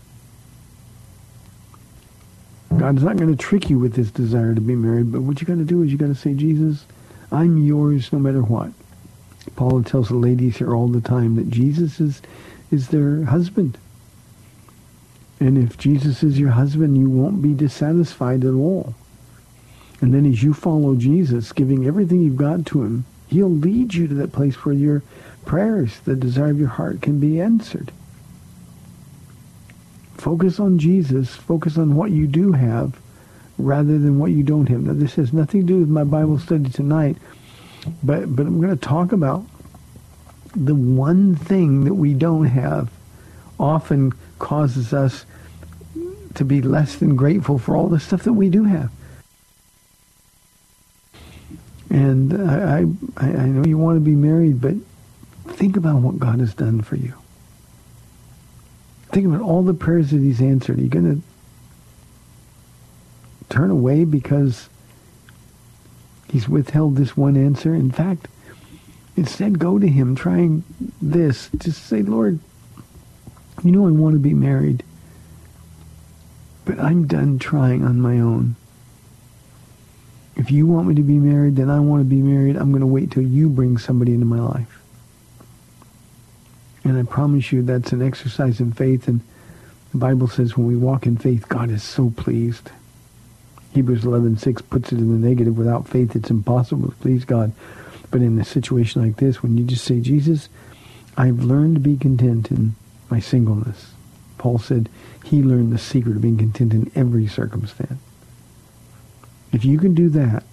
God's 2.77 3.03
not 3.03 3.17
going 3.17 3.35
to 3.35 3.37
trick 3.37 3.71
you 3.71 3.79
with 3.79 3.95
this 3.95 4.11
desire 4.11 4.55
to 4.55 4.61
be 4.61 4.75
married, 4.75 5.13
but 5.13 5.23
what 5.23 5.41
you 5.41 5.47
got 5.47 5.55
to 5.55 5.65
do 5.65 5.83
is 5.83 5.93
you 5.93 5.99
got 5.99 6.07
to 6.07 6.15
say, 6.15 6.35
Jesus, 6.35 6.85
I'm 7.33 7.59
yours 7.59 8.13
no 8.13 8.19
matter 8.19 8.43
what. 8.43 8.71
Paula 9.55 9.83
tells 9.83 10.09
the 10.09 10.17
ladies 10.17 10.59
here 10.59 10.75
all 10.75 10.89
the 10.89 11.01
time 11.01 11.37
that 11.37 11.51
Jesus 11.51 12.01
is, 12.01 12.23
is 12.71 12.89
their 12.89 13.25
husband. 13.25 13.79
And 15.39 15.59
if 15.59 15.77
Jesus 15.77 16.23
is 16.23 16.39
your 16.39 16.51
husband, 16.51 16.97
you 16.97 17.11
won't 17.11 17.43
be 17.43 17.55
dissatisfied 17.55 18.45
at 18.45 18.55
all. 18.55 18.95
And 20.01 20.13
then 20.13 20.27
as 20.27 20.43
you 20.43 20.53
follow 20.53 20.95
Jesus, 20.95 21.53
giving 21.53 21.87
everything 21.87 22.23
you've 22.23 22.37
got 22.37 22.67
to 22.67 22.83
him, 22.83 23.05
he'll 23.29 23.51
lead 23.51 23.95
you 23.95 24.09
to 24.09 24.15
that 24.15 24.33
place 24.33 24.55
where 24.65 24.75
your 24.75 25.03
prayers, 25.45 26.01
the 26.01 26.17
desire 26.17 26.51
of 26.51 26.59
your 26.59 26.69
heart, 26.69 27.03
can 27.03 27.19
be 27.19 27.41
answered. 27.41 27.93
Focus 30.15 30.59
on 30.59 30.79
Jesus. 30.79 31.35
Focus 31.35 31.79
on 31.79 31.95
what 31.95 32.11
you 32.11 32.27
do 32.27 32.53
have 32.53 32.99
rather 33.59 33.99
than 33.99 34.19
what 34.19 34.31
you 34.31 34.43
don't 34.43 34.69
have. 34.69 34.83
Now, 34.83 34.93
this 34.93 35.15
has 35.15 35.33
nothing 35.33 35.63
to 35.63 35.67
do 35.67 35.81
with 35.81 35.89
my 35.89 36.05
Bible 36.05 36.39
study 36.39 36.71
tonight, 36.71 37.17
but, 38.03 38.35
but 38.35 38.47
I'm 38.47 38.61
going 38.61 38.77
to 38.77 38.81
talk 38.81 39.13
about 39.13 39.45
the 40.55 40.75
one 40.75 41.37
thing 41.37 41.85
that 41.85 41.95
we 41.95 42.15
don't 42.15 42.47
have 42.47 42.91
often 43.59 44.13
causes 44.39 44.93
us 44.93 45.25
to 46.35 46.45
be 46.45 46.61
less 46.61 46.97
than 46.97 47.17
grateful 47.17 47.59
for 47.59 47.77
all 47.77 47.89
the 47.89 48.01
stuff 48.01 48.23
that 48.25 48.33
we 48.35 48.51
do 48.51 48.65
have. 48.65 48.91
And 51.89 52.51
I, 52.51 52.85
I, 53.17 53.27
I 53.27 53.47
know 53.47 53.65
you 53.65 53.79
want 53.79 53.97
to 53.97 54.01
be 54.01 54.15
married, 54.15 54.61
but 54.61 54.75
think 55.55 55.77
about 55.77 56.03
what 56.03 56.19
God 56.19 56.41
has 56.41 56.53
done 56.53 56.83
for 56.83 56.97
you. 56.97 57.15
Think 59.13 59.27
about 59.27 59.41
all 59.41 59.63
the 59.63 59.73
prayers 59.73 60.11
that 60.11 60.21
he's 60.21 60.43
answered. 60.43 60.79
Are 60.79 60.83
you 60.83 60.89
going 60.89 61.17
to 61.17 61.23
turn 63.49 63.71
away 63.71 64.05
because 64.05 64.69
he's 66.31 66.49
withheld 66.49 66.97
this 66.97 67.17
one 67.17 67.37
answer? 67.37 67.75
In 67.75 67.91
fact, 67.91 68.29
instead 69.17 69.59
go 69.59 69.79
to 69.79 69.87
him 69.89 70.15
trying 70.15 70.65
this. 71.01 71.49
Just 71.59 71.87
say, 71.87 72.03
Lord, 72.03 72.39
you 73.63 73.73
know 73.73 73.87
I 73.87 73.91
want 73.91 74.15
to 74.15 74.21
be 74.21 74.35
married, 74.35 74.83
but 76.65 76.79
I'm 76.79 77.07
done 77.07 77.39
trying 77.39 77.85
on 77.85 78.01
my 78.01 78.21
own. 78.21 78.57
If 80.37 80.51
you 80.51 80.67
want 80.67 80.89
me 80.89 80.95
to 80.97 81.03
be 81.03 81.19
married, 81.19 81.57
then 81.57 81.71
I 81.71 81.81
want 81.81 82.03
to 82.03 82.05
be 82.05 82.21
married. 82.21 82.57
I'm 82.57 82.71
going 82.71 82.81
to 82.81 82.87
wait 82.87 83.11
till 83.11 83.23
you 83.23 83.49
bring 83.49 83.79
somebody 83.79 84.13
into 84.13 84.27
my 84.27 84.41
life. 84.41 84.81
And 86.85 86.99
I 86.99 87.03
promise 87.03 87.51
you 87.51 87.63
that's 87.63 87.93
an 87.93 88.03
exercise 88.03 88.61
in 88.61 88.73
faith. 88.73 89.09
And 89.09 89.21
the 89.93 89.99
Bible 89.99 90.29
says 90.29 90.57
when 90.57 90.67
we 90.67 90.77
walk 90.77 91.07
in 91.07 91.17
faith, 91.17 91.49
God 91.49 91.71
is 91.71 91.83
so 91.83 92.11
pleased. 92.11 92.71
Hebrews 93.77 94.05
11:6 94.05 94.63
puts 94.71 94.91
it 94.91 94.99
in 94.99 95.13
the 95.13 95.29
negative. 95.29 95.59
Without 95.59 95.87
faith, 95.87 96.17
it's 96.17 96.31
impossible 96.31 96.89
to 96.89 96.95
please 96.95 97.27
God. 97.27 97.53
But 98.11 98.23
in 98.23 98.39
a 98.39 98.45
situation 98.45 99.03
like 99.03 99.17
this, 99.17 99.43
when 99.43 99.59
you 99.59 99.65
just 99.65 99.85
say, 99.85 100.01
Jesus, 100.01 100.49
I've 101.15 101.45
learned 101.45 101.75
to 101.75 101.81
be 101.81 101.99
content 101.99 102.51
in 102.51 102.75
my 103.11 103.21
singleness. 103.21 103.93
Paul 104.39 104.59
said 104.59 104.89
he 105.25 105.43
learned 105.43 105.75
the 105.75 105.79
secret 105.79 106.17
of 106.17 106.23
being 106.23 106.39
content 106.39 106.73
in 106.73 106.91
every 106.95 107.27
circumstance. 107.27 108.01
If 109.53 109.63
you 109.63 109.79
can 109.79 109.93
do 109.93 110.09
that, 110.09 110.45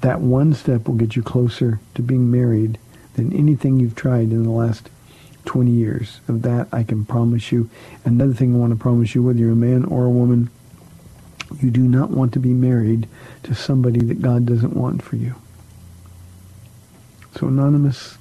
that 0.00 0.20
one 0.20 0.54
step 0.54 0.88
will 0.88 0.96
get 0.96 1.14
you 1.14 1.22
closer 1.22 1.78
to 1.94 2.02
being 2.02 2.28
married 2.28 2.76
than 3.14 3.32
anything 3.32 3.78
you've 3.78 3.94
tried 3.94 4.32
in 4.32 4.42
the 4.42 4.50
last 4.50 4.90
20 5.44 5.70
years. 5.70 6.20
Of 6.26 6.42
that, 6.42 6.66
I 6.72 6.82
can 6.82 7.04
promise 7.04 7.52
you. 7.52 7.70
Another 8.04 8.34
thing 8.34 8.52
I 8.52 8.58
want 8.58 8.72
to 8.72 8.76
promise 8.76 9.14
you, 9.14 9.22
whether 9.22 9.38
you're 9.38 9.52
a 9.52 9.54
man 9.54 9.84
or 9.84 10.06
a 10.06 10.10
woman, 10.10 10.50
you 11.60 11.70
do 11.70 11.82
not 11.82 12.10
want 12.10 12.32
to 12.34 12.38
be 12.38 12.52
married 12.52 13.08
to 13.44 13.54
somebody 13.54 14.00
that 14.00 14.22
God 14.22 14.46
doesn't 14.46 14.74
want 14.74 15.02
for 15.02 15.16
you. 15.16 15.34
So 17.36 17.48
anonymous, 17.48 18.18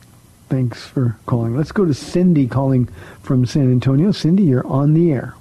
thanks 0.50 0.86
for 0.88 1.18
calling. 1.26 1.56
Let's 1.56 1.72
go 1.72 1.86
to 1.86 1.94
Cindy 1.94 2.48
calling 2.48 2.88
from 3.22 3.46
San 3.46 3.72
Antonio. 3.72 4.12
Cindy, 4.12 4.44
you're 4.44 4.66
on 4.66 4.94
the 4.94 5.12
air. 5.12 5.36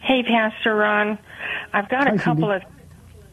Hey, 0.00 0.22
Pastor 0.24 0.74
Ron. 0.74 1.18
I've 1.72 1.88
got 1.88 2.08
Hi, 2.08 2.14
a 2.14 2.18
couple 2.18 2.48
Cindy. 2.50 2.64
of. 2.66 2.72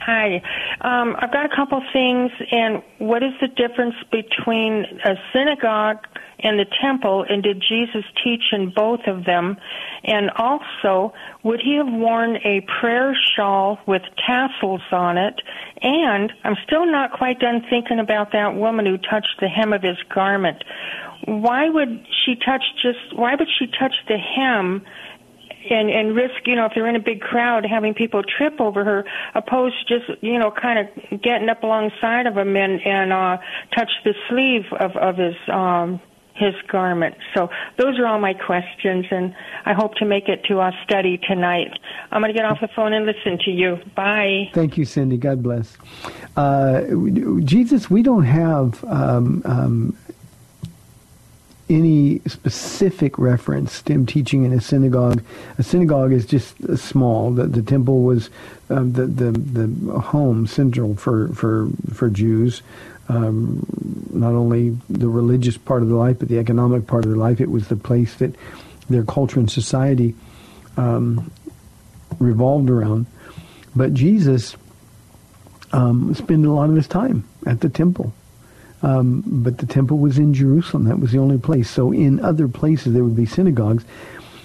Hi. 0.01 0.41
Um, 0.81 1.15
I've 1.19 1.31
got 1.31 1.45
a 1.45 1.55
couple 1.55 1.81
things, 1.91 2.31
and 2.51 2.81
what 2.99 3.21
is 3.21 3.33
the 3.41 3.47
difference 3.47 3.95
between 4.11 4.85
a 5.03 5.15
synagogue 5.33 6.07
and 6.39 6.57
the 6.57 6.65
temple, 6.81 7.25
and 7.27 7.43
did 7.43 7.61
Jesus 7.67 8.05
teach 8.23 8.41
in 8.53 8.71
both 8.73 9.01
of 9.07 9.25
them? 9.25 9.57
And 10.05 10.29
also, 10.37 11.13
would 11.43 11.59
he 11.59 11.75
have 11.75 11.87
worn 11.87 12.37
a 12.45 12.65
prayer 12.79 13.13
shawl 13.35 13.77
with 13.87 14.01
tassels 14.25 14.81
on 14.91 15.17
it? 15.17 15.41
And 15.81 16.31
I'm 16.45 16.55
still 16.65 16.89
not 16.89 17.11
quite 17.11 17.39
done 17.39 17.61
thinking 17.69 17.99
about 17.99 18.31
that 18.31 18.55
woman 18.55 18.85
who 18.85 18.97
touched 18.97 19.35
the 19.41 19.49
hem 19.49 19.73
of 19.73 19.83
his 19.83 19.97
garment. 20.13 20.63
Why 21.25 21.67
would 21.67 22.07
she 22.25 22.35
touch 22.35 22.63
just, 22.81 23.17
why 23.17 23.35
would 23.35 23.49
she 23.59 23.67
touch 23.67 23.95
the 24.07 24.17
hem? 24.17 24.81
And 25.69 25.89
and 25.89 26.15
risk 26.15 26.45
you 26.45 26.55
know 26.55 26.65
if 26.65 26.71
they're 26.75 26.87
in 26.87 26.95
a 26.95 26.99
big 26.99 27.21
crowd 27.21 27.65
having 27.65 27.93
people 27.93 28.23
trip 28.23 28.59
over 28.59 28.83
her 28.83 29.03
opposed 29.35 29.75
to 29.87 29.99
just 29.99 30.23
you 30.23 30.39
know 30.39 30.51
kind 30.51 30.79
of 30.79 31.21
getting 31.21 31.49
up 31.49 31.63
alongside 31.63 32.25
of 32.25 32.37
him 32.37 32.55
and 32.55 32.81
and 32.85 33.11
uh 33.11 33.37
touch 33.75 33.91
the 34.03 34.13
sleeve 34.29 34.65
of 34.79 34.95
of 34.95 35.17
his 35.17 35.35
um 35.51 35.99
his 36.35 36.55
garment 36.71 37.15
so 37.35 37.49
those 37.77 37.99
are 37.99 38.07
all 38.07 38.19
my 38.19 38.33
questions 38.33 39.05
and 39.11 39.35
i 39.65 39.73
hope 39.73 39.93
to 39.95 40.05
make 40.05 40.29
it 40.29 40.41
to 40.45 40.59
our 40.59 40.73
study 40.85 41.19
tonight 41.27 41.67
i'm 42.11 42.21
going 42.21 42.33
to 42.33 42.37
get 42.37 42.45
off 42.45 42.59
the 42.61 42.69
phone 42.73 42.93
and 42.93 43.05
listen 43.05 43.37
to 43.43 43.51
you 43.51 43.77
bye 43.95 44.49
Thank 44.53 44.77
you, 44.77 44.85
Cindy. 44.85 45.17
God 45.17 45.43
bless. 45.43 45.77
Uh, 46.35 46.81
Jesus, 47.43 47.89
we 47.89 48.01
don't 48.01 48.25
have 48.25 48.83
um, 48.85 49.41
um, 49.45 49.97
any 51.69 52.19
specific 52.25 53.17
reference 53.17 53.81
to 53.83 53.93
him 53.93 54.05
teaching 54.05 54.43
in 54.43 54.53
a 54.53 54.61
synagogue. 54.61 55.23
A 55.57 55.63
synagogue 55.63 56.11
is 56.11 56.25
just 56.25 56.77
small. 56.77 57.31
The, 57.31 57.45
the 57.45 57.61
temple 57.61 58.01
was 58.01 58.29
um, 58.69 58.93
the, 58.93 59.05
the 59.05 59.31
the 59.31 59.99
home 59.99 60.47
central 60.47 60.95
for 60.95 61.29
for 61.29 61.69
for 61.93 62.09
Jews. 62.09 62.61
Um, 63.07 63.65
not 64.11 64.33
only 64.33 64.77
the 64.89 65.09
religious 65.09 65.57
part 65.57 65.81
of 65.81 65.87
their 65.87 65.97
life, 65.97 66.19
but 66.19 66.27
the 66.27 66.37
economic 66.37 66.85
part 66.85 67.05
of 67.05 67.11
their 67.11 67.17
life. 67.17 67.41
It 67.41 67.49
was 67.49 67.67
the 67.67 67.75
place 67.75 68.15
that 68.15 68.35
their 68.89 69.03
culture 69.03 69.39
and 69.39 69.49
society 69.49 70.15
um, 70.77 71.31
revolved 72.19 72.69
around. 72.69 73.07
But 73.75 73.93
Jesus 73.93 74.55
um, 75.71 76.13
spent 76.13 76.45
a 76.45 76.51
lot 76.51 76.69
of 76.69 76.75
his 76.75 76.87
time 76.87 77.27
at 77.45 77.61
the 77.61 77.69
temple. 77.69 78.13
Um, 78.81 79.23
but 79.25 79.57
the 79.57 79.65
temple 79.65 79.97
was 79.97 80.17
in 80.17 80.33
Jerusalem. 80.33 80.85
That 80.85 80.99
was 80.99 81.11
the 81.11 81.19
only 81.19 81.37
place. 81.37 81.69
So 81.69 81.91
in 81.91 82.19
other 82.21 82.47
places 82.47 82.93
there 82.93 83.03
would 83.03 83.15
be 83.15 83.25
synagogues. 83.25 83.83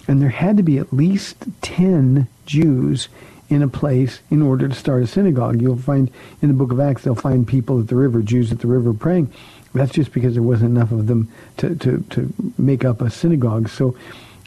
And 0.09 0.20
there 0.20 0.30
had 0.30 0.57
to 0.57 0.62
be 0.62 0.78
at 0.78 0.93
least 0.93 1.45
10 1.62 2.28
Jews 2.47 3.09
in 3.49 3.62
a 3.62 3.68
place 3.68 4.20
in 4.30 4.43
order 4.43 4.68
to 4.68 4.74
start 4.74 5.03
a 5.03 5.07
synagogue. 5.07 5.61
You'll 5.61 5.76
find 5.76 6.11
in 6.43 6.49
the 6.49 6.55
book 6.55 6.72
of 6.72 6.80
Acts, 6.80 7.03
they'll 7.03 7.14
find 7.14 7.47
people 7.47 7.80
at 7.80 7.89
the 7.89 7.97
river, 7.97 8.22
Jews 8.22 8.51
at 8.51 8.59
the 8.59 8.66
river 8.66 8.93
praying. 8.93 9.32
That's 9.74 9.93
just 9.93 10.12
because 10.12 10.35
there 10.35 10.43
wasn't 10.43 10.76
enough 10.76 10.93
of 10.93 11.07
them 11.07 11.30
to, 11.59 11.74
to, 11.76 12.05
to 12.11 12.32
make 12.59 12.85
up 12.85 13.01
a 13.01 13.11
synagogue. 13.11 13.68
So 13.68 13.97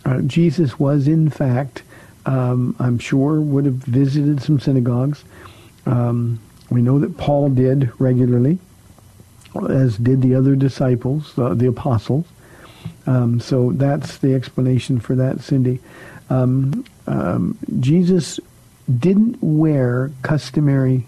uh, 0.05 0.21
Jesus 0.21 0.79
was, 0.79 1.07
in 1.07 1.29
fact, 1.29 1.83
um, 2.25 2.75
I'm 2.79 2.97
sure, 2.99 3.39
would 3.41 3.65
have 3.65 3.75
visited 3.75 4.41
some 4.41 4.59
synagogues. 4.59 5.23
Um, 5.85 6.39
we 6.69 6.81
know 6.81 6.99
that 6.99 7.17
Paul 7.17 7.49
did 7.49 7.91
regularly, 7.99 8.59
as 9.65 9.97
did 9.97 10.21
the 10.21 10.35
other 10.35 10.55
disciples, 10.55 11.37
uh, 11.37 11.53
the 11.53 11.67
apostles. 11.67 12.25
Um, 13.05 13.39
so 13.39 13.71
that's 13.71 14.17
the 14.17 14.33
explanation 14.33 14.99
for 14.99 15.15
that, 15.15 15.41
Cindy. 15.41 15.79
Um, 16.29 16.85
um, 17.07 17.57
Jesus 17.79 18.39
didn't 18.99 19.37
wear 19.41 20.11
customary 20.21 21.05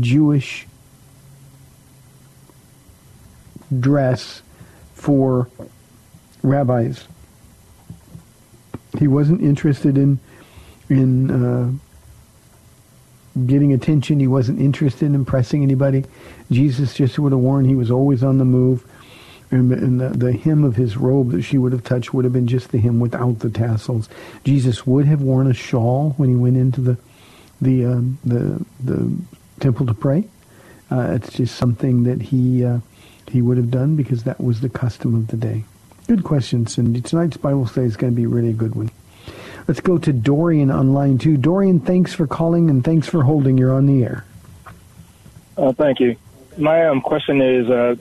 Jewish 0.00 0.66
dress 3.80 4.42
for 4.94 5.48
rabbis. 6.42 7.06
He 8.98 9.06
wasn't 9.06 9.40
interested 9.40 9.96
in 9.96 10.18
in 10.88 11.30
uh, 11.30 11.72
getting 13.46 13.72
attention. 13.72 14.20
He 14.20 14.26
wasn't 14.26 14.60
interested 14.60 15.06
in 15.06 15.14
impressing 15.14 15.62
anybody. 15.62 16.04
Jesus 16.50 16.94
just 16.94 17.18
would 17.18 17.32
have 17.32 17.40
worn. 17.40 17.64
He 17.64 17.74
was 17.74 17.90
always 17.90 18.22
on 18.22 18.38
the 18.38 18.44
move. 18.44 18.84
And, 19.50 19.70
the- 19.70 19.76
and 19.76 20.00
the, 20.00 20.08
the 20.10 20.32
hem 20.32 20.64
of 20.64 20.76
his 20.76 20.96
robe 20.96 21.32
that 21.32 21.42
she 21.42 21.58
would 21.58 21.72
have 21.72 21.84
touched 21.84 22.14
would 22.14 22.24
have 22.24 22.32
been 22.32 22.46
just 22.46 22.70
the 22.72 22.78
hem 22.78 23.00
without 23.00 23.40
the 23.40 23.50
tassels. 23.50 24.08
Jesus 24.44 24.86
would 24.86 25.06
have 25.06 25.20
worn 25.22 25.46
a 25.46 25.54
shawl 25.54 26.14
when 26.16 26.28
he 26.30 26.36
went 26.36 26.56
into 26.56 26.80
the 26.80 26.96
the 27.60 27.84
um, 27.84 28.18
the 28.24 28.64
the 28.82 29.14
temple 29.60 29.86
to 29.86 29.94
pray. 29.94 30.24
Uh, 30.90 31.12
it's 31.12 31.32
just 31.34 31.54
something 31.56 32.02
that 32.04 32.20
he 32.22 32.64
uh, 32.64 32.78
he 33.30 33.40
would 33.42 33.56
have 33.56 33.70
done 33.70 33.94
because 33.94 34.24
that 34.24 34.40
was 34.40 34.60
the 34.62 34.68
custom 34.68 35.14
of 35.14 35.28
the 35.28 35.36
day. 35.36 35.64
Good 36.08 36.24
question, 36.24 36.66
Cindy. 36.66 37.00
Tonight's 37.00 37.36
Bible 37.36 37.66
study 37.66 37.86
is 37.86 37.96
going 37.96 38.12
to 38.12 38.16
be 38.16 38.26
really 38.26 38.50
a 38.50 38.54
good 38.54 38.74
one. 38.74 38.90
Let's 39.68 39.80
go 39.80 39.98
to 39.98 40.12
Dorian 40.12 40.70
on 40.70 40.92
line 40.92 41.18
two. 41.18 41.36
Dorian, 41.36 41.80
thanks 41.80 42.12
for 42.12 42.26
calling 42.26 42.68
and 42.70 42.84
thanks 42.84 43.08
for 43.08 43.22
holding. 43.22 43.58
You're 43.58 43.72
on 43.74 43.86
the 43.86 44.04
air. 44.04 44.24
Uh, 45.56 45.72
thank 45.72 46.00
you. 46.00 46.16
My 46.56 46.86
um, 46.86 47.00
question 47.00 47.40
is, 47.40 47.70
uh, 47.70 47.96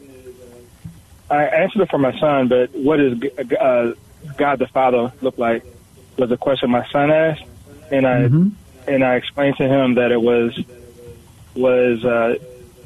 I 1.29 1.43
answered 1.45 1.83
it 1.83 1.89
for 1.89 1.97
my 1.97 2.17
son, 2.19 2.47
but 2.47 2.71
what 2.73 2.97
does 2.97 3.21
uh, 3.59 3.93
God 4.37 4.59
the 4.59 4.67
Father 4.67 5.13
look 5.21 5.37
like? 5.37 5.63
Was 6.17 6.31
a 6.31 6.37
question 6.37 6.69
my 6.69 6.85
son 6.91 7.09
asked, 7.09 7.43
and 7.89 8.05
I 8.05 8.27
Mhm. 8.27 8.51
and 8.87 9.03
I 9.03 9.15
explained 9.15 9.55
to 9.57 9.67
him 9.67 9.95
that 9.95 10.11
it 10.11 10.21
was 10.21 10.59
was 11.55 12.03
uh, 12.03 12.35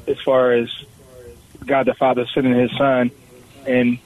as 0.06 0.20
far 0.20 0.52
as 0.52 0.70
God 1.64 1.86
the 1.86 1.94
Father 1.94 2.24
sending 2.32 2.54
His 2.54 2.70
Son, 2.76 3.10
and 3.66 3.98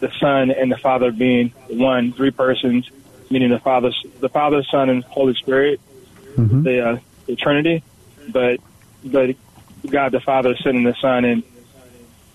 the 0.00 0.10
Son 0.20 0.50
and 0.50 0.70
the 0.70 0.76
Father 0.76 1.10
being 1.10 1.52
one, 1.68 2.12
three 2.12 2.30
persons, 2.30 2.90
meaning 3.30 3.50
the 3.50 3.58
Father, 3.58 3.90
the 4.20 4.28
Father, 4.28 4.62
Son, 4.64 4.88
and 4.90 5.04
Holy 5.04 5.34
Spirit, 5.34 5.80
Mhm. 6.36 6.62
the 6.62 6.88
uh, 6.88 6.98
the 7.26 7.36
Trinity, 7.36 7.82
but 8.32 8.58
but 9.04 9.34
God 9.88 10.12
the 10.12 10.20
Father 10.20 10.56
sending 10.62 10.84
the 10.84 10.94
Son 11.00 11.24
and 11.24 11.42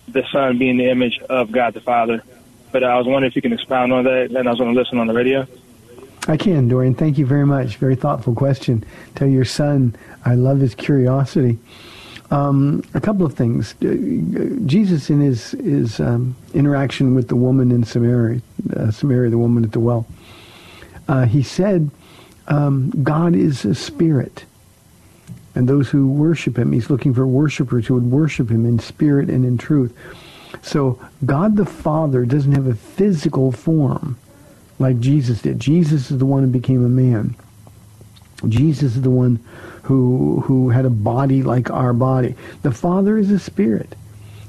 the 0.08 0.24
Son 0.32 0.58
being 0.58 0.78
the 0.78 0.90
image 0.90 1.20
of 1.30 1.52
God 1.52 1.74
the 1.74 1.82
Father. 1.82 2.22
But 2.72 2.84
I 2.84 2.98
was 2.98 3.06
wondering 3.08 3.30
if 3.32 3.36
you 3.36 3.42
can 3.42 3.54
expound 3.54 3.94
on 3.94 4.04
that, 4.06 4.32
and 4.32 4.48
I 4.48 4.52
was 4.52 4.60
going 4.60 4.74
to 4.74 4.80
listen 4.80 4.98
on 4.98 5.08
the 5.08 5.14
radio. 5.14 5.46
I 6.28 6.38
can, 6.38 6.68
Dorian. 6.70 6.96
Thank 6.96 7.18
you 7.18 7.26
very 7.26 7.46
much. 7.46 7.78
Very 7.78 7.96
thoughtful 7.96 8.34
question. 8.34 8.84
Tell 9.16 9.28
your 9.28 9.46
son 9.46 9.96
I 10.26 10.36
love 10.36 10.60
his 10.60 10.74
curiosity. 10.74 11.60
Um, 12.32 12.82
a 12.94 13.02
couple 13.02 13.26
of 13.26 13.34
things. 13.36 13.76
Uh, 13.84 13.94
Jesus, 14.66 15.10
in 15.10 15.20
his 15.20 15.52
his 15.52 16.00
um, 16.00 16.36
interaction 16.54 17.14
with 17.14 17.28
the 17.28 17.36
woman 17.36 17.72
in 17.72 17.84
Samaria, 17.84 18.42
uh, 18.76 18.90
Samaria, 18.92 19.30
the 19.30 19.38
woman 19.38 19.64
at 19.64 19.72
the 19.74 19.80
well, 19.80 20.08
uh, 21.08 21.26
he 21.26 21.44
said, 21.44 21.90
um, 22.48 22.92
"God 23.04 23.36
is 23.36 23.66
a 23.66 23.76
spirit, 23.76 24.46
and 25.56 25.68
those 25.68 25.90
who 25.90 26.08
worship 26.08 26.58
Him, 26.58 26.72
He's 26.72 26.90
looking 26.90 27.14
for 27.14 27.28
worshipers 27.28 27.88
who 27.88 27.96
would 27.96 28.12
worship 28.12 28.50
Him 28.50 28.66
in 28.66 28.80
spirit 28.80 29.30
and 29.30 29.46
in 29.46 29.58
truth." 29.58 29.94
So, 30.62 31.00
God 31.26 31.58
the 31.58 31.66
Father 31.66 32.26
doesn't 32.26 32.54
have 32.54 32.68
a 32.68 32.76
physical 32.76 33.52
form 33.52 34.18
like 34.80 35.00
Jesus 35.00 35.42
did. 35.42 35.60
Jesus 35.60 36.12
is 36.12 36.18
the 36.18 36.26
one 36.26 36.44
who 36.44 36.50
became 36.50 36.86
a 36.86 36.90
man. 36.90 37.36
Jesus 38.48 38.96
is 38.96 39.02
the 39.02 39.10
one 39.10 39.40
who 39.84 40.42
who 40.42 40.70
had 40.70 40.86
a 40.86 40.90
body 40.90 41.44
like 41.44 41.70
our 41.70 41.94
body. 41.94 42.36
The 42.62 42.72
Father 42.72 43.18
is 43.18 43.32
a 43.32 43.40
spirit. 43.40 43.96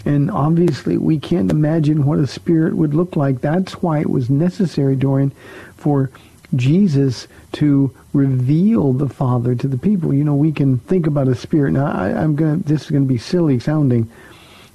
And 0.05 0.31
obviously 0.31 0.99
we 0.99 1.19
can't 1.19 1.51
imagine 1.51 2.05
what 2.05 2.19
a 2.19 2.27
spirit 2.27 2.77
would 2.77 2.95
look 2.95 3.17
like. 3.17 3.41
That's 3.41 3.75
why 3.83 4.01
it 4.01 4.11
was 4.11 4.29
necessary, 4.29 4.97
Dorian, 4.97 5.33
for 5.77 6.11
Jesus 6.57 7.27
to 7.53 7.95
reveal 8.13 8.93
the 8.93 9.09
Father 9.09 9.55
to 9.55 9.69
the 9.69 9.79
people. 9.79 10.13
You 10.15 10.25
know, 10.25 10.35
we 10.35 10.53
can 10.53 10.79
think 10.79 11.07
about 11.07 11.29
a 11.29 11.35
spirit. 11.35 11.73
Now, 11.73 11.87
I, 11.87 12.09
I'm 12.11 12.37
gonna. 12.37 12.57
This 12.57 12.85
is 12.85 12.91
gonna 12.91 13.05
be 13.05 13.19
silly 13.19 13.59
sounding, 13.59 14.11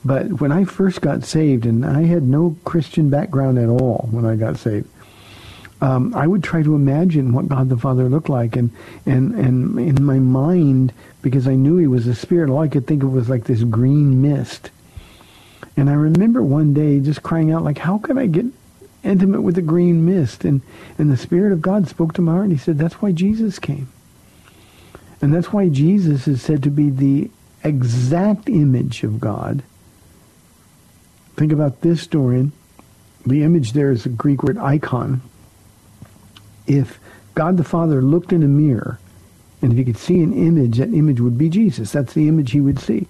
but 0.03 0.41
when 0.41 0.51
I 0.51 0.63
first 0.63 1.01
got 1.01 1.23
saved, 1.23 1.65
and 1.65 1.86
I 1.86 2.03
had 2.03 2.23
no 2.23 2.55
Christian 2.65 3.09
background 3.09 3.57
at 3.57 3.69
all 3.69 4.07
when 4.11 4.25
I 4.25 4.36
got 4.36 4.57
saved, 4.57 4.88
um, 5.82 6.13
I 6.13 6.27
would 6.27 6.43
try 6.43 6.61
to 6.61 6.75
imagine 6.75 7.34
what 7.34 7.47
God 7.47 7.69
the 7.69 7.77
Father 7.77 8.09
looked 8.09 8.30
like, 8.30 8.55
and 8.55 8.71
and 9.05 9.34
and 9.34 9.80
in 9.80 10.03
my 10.03 10.19
mind, 10.19 10.93
because 11.21 11.47
I 11.47 11.55
knew 11.55 11.77
He 11.77 11.88
was 11.88 12.07
a 12.07 12.15
spirit, 12.15 12.49
all 12.49 12.59
I 12.59 12.67
could 12.67 12.88
think 12.88 13.03
of 13.03 13.13
was 13.13 13.30
like 13.30 13.45
this 13.45 13.63
green 13.63 14.21
mist. 14.21 14.71
And 15.77 15.89
I 15.89 15.93
remember 15.93 16.43
one 16.43 16.73
day 16.73 16.99
just 16.99 17.23
crying 17.23 17.51
out, 17.51 17.63
like, 17.63 17.77
"How 17.77 17.97
can 17.97 18.17
I 18.17 18.27
get 18.27 18.45
intimate 19.04 19.41
with 19.41 19.56
the 19.56 19.62
green 19.62 20.06
mist?" 20.06 20.45
And 20.45 20.62
and 20.97 21.12
the 21.12 21.18
Spirit 21.18 21.52
of 21.52 21.62
God 21.62 21.88
spoke 21.88 22.14
to 22.14 22.22
my 22.22 22.34
heart, 22.34 22.45
and 22.45 22.54
He 22.54 22.58
said, 22.58 22.78
"That's 22.78 23.02
why 23.02 23.12
Jesus 23.12 23.60
came." 23.60 23.88
And 25.22 25.34
that's 25.34 25.52
why 25.52 25.68
Jesus 25.68 26.28
is 26.28 26.41
said 26.41 26.64
to 26.64 26.70
be 26.70 26.89
the 26.89 27.30
exact 27.64 28.47
image 28.47 29.04
of 29.04 29.20
God, 29.20 29.64
Think 31.39 31.54
about 31.54 31.80
this, 31.80 32.06
Dorian. 32.06 32.52
The 33.26 33.43
image 33.43 33.72
there 33.72 33.93
is 33.93 34.06
a 34.06 34.10
Greek 34.10 34.43
word 34.43 34.58
icon. 34.58 35.22
If 36.68 37.00
God 37.34 37.56
the 37.56 37.64
Father 37.64 38.02
looked 38.02 38.34
in 38.34 38.43
a 38.43 38.47
mirror, 38.50 39.00
and 39.62 39.72
if 39.72 39.78
he 39.78 39.86
could 39.86 39.97
see 39.97 40.20
an 40.20 40.34
image, 40.34 40.80
that 40.80 40.93
image 40.93 41.22
would 41.22 41.38
be 41.38 41.47
Jesus. 41.47 41.93
That's 41.93 42.12
the 42.12 42.28
image 42.28 42.52
he 42.52 42.60
would 42.60 42.78
see. 42.78 43.08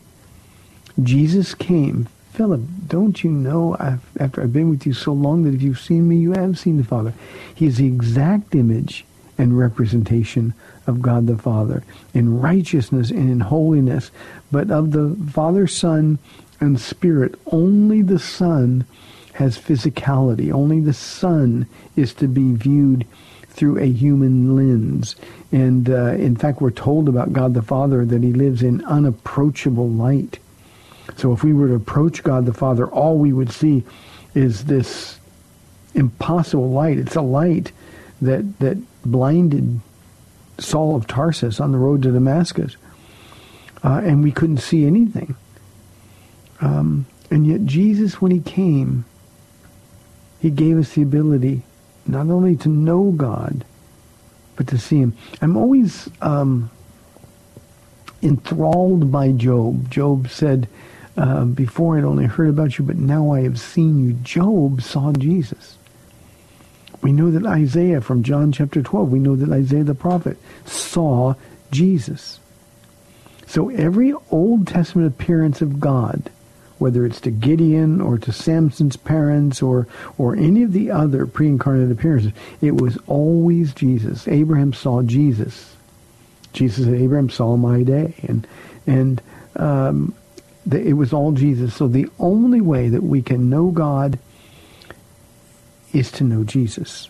Jesus 1.02 1.56
came. 1.56 2.08
Philip, 2.32 2.62
don't 2.88 3.24
you 3.24 3.32
know, 3.32 3.76
after 4.18 4.42
I've 4.42 4.54
been 4.54 4.70
with 4.70 4.86
you 4.86 4.94
so 4.94 5.12
long, 5.12 5.44
that 5.44 5.54
if 5.54 5.62
you've 5.62 5.80
seen 5.80 6.08
me, 6.08 6.18
you 6.18 6.32
have 6.34 6.58
seen 6.58 6.78
the 6.78 6.84
Father. 6.84 7.14
He 7.54 7.66
is 7.66 7.78
the 7.78 7.88
exact 7.88 8.56
image 8.56 9.06
and 9.38 9.58
representation 9.58 10.54
of 10.86 11.02
God 11.02 11.28
the 11.28 11.38
Father 11.38 11.84
in 12.14 12.40
righteousness 12.40 13.10
and 13.10 13.30
in 13.30 13.40
holiness. 13.40 14.12
But 14.52 14.70
of 14.70 14.92
the 14.92 15.16
Father, 15.32 15.68
Son, 15.68 16.20
and 16.60 16.80
Spirit, 16.80 17.36
only 17.48 18.02
the 18.02 18.20
Son 18.20 18.86
has 19.34 19.58
physicality. 19.58 20.52
Only 20.52 20.82
the 20.82 20.94
Son 20.94 21.66
is 21.96 22.14
to 22.16 22.28
be 22.28 22.54
viewed 22.54 23.06
through 23.48 23.80
a 23.80 23.86
human 23.86 24.56
lens. 24.56 25.16
And 25.52 25.90
uh, 25.90 26.14
in 26.14 26.36
fact, 26.36 26.62
we're 26.62 26.72
told 26.72 27.08
about 27.10 27.34
God 27.34 27.54
the 27.54 27.62
Father 27.62 28.06
that 28.06 28.24
he 28.24 28.34
lives 28.34 28.62
in 28.62 28.84
unapproachable 28.86 29.90
light. 29.90 30.40
So 31.20 31.34
if 31.34 31.43
we 31.43 31.53
were 31.53 31.67
to 31.67 31.76
approach 31.76 32.24
God 32.24 32.45
the 32.45 32.53
Father, 32.53 32.88
all 32.88 33.17
we 33.17 33.34
would 33.34 33.51
see 33.51 33.84
is 34.34 34.65
this 34.65 35.20
impossible 35.93 36.70
light. 36.72 36.97
It's 36.97 37.15
a 37.15 37.22
light 37.22 37.74
that, 38.22 38.59
that 38.59 38.78
blinded 39.03 39.82
Saul 40.59 40.95
of 40.95 41.07
Tarsus 41.07 41.59
on 41.59 41.72
the 41.74 41.78
road 41.78 42.03
to 42.03 42.11
Damascus. 42.11 42.78
Uh, 43.84 44.01
and 44.03 44.24
we 44.24 44.32
couldn't 44.32 44.59
see 44.59 44.86
anything. 44.86 45.36
Um, 46.61 47.05
and 47.30 47.45
yet 47.45 47.65
Jesus, 47.65 48.22
when 48.22 48.32
he 48.32 48.39
came, 48.39 49.05
he 50.41 50.49
gave 50.49 50.78
us 50.78 50.93
the 50.93 51.01
ability 51.01 51.63
not 52.05 52.28
only 52.30 52.55
to 52.57 52.70
know 52.70 53.11
God, 53.11 53.65
but 54.55 54.67
to 54.67 54.78
see 54.78 54.97
him. 54.97 55.15
I'm 55.41 55.57
always 55.57 56.09
um, 56.22 56.72
enthralled 58.22 59.11
by 59.11 59.32
Job. 59.32 59.89
Job 59.91 60.30
said, 60.30 60.67
uh, 61.20 61.45
before 61.45 61.97
I'd 61.97 62.03
only 62.03 62.26
heard 62.26 62.49
about 62.49 62.78
you, 62.78 62.86
but 62.86 62.97
now 62.97 63.32
I 63.32 63.41
have 63.41 63.59
seen 63.59 64.03
you. 64.03 64.13
Job 64.13 64.82
saw 64.82 65.11
Jesus. 65.11 65.78
We 67.01 67.11
know 67.11 67.30
that 67.32 67.45
Isaiah 67.45 68.01
from 68.01 68.24
John 68.24 68.51
chapter 68.51 68.82
12, 68.82 69.11
we 69.11 69.20
know 69.20 69.36
that 69.36 69.51
Isaiah 69.51 69.84
the 69.84 69.95
prophet 69.95 70.38
saw 70.65 71.36
Jesus. 71.72 72.39
So 73.45 73.70
every 73.70 74.13
Old 74.32 74.67
Testament 74.67 75.07
appearance 75.07 75.61
of 75.61 75.80
God 75.80 76.32
whether 76.80 77.05
it's 77.05 77.20
to 77.20 77.30
Gideon 77.30 77.99
or 77.99 78.17
to 78.17 78.32
Samson's 78.32 78.95
parents 78.95 79.61
or 79.61 79.86
or 80.17 80.38
any 80.38 80.63
of 80.63 80.72
the 80.72 80.91
other 80.91 81.26
pre-incarnate 81.26 81.91
appearances, 81.91 82.32
it 82.61 82.82
was 82.82 82.97
always 83.05 83.74
Jesus. 83.74 84.26
Abraham 84.30 84.72
saw 84.72 85.01
Jesus. 85.01 85.76
Jesus 86.53 86.86
said, 86.86 86.95
Abraham 86.95 87.30
saw 87.30 87.55
my 87.55 87.84
day. 87.84 88.13
And, 88.28 88.47
and 88.88 89.22
um, 89.55 90.15
it 90.72 90.93
was 90.93 91.14
all 91.14 91.32
Jesus. 91.32 91.76
So 91.76 91.88
the 91.88 92.07
only 92.20 92.62
way 92.62 92.89
that 92.89 93.03
we 93.03 93.22
can 93.22 93.49
know 93.49 93.72
God 93.72 94.20
is 95.93 96.12
to 96.14 96.24
know 96.24 96.43
Jesus. 96.43 97.10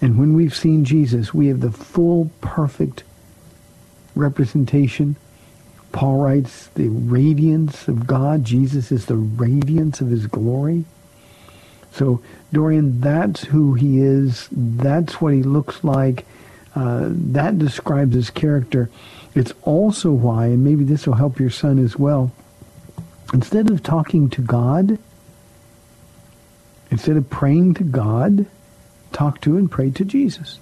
And 0.00 0.18
when 0.18 0.34
we've 0.34 0.54
seen 0.54 0.84
Jesus, 0.84 1.32
we 1.32 1.46
have 1.48 1.60
the 1.60 1.70
full, 1.70 2.30
perfect 2.40 3.04
representation 4.14 5.16
Paul 5.94 6.16
writes, 6.16 6.66
the 6.74 6.88
radiance 6.88 7.86
of 7.86 8.04
God. 8.04 8.44
Jesus 8.44 8.90
is 8.90 9.06
the 9.06 9.14
radiance 9.14 10.00
of 10.00 10.08
his 10.08 10.26
glory. 10.26 10.86
So, 11.92 12.20
Dorian, 12.52 13.00
that's 13.00 13.44
who 13.44 13.74
he 13.74 14.00
is. 14.00 14.48
That's 14.50 15.20
what 15.20 15.34
he 15.34 15.44
looks 15.44 15.84
like. 15.84 16.26
Uh, 16.74 17.10
that 17.10 17.60
describes 17.60 18.16
his 18.16 18.28
character. 18.28 18.90
It's 19.34 19.52
also 19.62 20.12
why, 20.12 20.46
and 20.46 20.62
maybe 20.62 20.84
this 20.84 21.06
will 21.06 21.14
help 21.14 21.40
your 21.40 21.50
son 21.50 21.78
as 21.78 21.98
well, 21.98 22.30
instead 23.32 23.70
of 23.70 23.82
talking 23.82 24.30
to 24.30 24.40
God, 24.40 24.98
instead 26.90 27.16
of 27.16 27.28
praying 27.28 27.74
to 27.74 27.84
God, 27.84 28.46
talk 29.12 29.40
to 29.40 29.56
and 29.56 29.70
pray 29.70 29.90
to 29.90 30.04
Jesus. 30.04 30.58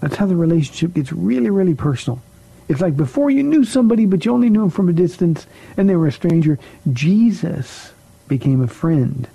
That's 0.00 0.16
how 0.16 0.26
the 0.26 0.36
relationship 0.36 0.94
gets 0.94 1.12
really, 1.12 1.50
really 1.50 1.74
personal. 1.74 2.20
It's 2.68 2.80
like 2.80 2.96
before 2.96 3.30
you 3.30 3.42
knew 3.42 3.64
somebody, 3.64 4.06
but 4.06 4.24
you 4.24 4.32
only 4.32 4.48
knew 4.48 4.60
them 4.60 4.70
from 4.70 4.88
a 4.88 4.92
distance, 4.92 5.46
and 5.76 5.88
they 5.88 5.96
were 5.96 6.06
a 6.06 6.12
stranger. 6.12 6.58
Jesus 6.92 7.92
became 8.28 8.62
a 8.62 8.68
friend 8.68 9.28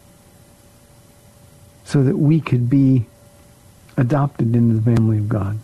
so 1.83 2.03
that 2.03 2.17
we 2.17 2.41
could 2.41 2.69
be 2.69 3.05
adopted 3.95 4.55
into 4.55 4.75
the 4.75 4.81
family 4.81 5.17
of 5.19 5.29
God. 5.29 5.59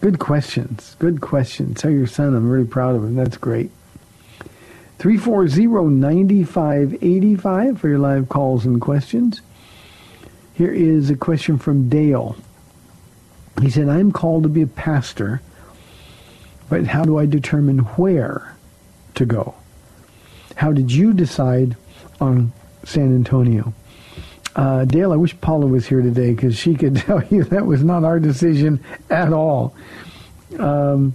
Good 0.00 0.18
questions. 0.18 0.96
Good 0.98 1.20
questions. 1.20 1.80
Tell 1.80 1.90
your 1.90 2.06
son 2.06 2.34
I'm 2.34 2.50
really 2.50 2.66
proud 2.66 2.96
of 2.96 3.04
him. 3.04 3.16
That's 3.16 3.36
great. 3.36 3.70
340-9585 4.98 7.78
for 7.78 7.88
your 7.88 7.98
live 7.98 8.28
calls 8.28 8.64
and 8.64 8.80
questions. 8.80 9.40
Here 10.54 10.72
is 10.72 11.10
a 11.10 11.16
question 11.16 11.58
from 11.58 11.88
Dale. 11.88 12.36
He 13.60 13.70
said, 13.70 13.88
I'm 13.88 14.12
called 14.12 14.44
to 14.44 14.48
be 14.48 14.62
a 14.62 14.66
pastor 14.66 15.40
but 16.68 16.86
how 16.86 17.04
do 17.04 17.18
I 17.18 17.26
determine 17.26 17.78
where 17.78 18.54
to 19.14 19.24
go? 19.24 19.54
How 20.56 20.72
did 20.72 20.92
you 20.92 21.12
decide 21.12 21.76
on 22.20 22.52
San 22.84 23.14
Antonio? 23.14 23.72
Uh, 24.58 24.84
Dale, 24.84 25.12
I 25.12 25.16
wish 25.16 25.40
Paula 25.40 25.68
was 25.68 25.86
here 25.86 26.02
today 26.02 26.34
because 26.34 26.58
she 26.58 26.74
could 26.74 26.96
tell 27.06 27.22
you 27.30 27.44
that 27.44 27.64
was 27.64 27.84
not 27.84 28.02
our 28.02 28.18
decision 28.18 28.82
at 29.08 29.32
all. 29.32 29.72
Um, 30.58 31.14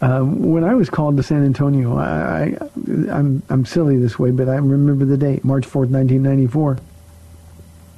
um, 0.00 0.50
when 0.50 0.64
I 0.64 0.74
was 0.74 0.90
called 0.90 1.16
to 1.16 1.22
San 1.22 1.44
Antonio, 1.44 1.96
I, 1.96 2.56
I, 2.60 2.68
I'm 3.08 3.40
I'm 3.48 3.64
silly 3.64 3.98
this 3.98 4.18
way, 4.18 4.32
but 4.32 4.48
I 4.48 4.56
remember 4.56 5.04
the 5.04 5.16
date, 5.16 5.44
March 5.44 5.64
4th, 5.64 5.90
1994. 5.90 6.78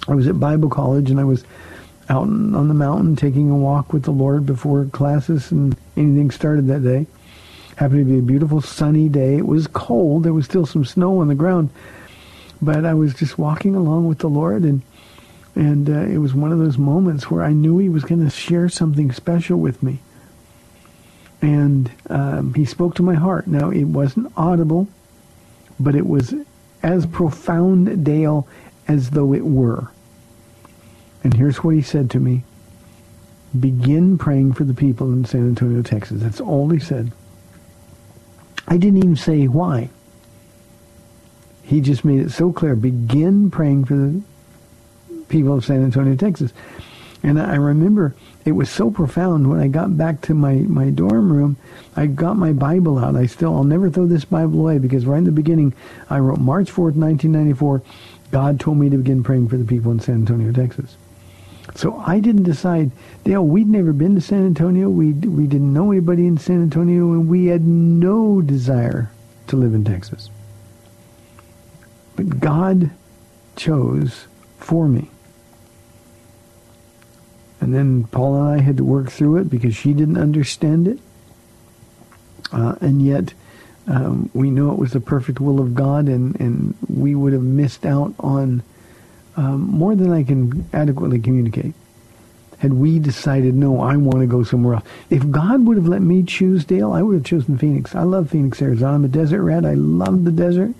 I 0.06 0.14
was 0.14 0.28
at 0.28 0.38
Bible 0.38 0.68
college 0.68 1.10
and 1.10 1.18
I 1.18 1.24
was 1.24 1.44
out 2.10 2.24
on 2.24 2.68
the 2.68 2.74
mountain 2.74 3.16
taking 3.16 3.48
a 3.48 3.56
walk 3.56 3.94
with 3.94 4.02
the 4.02 4.10
Lord 4.10 4.44
before 4.44 4.84
classes 4.84 5.50
and 5.50 5.76
anything 5.96 6.30
started 6.30 6.66
that 6.66 6.84
day. 6.84 7.06
Happened 7.76 8.06
to 8.06 8.12
be 8.12 8.18
a 8.18 8.22
beautiful 8.22 8.60
sunny 8.60 9.08
day. 9.08 9.36
It 9.36 9.46
was 9.46 9.66
cold. 9.66 10.24
There 10.24 10.34
was 10.34 10.44
still 10.44 10.66
some 10.66 10.84
snow 10.84 11.20
on 11.20 11.28
the 11.28 11.34
ground, 11.34 11.70
but 12.60 12.84
I 12.84 12.94
was 12.94 13.14
just 13.14 13.38
walking 13.38 13.74
along 13.74 14.08
with 14.08 14.18
the 14.18 14.28
Lord, 14.28 14.62
and 14.62 14.82
and 15.54 15.88
uh, 15.90 16.00
it 16.00 16.18
was 16.18 16.34
one 16.34 16.52
of 16.52 16.58
those 16.58 16.78
moments 16.78 17.30
where 17.30 17.42
I 17.42 17.52
knew 17.52 17.78
He 17.78 17.88
was 17.88 18.04
going 18.04 18.24
to 18.24 18.30
share 18.30 18.68
something 18.68 19.10
special 19.12 19.58
with 19.58 19.82
me. 19.82 19.98
And 21.42 21.90
um, 22.08 22.54
He 22.54 22.64
spoke 22.64 22.94
to 22.96 23.02
my 23.02 23.14
heart. 23.14 23.46
Now 23.46 23.70
it 23.70 23.84
wasn't 23.84 24.32
audible, 24.36 24.88
but 25.80 25.94
it 25.94 26.06
was 26.06 26.34
as 26.82 27.06
profound, 27.06 28.04
Dale, 28.04 28.46
as 28.86 29.10
though 29.10 29.34
it 29.34 29.44
were. 29.44 29.88
And 31.24 31.34
here's 31.34 31.62
what 31.64 31.74
he 31.74 31.82
said 31.82 32.10
to 32.10 32.20
me. 32.20 32.44
Begin 33.58 34.18
praying 34.18 34.52
for 34.52 34.64
the 34.64 34.74
people 34.74 35.12
in 35.12 35.24
San 35.24 35.48
Antonio, 35.48 35.82
Texas. 35.82 36.20
That's 36.20 36.40
all 36.40 36.68
he 36.68 36.78
said. 36.78 37.12
I 38.66 38.76
didn't 38.76 38.98
even 38.98 39.16
say 39.16 39.46
why. 39.46 39.90
He 41.68 41.82
just 41.82 42.02
made 42.02 42.20
it 42.20 42.30
so 42.30 42.50
clear. 42.50 42.74
Begin 42.74 43.50
praying 43.50 43.84
for 43.84 43.94
the 43.94 44.22
people 45.28 45.52
of 45.52 45.66
San 45.66 45.84
Antonio, 45.84 46.16
Texas. 46.16 46.50
And 47.22 47.38
I 47.38 47.56
remember 47.56 48.14
it 48.46 48.52
was 48.52 48.70
so 48.70 48.90
profound 48.90 49.50
when 49.50 49.60
I 49.60 49.68
got 49.68 49.94
back 49.94 50.22
to 50.22 50.34
my, 50.34 50.54
my 50.54 50.88
dorm 50.88 51.30
room, 51.30 51.58
I 51.94 52.06
got 52.06 52.38
my 52.38 52.54
Bible 52.54 52.98
out. 52.98 53.16
I 53.16 53.26
still, 53.26 53.54
I'll 53.54 53.64
never 53.64 53.90
throw 53.90 54.06
this 54.06 54.24
Bible 54.24 54.60
away 54.60 54.78
because 54.78 55.04
right 55.04 55.18
in 55.18 55.24
the 55.24 55.30
beginning, 55.30 55.74
I 56.08 56.20
wrote 56.20 56.38
March 56.38 56.70
4th, 56.70 56.96
1994, 56.96 57.82
God 58.30 58.58
told 58.58 58.78
me 58.78 58.88
to 58.88 58.96
begin 58.96 59.22
praying 59.22 59.50
for 59.50 59.58
the 59.58 59.64
people 59.66 59.92
in 59.92 60.00
San 60.00 60.14
Antonio, 60.14 60.50
Texas. 60.52 60.96
So 61.74 61.98
I 61.98 62.18
didn't 62.20 62.44
decide, 62.44 62.92
Dale, 63.24 63.44
we'd 63.44 63.68
never 63.68 63.92
been 63.92 64.14
to 64.14 64.22
San 64.22 64.46
Antonio. 64.46 64.88
We, 64.88 65.12
we 65.12 65.46
didn't 65.46 65.74
know 65.74 65.90
anybody 65.90 66.26
in 66.26 66.38
San 66.38 66.62
Antonio, 66.62 67.12
and 67.12 67.28
we 67.28 67.46
had 67.46 67.66
no 67.66 68.40
desire 68.40 69.10
to 69.48 69.56
live 69.56 69.74
in 69.74 69.84
Texas. 69.84 70.30
But 72.18 72.40
God 72.40 72.90
chose 73.54 74.26
for 74.58 74.88
me. 74.88 75.08
And 77.60 77.72
then 77.72 78.08
Paula 78.08 78.50
and 78.50 78.60
I 78.60 78.64
had 78.64 78.76
to 78.78 78.84
work 78.84 79.12
through 79.12 79.36
it 79.36 79.48
because 79.48 79.76
she 79.76 79.92
didn't 79.92 80.18
understand 80.18 80.88
it. 80.88 80.98
Uh, 82.50 82.74
and 82.80 83.00
yet, 83.00 83.34
um, 83.86 84.30
we 84.34 84.50
know 84.50 84.72
it 84.72 84.80
was 84.80 84.90
the 84.94 85.00
perfect 85.00 85.38
will 85.38 85.60
of 85.60 85.76
God, 85.76 86.08
and, 86.08 86.34
and 86.40 86.74
we 86.88 87.14
would 87.14 87.32
have 87.32 87.42
missed 87.42 87.86
out 87.86 88.14
on 88.18 88.64
um, 89.36 89.60
more 89.60 89.94
than 89.94 90.10
I 90.12 90.24
can 90.24 90.68
adequately 90.72 91.20
communicate. 91.20 91.74
had 92.58 92.72
we 92.72 92.98
decided, 92.98 93.54
no, 93.54 93.80
I 93.80 93.96
want 93.96 94.18
to 94.20 94.26
go 94.26 94.42
somewhere 94.42 94.74
else. 94.74 94.84
If 95.08 95.30
God 95.30 95.66
would 95.66 95.76
have 95.76 95.86
let 95.86 96.02
me 96.02 96.24
choose 96.24 96.64
Dale, 96.64 96.92
I 96.92 97.02
would 97.02 97.14
have 97.14 97.24
chosen 97.24 97.58
Phoenix. 97.58 97.94
I 97.94 98.02
love 98.02 98.30
Phoenix, 98.30 98.60
Arizona. 98.60 98.94
I'm 98.94 99.04
a 99.04 99.08
desert 99.08 99.42
rat. 99.42 99.64
I 99.64 99.74
love 99.74 100.24
the 100.24 100.32
desert. 100.32 100.74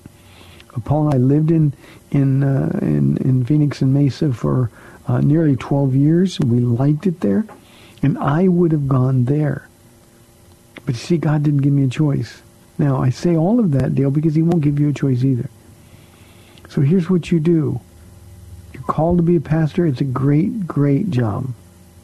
Paula 0.81 1.11
and 1.11 1.15
I 1.15 1.19
lived 1.19 1.51
in 1.51 1.73
in 2.11 2.43
uh, 2.43 2.79
in, 2.83 3.17
in 3.19 3.45
Phoenix 3.45 3.83
and 3.83 3.93
Mesa 3.93 4.33
for 4.33 4.71
uh, 5.07 5.21
nearly 5.21 5.57
12 5.57 5.95
years. 5.95 6.39
We 6.41 6.61
liked 6.61 7.07
it 7.07 7.21
there, 7.21 7.47
and 8.03 8.19
I 8.19 8.49
would 8.49 8.73
have 8.73 8.89
gone 8.89 9.25
there. 9.25 9.69
But 10.85 10.95
you 10.95 11.01
see, 11.01 11.19
God 11.19 11.43
didn't 11.43 11.63
give 11.63 11.73
me 11.73 11.85
a 11.85 11.89
choice. 11.89 12.43
Now 12.79 13.03
I 13.03 13.11
say 13.11 13.37
all 13.37 13.59
of 13.61 13.73
that, 13.73 13.95
Dale, 13.95 14.11
because 14.11 14.35
He 14.35 14.43
won't 14.43 14.63
give 14.63 14.79
you 14.79 14.89
a 14.89 14.93
choice 14.93 15.25
either. 15.25 15.51
So 16.69 16.83
here's 16.83 17.09
what 17.09 17.31
you 17.33 17.41
do. 17.41 17.81
You're 18.73 18.83
called 18.83 19.19
to 19.19 19.23
be 19.23 19.37
a 19.37 19.41
pastor. 19.41 19.87
It's 19.87 20.01
a 20.01 20.05
great, 20.05 20.67
great 20.67 21.11
job. 21.11 21.49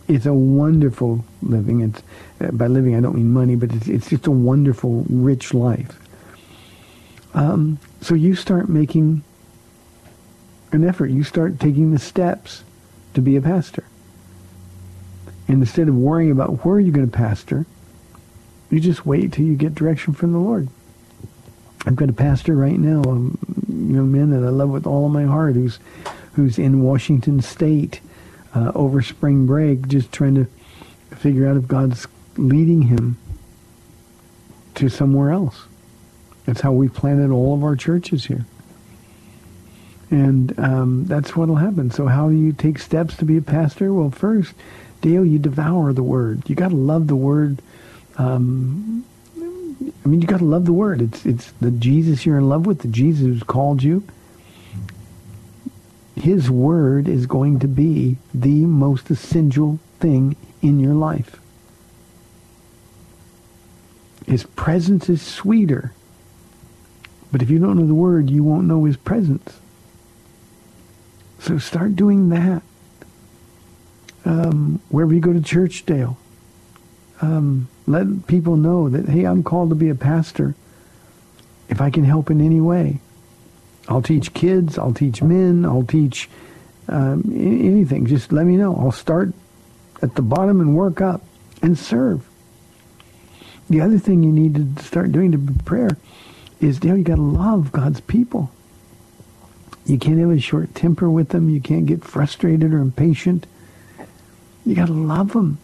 It's 0.09 0.27
a 0.27 0.35
wonderful 0.35 1.25
living. 1.43 1.81
It's 1.81 2.03
uh, 2.41 2.51
by 2.51 2.67
living 2.67 2.97
I 2.97 3.01
don't 3.01 3.15
mean 3.15 3.33
money, 3.33 3.57
but 3.57 3.73
it's, 3.73 3.89
it's 3.89 4.11
just 4.11 4.27
a 4.27 4.31
wonderful, 4.31 5.05
rich 5.09 5.55
life. 5.55 5.99
Um, 7.35 7.79
so 8.05 8.15
you 8.15 8.35
start 8.35 8.69
making 8.69 9.23
an 10.73 10.87
effort. 10.87 11.07
You 11.07 11.25
start 11.25 11.59
taking 11.59 11.91
the 11.91 11.99
steps 11.99 12.63
to 13.15 13.23
be 13.23 13.35
a 13.35 13.41
pastor. 13.41 13.85
And 15.49 15.63
instead 15.63 15.89
of 15.89 15.95
worrying 15.95 16.31
about 16.31 16.67
where 16.67 16.79
you're 16.79 16.93
going 16.93 17.11
to 17.11 17.17
pastor, 17.17 17.65
you 18.69 18.79
just 18.79 19.07
wait 19.07 19.33
till 19.33 19.47
you 19.47 19.57
get 19.57 19.75
direction 19.75 20.13
from 20.13 20.33
the 20.33 20.39
Lord. 20.39 20.69
I've 21.87 21.97
got 21.97 22.11
a 22.11 22.15
pastor 22.15 22.55
right 22.55 22.79
now, 22.79 23.01
a 23.05 23.15
young 23.73 24.13
man 24.13 24.29
that 24.31 24.47
I 24.47 24.51
love 24.51 24.69
with 24.69 24.87
all 24.87 25.07
of 25.07 25.13
my 25.13 25.25
heart, 25.25 25.55
who's 25.55 25.79
who's 26.35 26.59
in 26.59 26.83
Washington 26.83 27.41
State 27.41 28.03
uh, 28.55 28.71
over 28.75 29.01
spring 29.01 29.47
break, 29.47 29.89
just 29.89 30.13
trying 30.13 30.35
to 30.35 30.47
figure 31.17 31.49
out 31.49 31.57
if 31.57 31.67
God's 31.67 32.07
leading 32.37 32.83
him 32.83 33.17
to 34.75 34.91
somewhere 34.91 35.31
else. 35.31 35.69
That's 36.47 36.61
how 36.61 36.73
we 36.73 36.89
planted 36.89 37.31
all 37.31 37.55
of 37.55 37.65
our 37.65 37.77
churches 37.77 38.27
here. 38.27 38.45
And 40.11 40.57
um, 40.59 41.05
that's 41.07 41.35
what 41.35 41.49
will 41.49 41.57
happen. 41.57 41.91
So 41.91 42.07
how 42.07 42.29
do 42.29 42.37
you 42.37 42.53
take 42.53 42.79
steps 42.79 43.17
to 43.17 43.25
be 43.25 43.37
a 43.37 43.43
pastor? 43.43 43.93
Well, 43.93 44.11
first, 44.11 44.55
Dale, 45.01 45.25
you 45.25 45.39
devour 45.39 45.93
the 45.93 46.03
Word. 46.03 46.49
You 46.49 46.55
got 46.55 46.69
to 46.69 46.77
love 46.77 47.07
the 47.07 47.17
Word. 47.17 47.61
Um, 48.17 49.05
I 49.37 50.09
mean, 50.09 50.21
you 50.21 50.27
got 50.27 50.39
to 50.39 50.45
love 50.45 50.67
the 50.67 50.73
Word. 50.73 51.01
It's 51.01 51.25
it's 51.27 51.51
the 51.61 51.71
Jesus 51.71 52.27
you're 52.27 52.39
in 52.39 52.49
love 52.49 52.67
with, 52.67 52.81
the 52.81 52.89
Jesus 52.89 53.27
who's 53.27 53.43
called 53.43 53.83
you. 53.83 54.05
His 56.15 56.51
Word 56.51 57.09
is 57.09 57.27
going 57.27 57.59
to 57.61 57.69
be 57.69 58.19
the 58.33 58.67
most 58.67 59.11
essential 59.11 59.79
thing 59.99 60.37
in 60.63 60.79
your 60.79 60.95
life. 60.95 61.41
His 64.27 64.45
presence 64.45 65.09
is 65.09 65.21
sweeter 65.21 65.93
but 67.35 67.43
if 67.43 67.51
you 67.51 67.59
don't 67.59 67.77
know 67.77 67.85
the 67.85 67.93
word, 67.93 68.31
you 68.31 68.45
won't 68.45 68.69
know 68.69 68.85
his 68.85 68.97
presence. 68.97 69.59
So 71.41 71.59
start 71.59 71.97
doing 71.97 72.29
that. 72.29 72.63
Um, 74.25 74.81
wherever 74.89 75.13
you 75.13 75.19
go 75.19 75.33
to 75.33 75.43
church, 75.43 75.85
Dale, 75.85 76.17
um, 77.21 77.67
let 77.89 78.29
people 78.29 78.55
know 78.55 78.89
that, 78.89 79.09
hey, 79.09 79.25
I'm 79.25 79.43
called 79.43 79.71
to 79.71 79.75
be 79.75 79.89
a 79.89 79.97
pastor. 79.97 80.55
If 81.69 81.81
I 81.81 81.91
can 81.91 82.05
help 82.05 82.31
in 82.31 82.41
any 82.41 82.61
way, 82.61 83.01
I'll 83.89 84.01
teach 84.01 84.33
kids, 84.33 84.79
I'll 84.79 84.95
teach 84.95 85.21
men, 85.21 85.65
I'll 85.65 85.83
teach 85.83 86.31
um, 86.87 87.25
anything. 87.35 88.07
Just 88.07 88.31
let 88.31 88.47
me 88.47 88.57
know. 88.57 88.77
I'll 88.77 88.93
start 88.93 89.33
at 90.03 90.15
the 90.15 90.23
bottom 90.23 90.61
and 90.61 90.77
work 90.77 91.01
up 91.01 91.21
and 91.63 91.77
serve. 91.77 92.25
The 93.69 93.81
other 93.81 93.99
thing 93.99 94.23
you 94.23 94.31
need 94.31 94.77
to 94.77 94.85
start 94.85 95.11
doing 95.11 95.33
to 95.33 95.39
prepare 95.39 95.97
is 96.61 96.83
know, 96.83 96.95
you 96.95 97.05
got 97.05 97.17
to 97.17 97.23
love 97.23 97.73
God's 97.73 98.01
people. 98.01 98.51
You 99.87 99.99
can't 99.99 100.19
have 100.19 100.31
a 100.31 100.41
short 100.41 100.75
temper 100.75 101.11
with 101.11 101.31
them. 101.31 101.51
You 101.51 101.61
can't 101.61 101.87
get 101.87 102.05
frustrated 102.05 102.73
or 102.73 102.79
impatient. 102.79 103.47
You 104.65 104.75
got 104.75 104.87
to 104.87 104.95
love 104.95 105.33
them. 105.33 105.59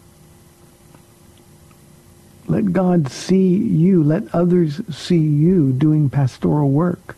Let 2.47 2.71
God 2.71 3.09
see 3.09 3.55
you. 3.55 4.03
Let 4.03 4.33
others 4.33 4.81
see 4.95 5.17
you 5.17 5.71
doing 5.71 6.09
pastoral 6.09 6.69
work. 6.69 7.15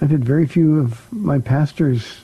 I've 0.00 0.10
had 0.10 0.24
very 0.24 0.46
few 0.46 0.80
of 0.80 1.12
my 1.12 1.38
pastors, 1.38 2.20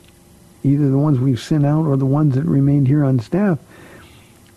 either 0.62 0.90
the 0.90 0.98
ones 0.98 1.18
we've 1.18 1.40
sent 1.40 1.66
out 1.66 1.86
or 1.86 1.96
the 1.96 2.06
ones 2.06 2.34
that 2.34 2.44
remained 2.44 2.88
here 2.88 3.04
on 3.04 3.20
staff, 3.20 3.58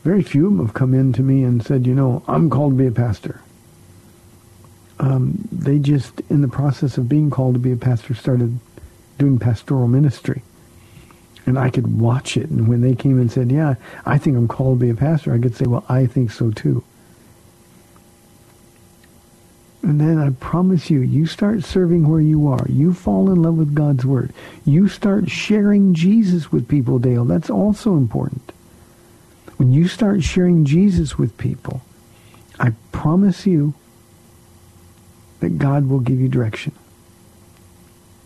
very 0.03 0.21
few 0.21 0.47
of 0.47 0.57
them 0.57 0.65
have 0.65 0.73
come 0.73 0.93
in 0.93 1.13
to 1.13 1.21
me 1.21 1.43
and 1.43 1.65
said, 1.65 1.87
you 1.87 1.95
know, 1.95 2.23
I'm 2.27 2.49
called 2.49 2.73
to 2.73 2.77
be 2.77 2.87
a 2.87 2.91
pastor 2.91 3.41
um, 4.99 5.47
they 5.51 5.79
just, 5.79 6.21
in 6.29 6.41
the 6.41 6.47
process 6.47 6.97
of 6.97 7.09
being 7.09 7.29
called 7.29 7.55
to 7.55 7.59
be 7.59 7.71
a 7.71 7.77
pastor, 7.77 8.13
started 8.13 8.59
doing 9.17 9.39
pastoral 9.39 9.87
ministry. 9.87 10.41
And 11.45 11.59
I 11.59 11.69
could 11.69 11.99
watch 11.99 12.37
it. 12.37 12.49
And 12.49 12.67
when 12.67 12.81
they 12.81 12.95
came 12.95 13.19
and 13.19 13.31
said, 13.31 13.51
yeah, 13.51 13.75
I 14.05 14.17
think 14.17 14.37
I'm 14.37 14.47
called 14.47 14.79
to 14.79 14.85
be 14.85 14.91
a 14.91 14.95
pastor, 14.95 15.33
I 15.33 15.39
could 15.39 15.55
say, 15.55 15.65
well, 15.65 15.83
I 15.89 16.05
think 16.05 16.31
so 16.31 16.51
too. 16.51 16.83
And 19.81 19.99
then 19.99 20.17
I 20.17 20.29
promise 20.29 20.89
you, 20.89 21.01
you 21.01 21.25
start 21.25 21.65
serving 21.65 22.07
where 22.07 22.21
you 22.21 22.47
are. 22.47 22.65
You 22.69 22.93
fall 22.93 23.29
in 23.29 23.41
love 23.41 23.55
with 23.55 23.75
God's 23.75 24.05
Word. 24.05 24.31
You 24.63 24.87
start 24.87 25.29
sharing 25.29 25.93
Jesus 25.93 26.53
with 26.53 26.69
people, 26.69 26.99
Dale. 26.99 27.25
That's 27.25 27.49
also 27.49 27.97
important. 27.97 28.53
When 29.57 29.73
you 29.73 29.89
start 29.89 30.23
sharing 30.23 30.63
Jesus 30.63 31.17
with 31.17 31.37
people, 31.37 31.81
I 32.61 32.71
promise 32.93 33.45
you, 33.45 33.73
that 35.43 35.57
God 35.59 35.89
will 35.89 35.99
give 35.99 36.21
you 36.21 36.29
direction. 36.29 36.71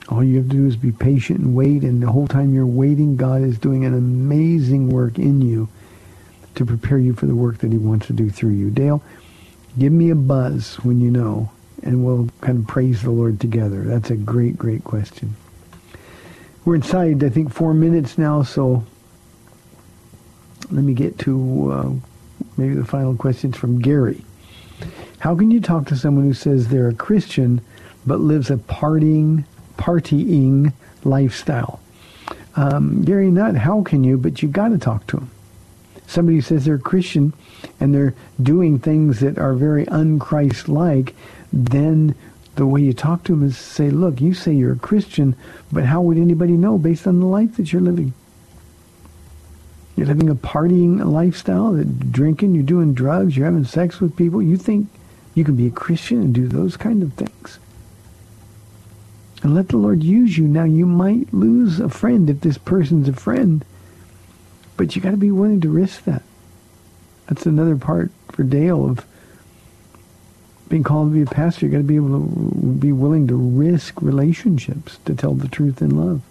All 0.08 0.24
you 0.24 0.38
have 0.38 0.50
to 0.50 0.56
do 0.56 0.68
is 0.68 0.78
be 0.78 0.92
patient 0.92 1.40
and 1.40 1.56
wait, 1.56 1.82
and 1.82 2.02
the 2.02 2.12
whole 2.12 2.28
time 2.28 2.54
you're 2.54 2.66
waiting, 2.68 3.18
God 3.18 3.42
is 3.42 3.58
doing 3.58 3.86
an 3.86 3.96
amazing 3.96 4.90
work 4.90 5.18
in 5.18 5.42
you 5.42 5.68
to 6.54 6.66
prepare 6.66 7.00
you 7.00 7.14
for 7.14 7.26
the 7.26 7.36
work 7.36 7.58
that 7.58 7.72
he 7.72 7.78
wants 7.80 8.06
to 8.08 8.14
do 8.14 8.30
through 8.30 8.52
you. 8.52 8.70
Dale, 8.70 9.02
give 9.80 9.92
me 9.92 10.12
a 10.12 10.16
buzz 10.16 10.76
when 10.84 11.02
you 11.02 11.10
know, 11.10 11.50
and 11.82 12.06
we'll 12.06 12.30
kind 12.42 12.60
of 12.60 12.68
praise 12.68 13.02
the 13.02 13.10
Lord 13.10 13.40
together. 13.40 13.84
That's 13.84 14.12
a 14.12 14.16
great, 14.16 14.58
great 14.58 14.84
question. 14.84 15.36
We're 16.66 16.76
inside, 16.76 17.24
I 17.24 17.30
think, 17.30 17.52
four 17.52 17.74
minutes 17.74 18.20
now, 18.20 18.44
so 18.44 18.86
let 20.70 20.84
me 20.84 20.94
get 20.94 21.18
to 21.20 21.72
uh, 21.72 21.92
maybe 22.58 22.76
the 22.76 22.86
final 22.86 23.16
questions 23.16 23.58
from 23.58 23.80
Gary. 23.80 24.24
How 25.20 25.36
can 25.36 25.52
you 25.52 25.60
talk 25.60 25.88
to 25.88 25.96
someone 25.96 26.26
who 26.26 26.34
says 26.34 26.68
they're 26.68 26.90
a 26.90 26.94
Christian 26.94 27.62
but 28.06 28.20
lives 28.20 28.50
a 28.52 28.58
partying, 28.58 29.46
partying 29.78 30.74
lifestyle? 31.04 31.80
Um, 32.56 33.04
Gary, 33.04 33.30
not 33.30 33.56
how 33.56 33.84
can 33.84 34.04
you, 34.04 34.18
but 34.18 34.42
you 34.42 34.50
got 34.50 34.70
to 34.70 34.78
talk 34.78 35.06
to 35.08 35.18
them. 35.18 35.32
Somebody 36.08 36.42
says 36.42 36.66
they're 36.66 36.76
a 36.76 36.80
Christian 36.80 37.34
and 37.80 37.94
they're 37.94 38.16
doing 38.42 38.80
things 38.80 39.20
that 39.20 39.38
are 39.38 39.54
very 39.54 39.86
unchrist-like, 39.86 41.16
then 41.52 42.16
the 42.56 42.66
way 42.66 42.82
you 42.82 42.94
talk 42.94 43.24
to 43.26 43.34
them 43.34 43.44
is 43.44 43.58
say, 43.58 43.90
look, 43.90 44.22
you 44.22 44.34
say 44.34 44.54
you're 44.54 44.74
a 44.74 44.78
Christian, 44.78 45.36
but 45.72 45.86
how 45.86 46.02
would 46.02 46.18
anybody 46.18 46.54
know 46.54 46.78
based 46.78 47.06
on 47.06 47.20
the 47.20 47.26
life 47.26 47.58
that 47.58 47.72
you're 47.72 47.82
living? 47.82 48.14
You're 49.96 50.08
living 50.08 50.30
a 50.30 50.36
partying 50.36 51.04
lifestyle, 51.06 51.76
drinking, 52.12 52.56
you're 52.56 52.64
doing 52.64 52.94
drugs, 52.94 53.36
you're 53.36 53.46
having 53.46 53.66
sex 53.66 54.00
with 54.00 54.16
people. 54.16 54.42
You 54.42 54.58
think 54.58 54.88
you 55.38 55.44
can 55.44 55.56
be 55.56 55.68
a 55.68 55.72
Christian 55.72 56.20
and 56.20 56.34
do 56.34 56.48
those 56.48 56.76
kind 56.76 57.04
of 57.04 57.14
things. 57.14 57.60
And 59.44 59.54
let 59.54 59.68
the 59.70 59.78
Lord 59.78 60.04
use 60.04 60.36
you. 60.36 60.48
Now, 60.48 60.64
you 60.64 60.88
might 60.88 61.32
lose 61.32 61.80
a 61.80 61.90
friend 61.90 62.28
if 62.28 62.42
this 62.42 62.58
person's 62.58 63.08
a 63.08 63.14
friend, 63.14 63.64
but 64.78 64.96
you 64.96 65.02
got 65.02 65.12
to 65.12 65.18
be 65.18 65.32
willing 65.32 65.62
to 65.62 65.70
risk 65.70 66.06
that. 66.06 66.24
That's 67.28 67.46
another 67.46 67.76
part 67.76 68.10
for 68.32 68.42
Dale 68.42 68.90
of 68.90 69.06
being 70.70 70.84
called 70.84 71.12
to 71.12 71.14
be 71.14 71.22
a 71.22 71.28
pastor. 71.28 71.68
You 71.68 71.72
got 71.72 71.78
to 71.78 71.84
be 71.84 71.98
able 71.98 72.26
to 72.26 72.74
be 72.80 72.92
willing 72.92 73.28
to 73.28 73.36
risk 73.36 74.02
relationships 74.02 74.98
to 75.06 75.14
tell 75.14 75.36
the 75.36 75.48
truth 75.48 75.84
in 75.84 75.92
love. 75.92 76.22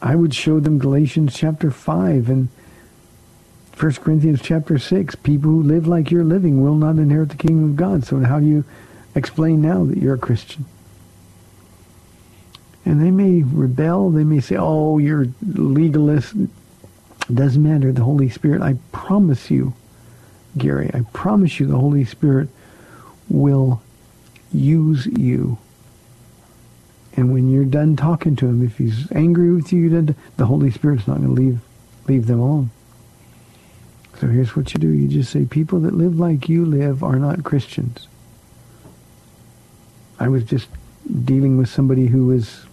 I 0.00 0.14
would 0.14 0.32
show 0.32 0.60
them 0.60 0.78
Galatians 0.78 1.34
chapter 1.34 1.72
5 1.72 2.28
and 2.28 2.50
1 3.78 3.92
Corinthians 3.94 4.40
chapter 4.42 4.78
6, 4.78 5.14
people 5.16 5.50
who 5.50 5.62
live 5.62 5.86
like 5.86 6.10
you're 6.10 6.24
living 6.24 6.62
will 6.62 6.74
not 6.74 6.96
inherit 6.96 7.28
the 7.28 7.36
kingdom 7.36 7.64
of 7.70 7.76
God. 7.76 8.04
So 8.04 8.18
how 8.20 8.40
do 8.40 8.46
you 8.46 8.64
explain 9.14 9.62
now 9.62 9.84
that 9.84 9.98
you're 9.98 10.14
a 10.14 10.18
Christian? 10.18 10.64
And 12.84 13.00
they 13.00 13.10
may 13.10 13.42
rebel. 13.42 14.10
They 14.10 14.24
may 14.24 14.40
say, 14.40 14.56
oh, 14.58 14.98
you're 14.98 15.28
legalist. 15.42 16.34
doesn't 17.32 17.62
matter. 17.62 17.92
The 17.92 18.02
Holy 18.02 18.28
Spirit, 18.28 18.62
I 18.62 18.76
promise 18.90 19.50
you, 19.50 19.74
Gary, 20.56 20.90
I 20.92 21.02
promise 21.12 21.60
you 21.60 21.66
the 21.66 21.78
Holy 21.78 22.04
Spirit 22.04 22.48
will 23.28 23.82
use 24.52 25.06
you 25.06 25.58
And 27.18 27.32
when 27.32 27.50
you're 27.50 27.64
done 27.64 27.96
talking 27.96 28.36
to 28.36 28.46
him, 28.46 28.64
if 28.64 28.78
he's 28.78 29.10
angry 29.10 29.52
with 29.52 29.72
you, 29.72 30.14
the 30.36 30.46
Holy 30.46 30.70
Spirit's 30.70 31.08
not 31.08 31.16
going 31.16 31.34
to 31.34 31.40
leave 31.42 31.60
leave 32.06 32.26
them 32.26 32.40
alone. 32.40 32.70
So 34.20 34.26
here's 34.26 34.56
what 34.56 34.74
you 34.74 34.80
do. 34.80 34.88
You 34.88 35.06
just 35.08 35.30
say, 35.30 35.44
people 35.44 35.80
that 35.80 35.94
live 35.94 36.18
like 36.18 36.48
you 36.48 36.64
live 36.64 37.04
are 37.04 37.18
not 37.18 37.44
Christians. 37.44 38.08
I 40.18 40.28
was 40.28 40.42
just 40.42 40.68
dealing 41.24 41.56
with 41.56 41.68
somebody 41.68 42.08
who 42.08 42.26
was 42.26 42.66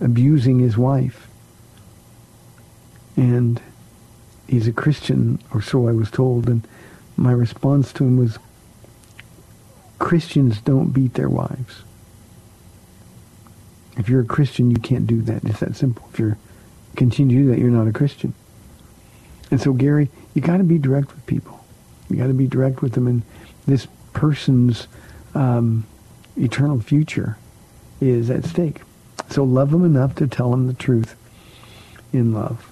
abusing 0.00 0.58
his 0.58 0.78
wife. 0.78 1.28
And 3.16 3.60
he's 4.48 4.66
a 4.66 4.72
Christian, 4.72 5.38
or 5.52 5.60
so 5.60 5.88
I 5.88 5.92
was 5.92 6.10
told. 6.10 6.48
And 6.48 6.66
my 7.18 7.32
response 7.32 7.92
to 7.94 8.04
him 8.04 8.16
was, 8.16 8.38
Christians 9.98 10.62
don't 10.62 10.94
beat 10.94 11.14
their 11.14 11.28
wives. 11.28 11.82
If 13.98 14.08
you're 14.08 14.22
a 14.22 14.26
Christian, 14.26 14.70
you 14.70 14.78
can't 14.78 15.06
do 15.06 15.20
that. 15.22 15.44
It's 15.44 15.60
that 15.60 15.76
simple. 15.76 16.08
If 16.14 16.18
you're 16.18 16.38
continue 16.96 17.36
to 17.36 17.42
do 17.44 17.50
that, 17.50 17.58
you're 17.58 17.70
not 17.70 17.86
a 17.86 17.92
Christian. 17.92 18.32
And 19.50 19.60
so, 19.60 19.72
Gary, 19.72 20.08
you 20.34 20.42
got 20.42 20.58
to 20.58 20.64
be 20.64 20.78
direct 20.78 21.14
with 21.14 21.26
people. 21.26 21.64
You 22.08 22.16
got 22.16 22.28
to 22.28 22.34
be 22.34 22.46
direct 22.46 22.82
with 22.82 22.92
them, 22.92 23.06
and 23.06 23.22
this 23.66 23.86
person's 24.12 24.86
um, 25.34 25.86
eternal 26.36 26.80
future 26.80 27.36
is 28.00 28.30
at 28.30 28.44
stake. 28.44 28.82
So 29.28 29.44
love 29.44 29.70
them 29.70 29.84
enough 29.84 30.14
to 30.16 30.26
tell 30.26 30.50
them 30.50 30.66
the 30.66 30.74
truth 30.74 31.14
in 32.12 32.32
love. 32.32 32.66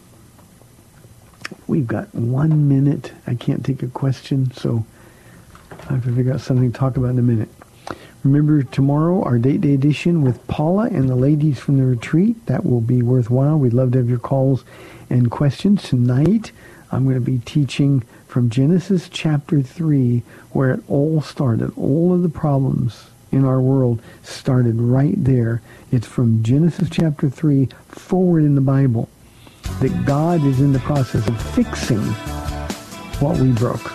We've 1.66 1.86
got 1.86 2.14
one 2.14 2.68
minute. 2.68 3.12
I 3.26 3.34
can't 3.34 3.64
take 3.64 3.82
a 3.82 3.88
question, 3.88 4.50
so 4.52 4.84
I 5.88 5.94
have 5.94 6.04
to 6.04 6.14
figure 6.14 6.32
out 6.32 6.40
something 6.40 6.72
to 6.72 6.78
talk 6.78 6.96
about 6.96 7.10
in 7.10 7.18
a 7.18 7.22
minute. 7.22 7.48
Remember 8.28 8.62
tomorrow, 8.62 9.22
our 9.22 9.38
date 9.38 9.62
day 9.62 9.72
edition 9.72 10.20
with 10.20 10.46
Paula 10.48 10.88
and 10.88 11.08
the 11.08 11.16
ladies 11.16 11.58
from 11.58 11.78
the 11.78 11.86
retreat. 11.86 12.44
That 12.44 12.66
will 12.66 12.82
be 12.82 13.00
worthwhile. 13.00 13.58
We'd 13.58 13.72
love 13.72 13.92
to 13.92 13.98
have 13.98 14.10
your 14.10 14.18
calls 14.18 14.64
and 15.08 15.30
questions. 15.30 15.82
Tonight, 15.82 16.52
I'm 16.92 17.04
going 17.04 17.14
to 17.14 17.22
be 17.22 17.38
teaching 17.38 18.02
from 18.26 18.50
Genesis 18.50 19.08
chapter 19.08 19.62
3, 19.62 20.22
where 20.52 20.74
it 20.74 20.82
all 20.88 21.22
started. 21.22 21.72
All 21.78 22.12
of 22.12 22.20
the 22.20 22.28
problems 22.28 23.06
in 23.32 23.46
our 23.46 23.62
world 23.62 24.02
started 24.22 24.78
right 24.78 25.14
there. 25.16 25.62
It's 25.90 26.06
from 26.06 26.42
Genesis 26.42 26.90
chapter 26.90 27.30
3 27.30 27.70
forward 27.88 28.44
in 28.44 28.56
the 28.56 28.60
Bible 28.60 29.08
that 29.80 30.04
God 30.04 30.44
is 30.44 30.60
in 30.60 30.72
the 30.72 30.80
process 30.80 31.26
of 31.26 31.54
fixing 31.54 32.02
what 33.20 33.38
we 33.38 33.52
broke. 33.52 33.90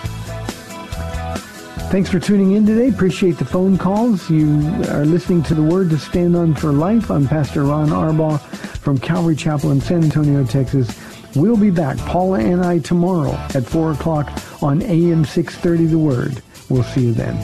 Thanks 1.94 2.10
for 2.10 2.20
tuning 2.20 2.54
in 2.54 2.66
today. 2.66 2.90
Appreciate 2.90 3.38
the 3.38 3.46
phone 3.46 3.78
calls. 3.78 4.28
You 4.28 4.60
are 4.90 5.06
listening 5.06 5.44
to 5.44 5.54
the 5.54 5.62
Word 5.62 5.92
to 5.92 6.00
Stand 6.00 6.36
On 6.36 6.56
for 6.56 6.72
Life. 6.72 7.12
I'm 7.12 7.28
Pastor 7.28 7.66
Ron 7.66 7.90
Arbaugh 7.90 8.40
from 8.80 8.98
Calvary 8.98 9.36
Chapel 9.36 9.70
in 9.70 9.80
San 9.80 10.04
Antonio, 10.04 10.44
Texas. 10.44 10.90
We'll 11.36 11.56
be 11.56 11.70
back, 11.70 12.00
Paula 12.00 12.40
and 12.40 12.66
I, 12.66 12.80
tomorrow 12.80 13.34
at 13.54 13.68
4 13.68 13.92
o'clock 13.92 14.32
on 14.64 14.82
AM 14.82 15.24
630 15.24 15.86
The 15.86 16.00
Word. 16.00 16.42
We'll 16.68 16.82
see 16.82 17.02
you 17.02 17.14
then. 17.14 17.38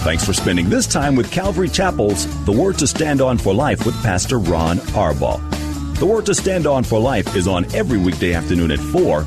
Thanks 0.00 0.24
for 0.24 0.32
spending 0.32 0.70
this 0.70 0.86
time 0.86 1.14
with 1.14 1.30
Calvary 1.30 1.68
Chapel's 1.68 2.24
The 2.46 2.52
Word 2.52 2.78
to 2.78 2.86
Stand 2.86 3.20
On 3.20 3.36
for 3.36 3.52
Life 3.52 3.84
with 3.84 4.02
Pastor 4.02 4.38
Ron 4.38 4.78
Arbaugh. 4.78 5.42
The 5.98 6.06
Word 6.06 6.24
to 6.24 6.34
Stand 6.34 6.66
On 6.66 6.84
for 6.84 6.98
Life 6.98 7.36
is 7.36 7.46
on 7.46 7.66
every 7.74 7.98
weekday 7.98 8.32
afternoon 8.32 8.70
at 8.70 8.78
4, 8.78 9.26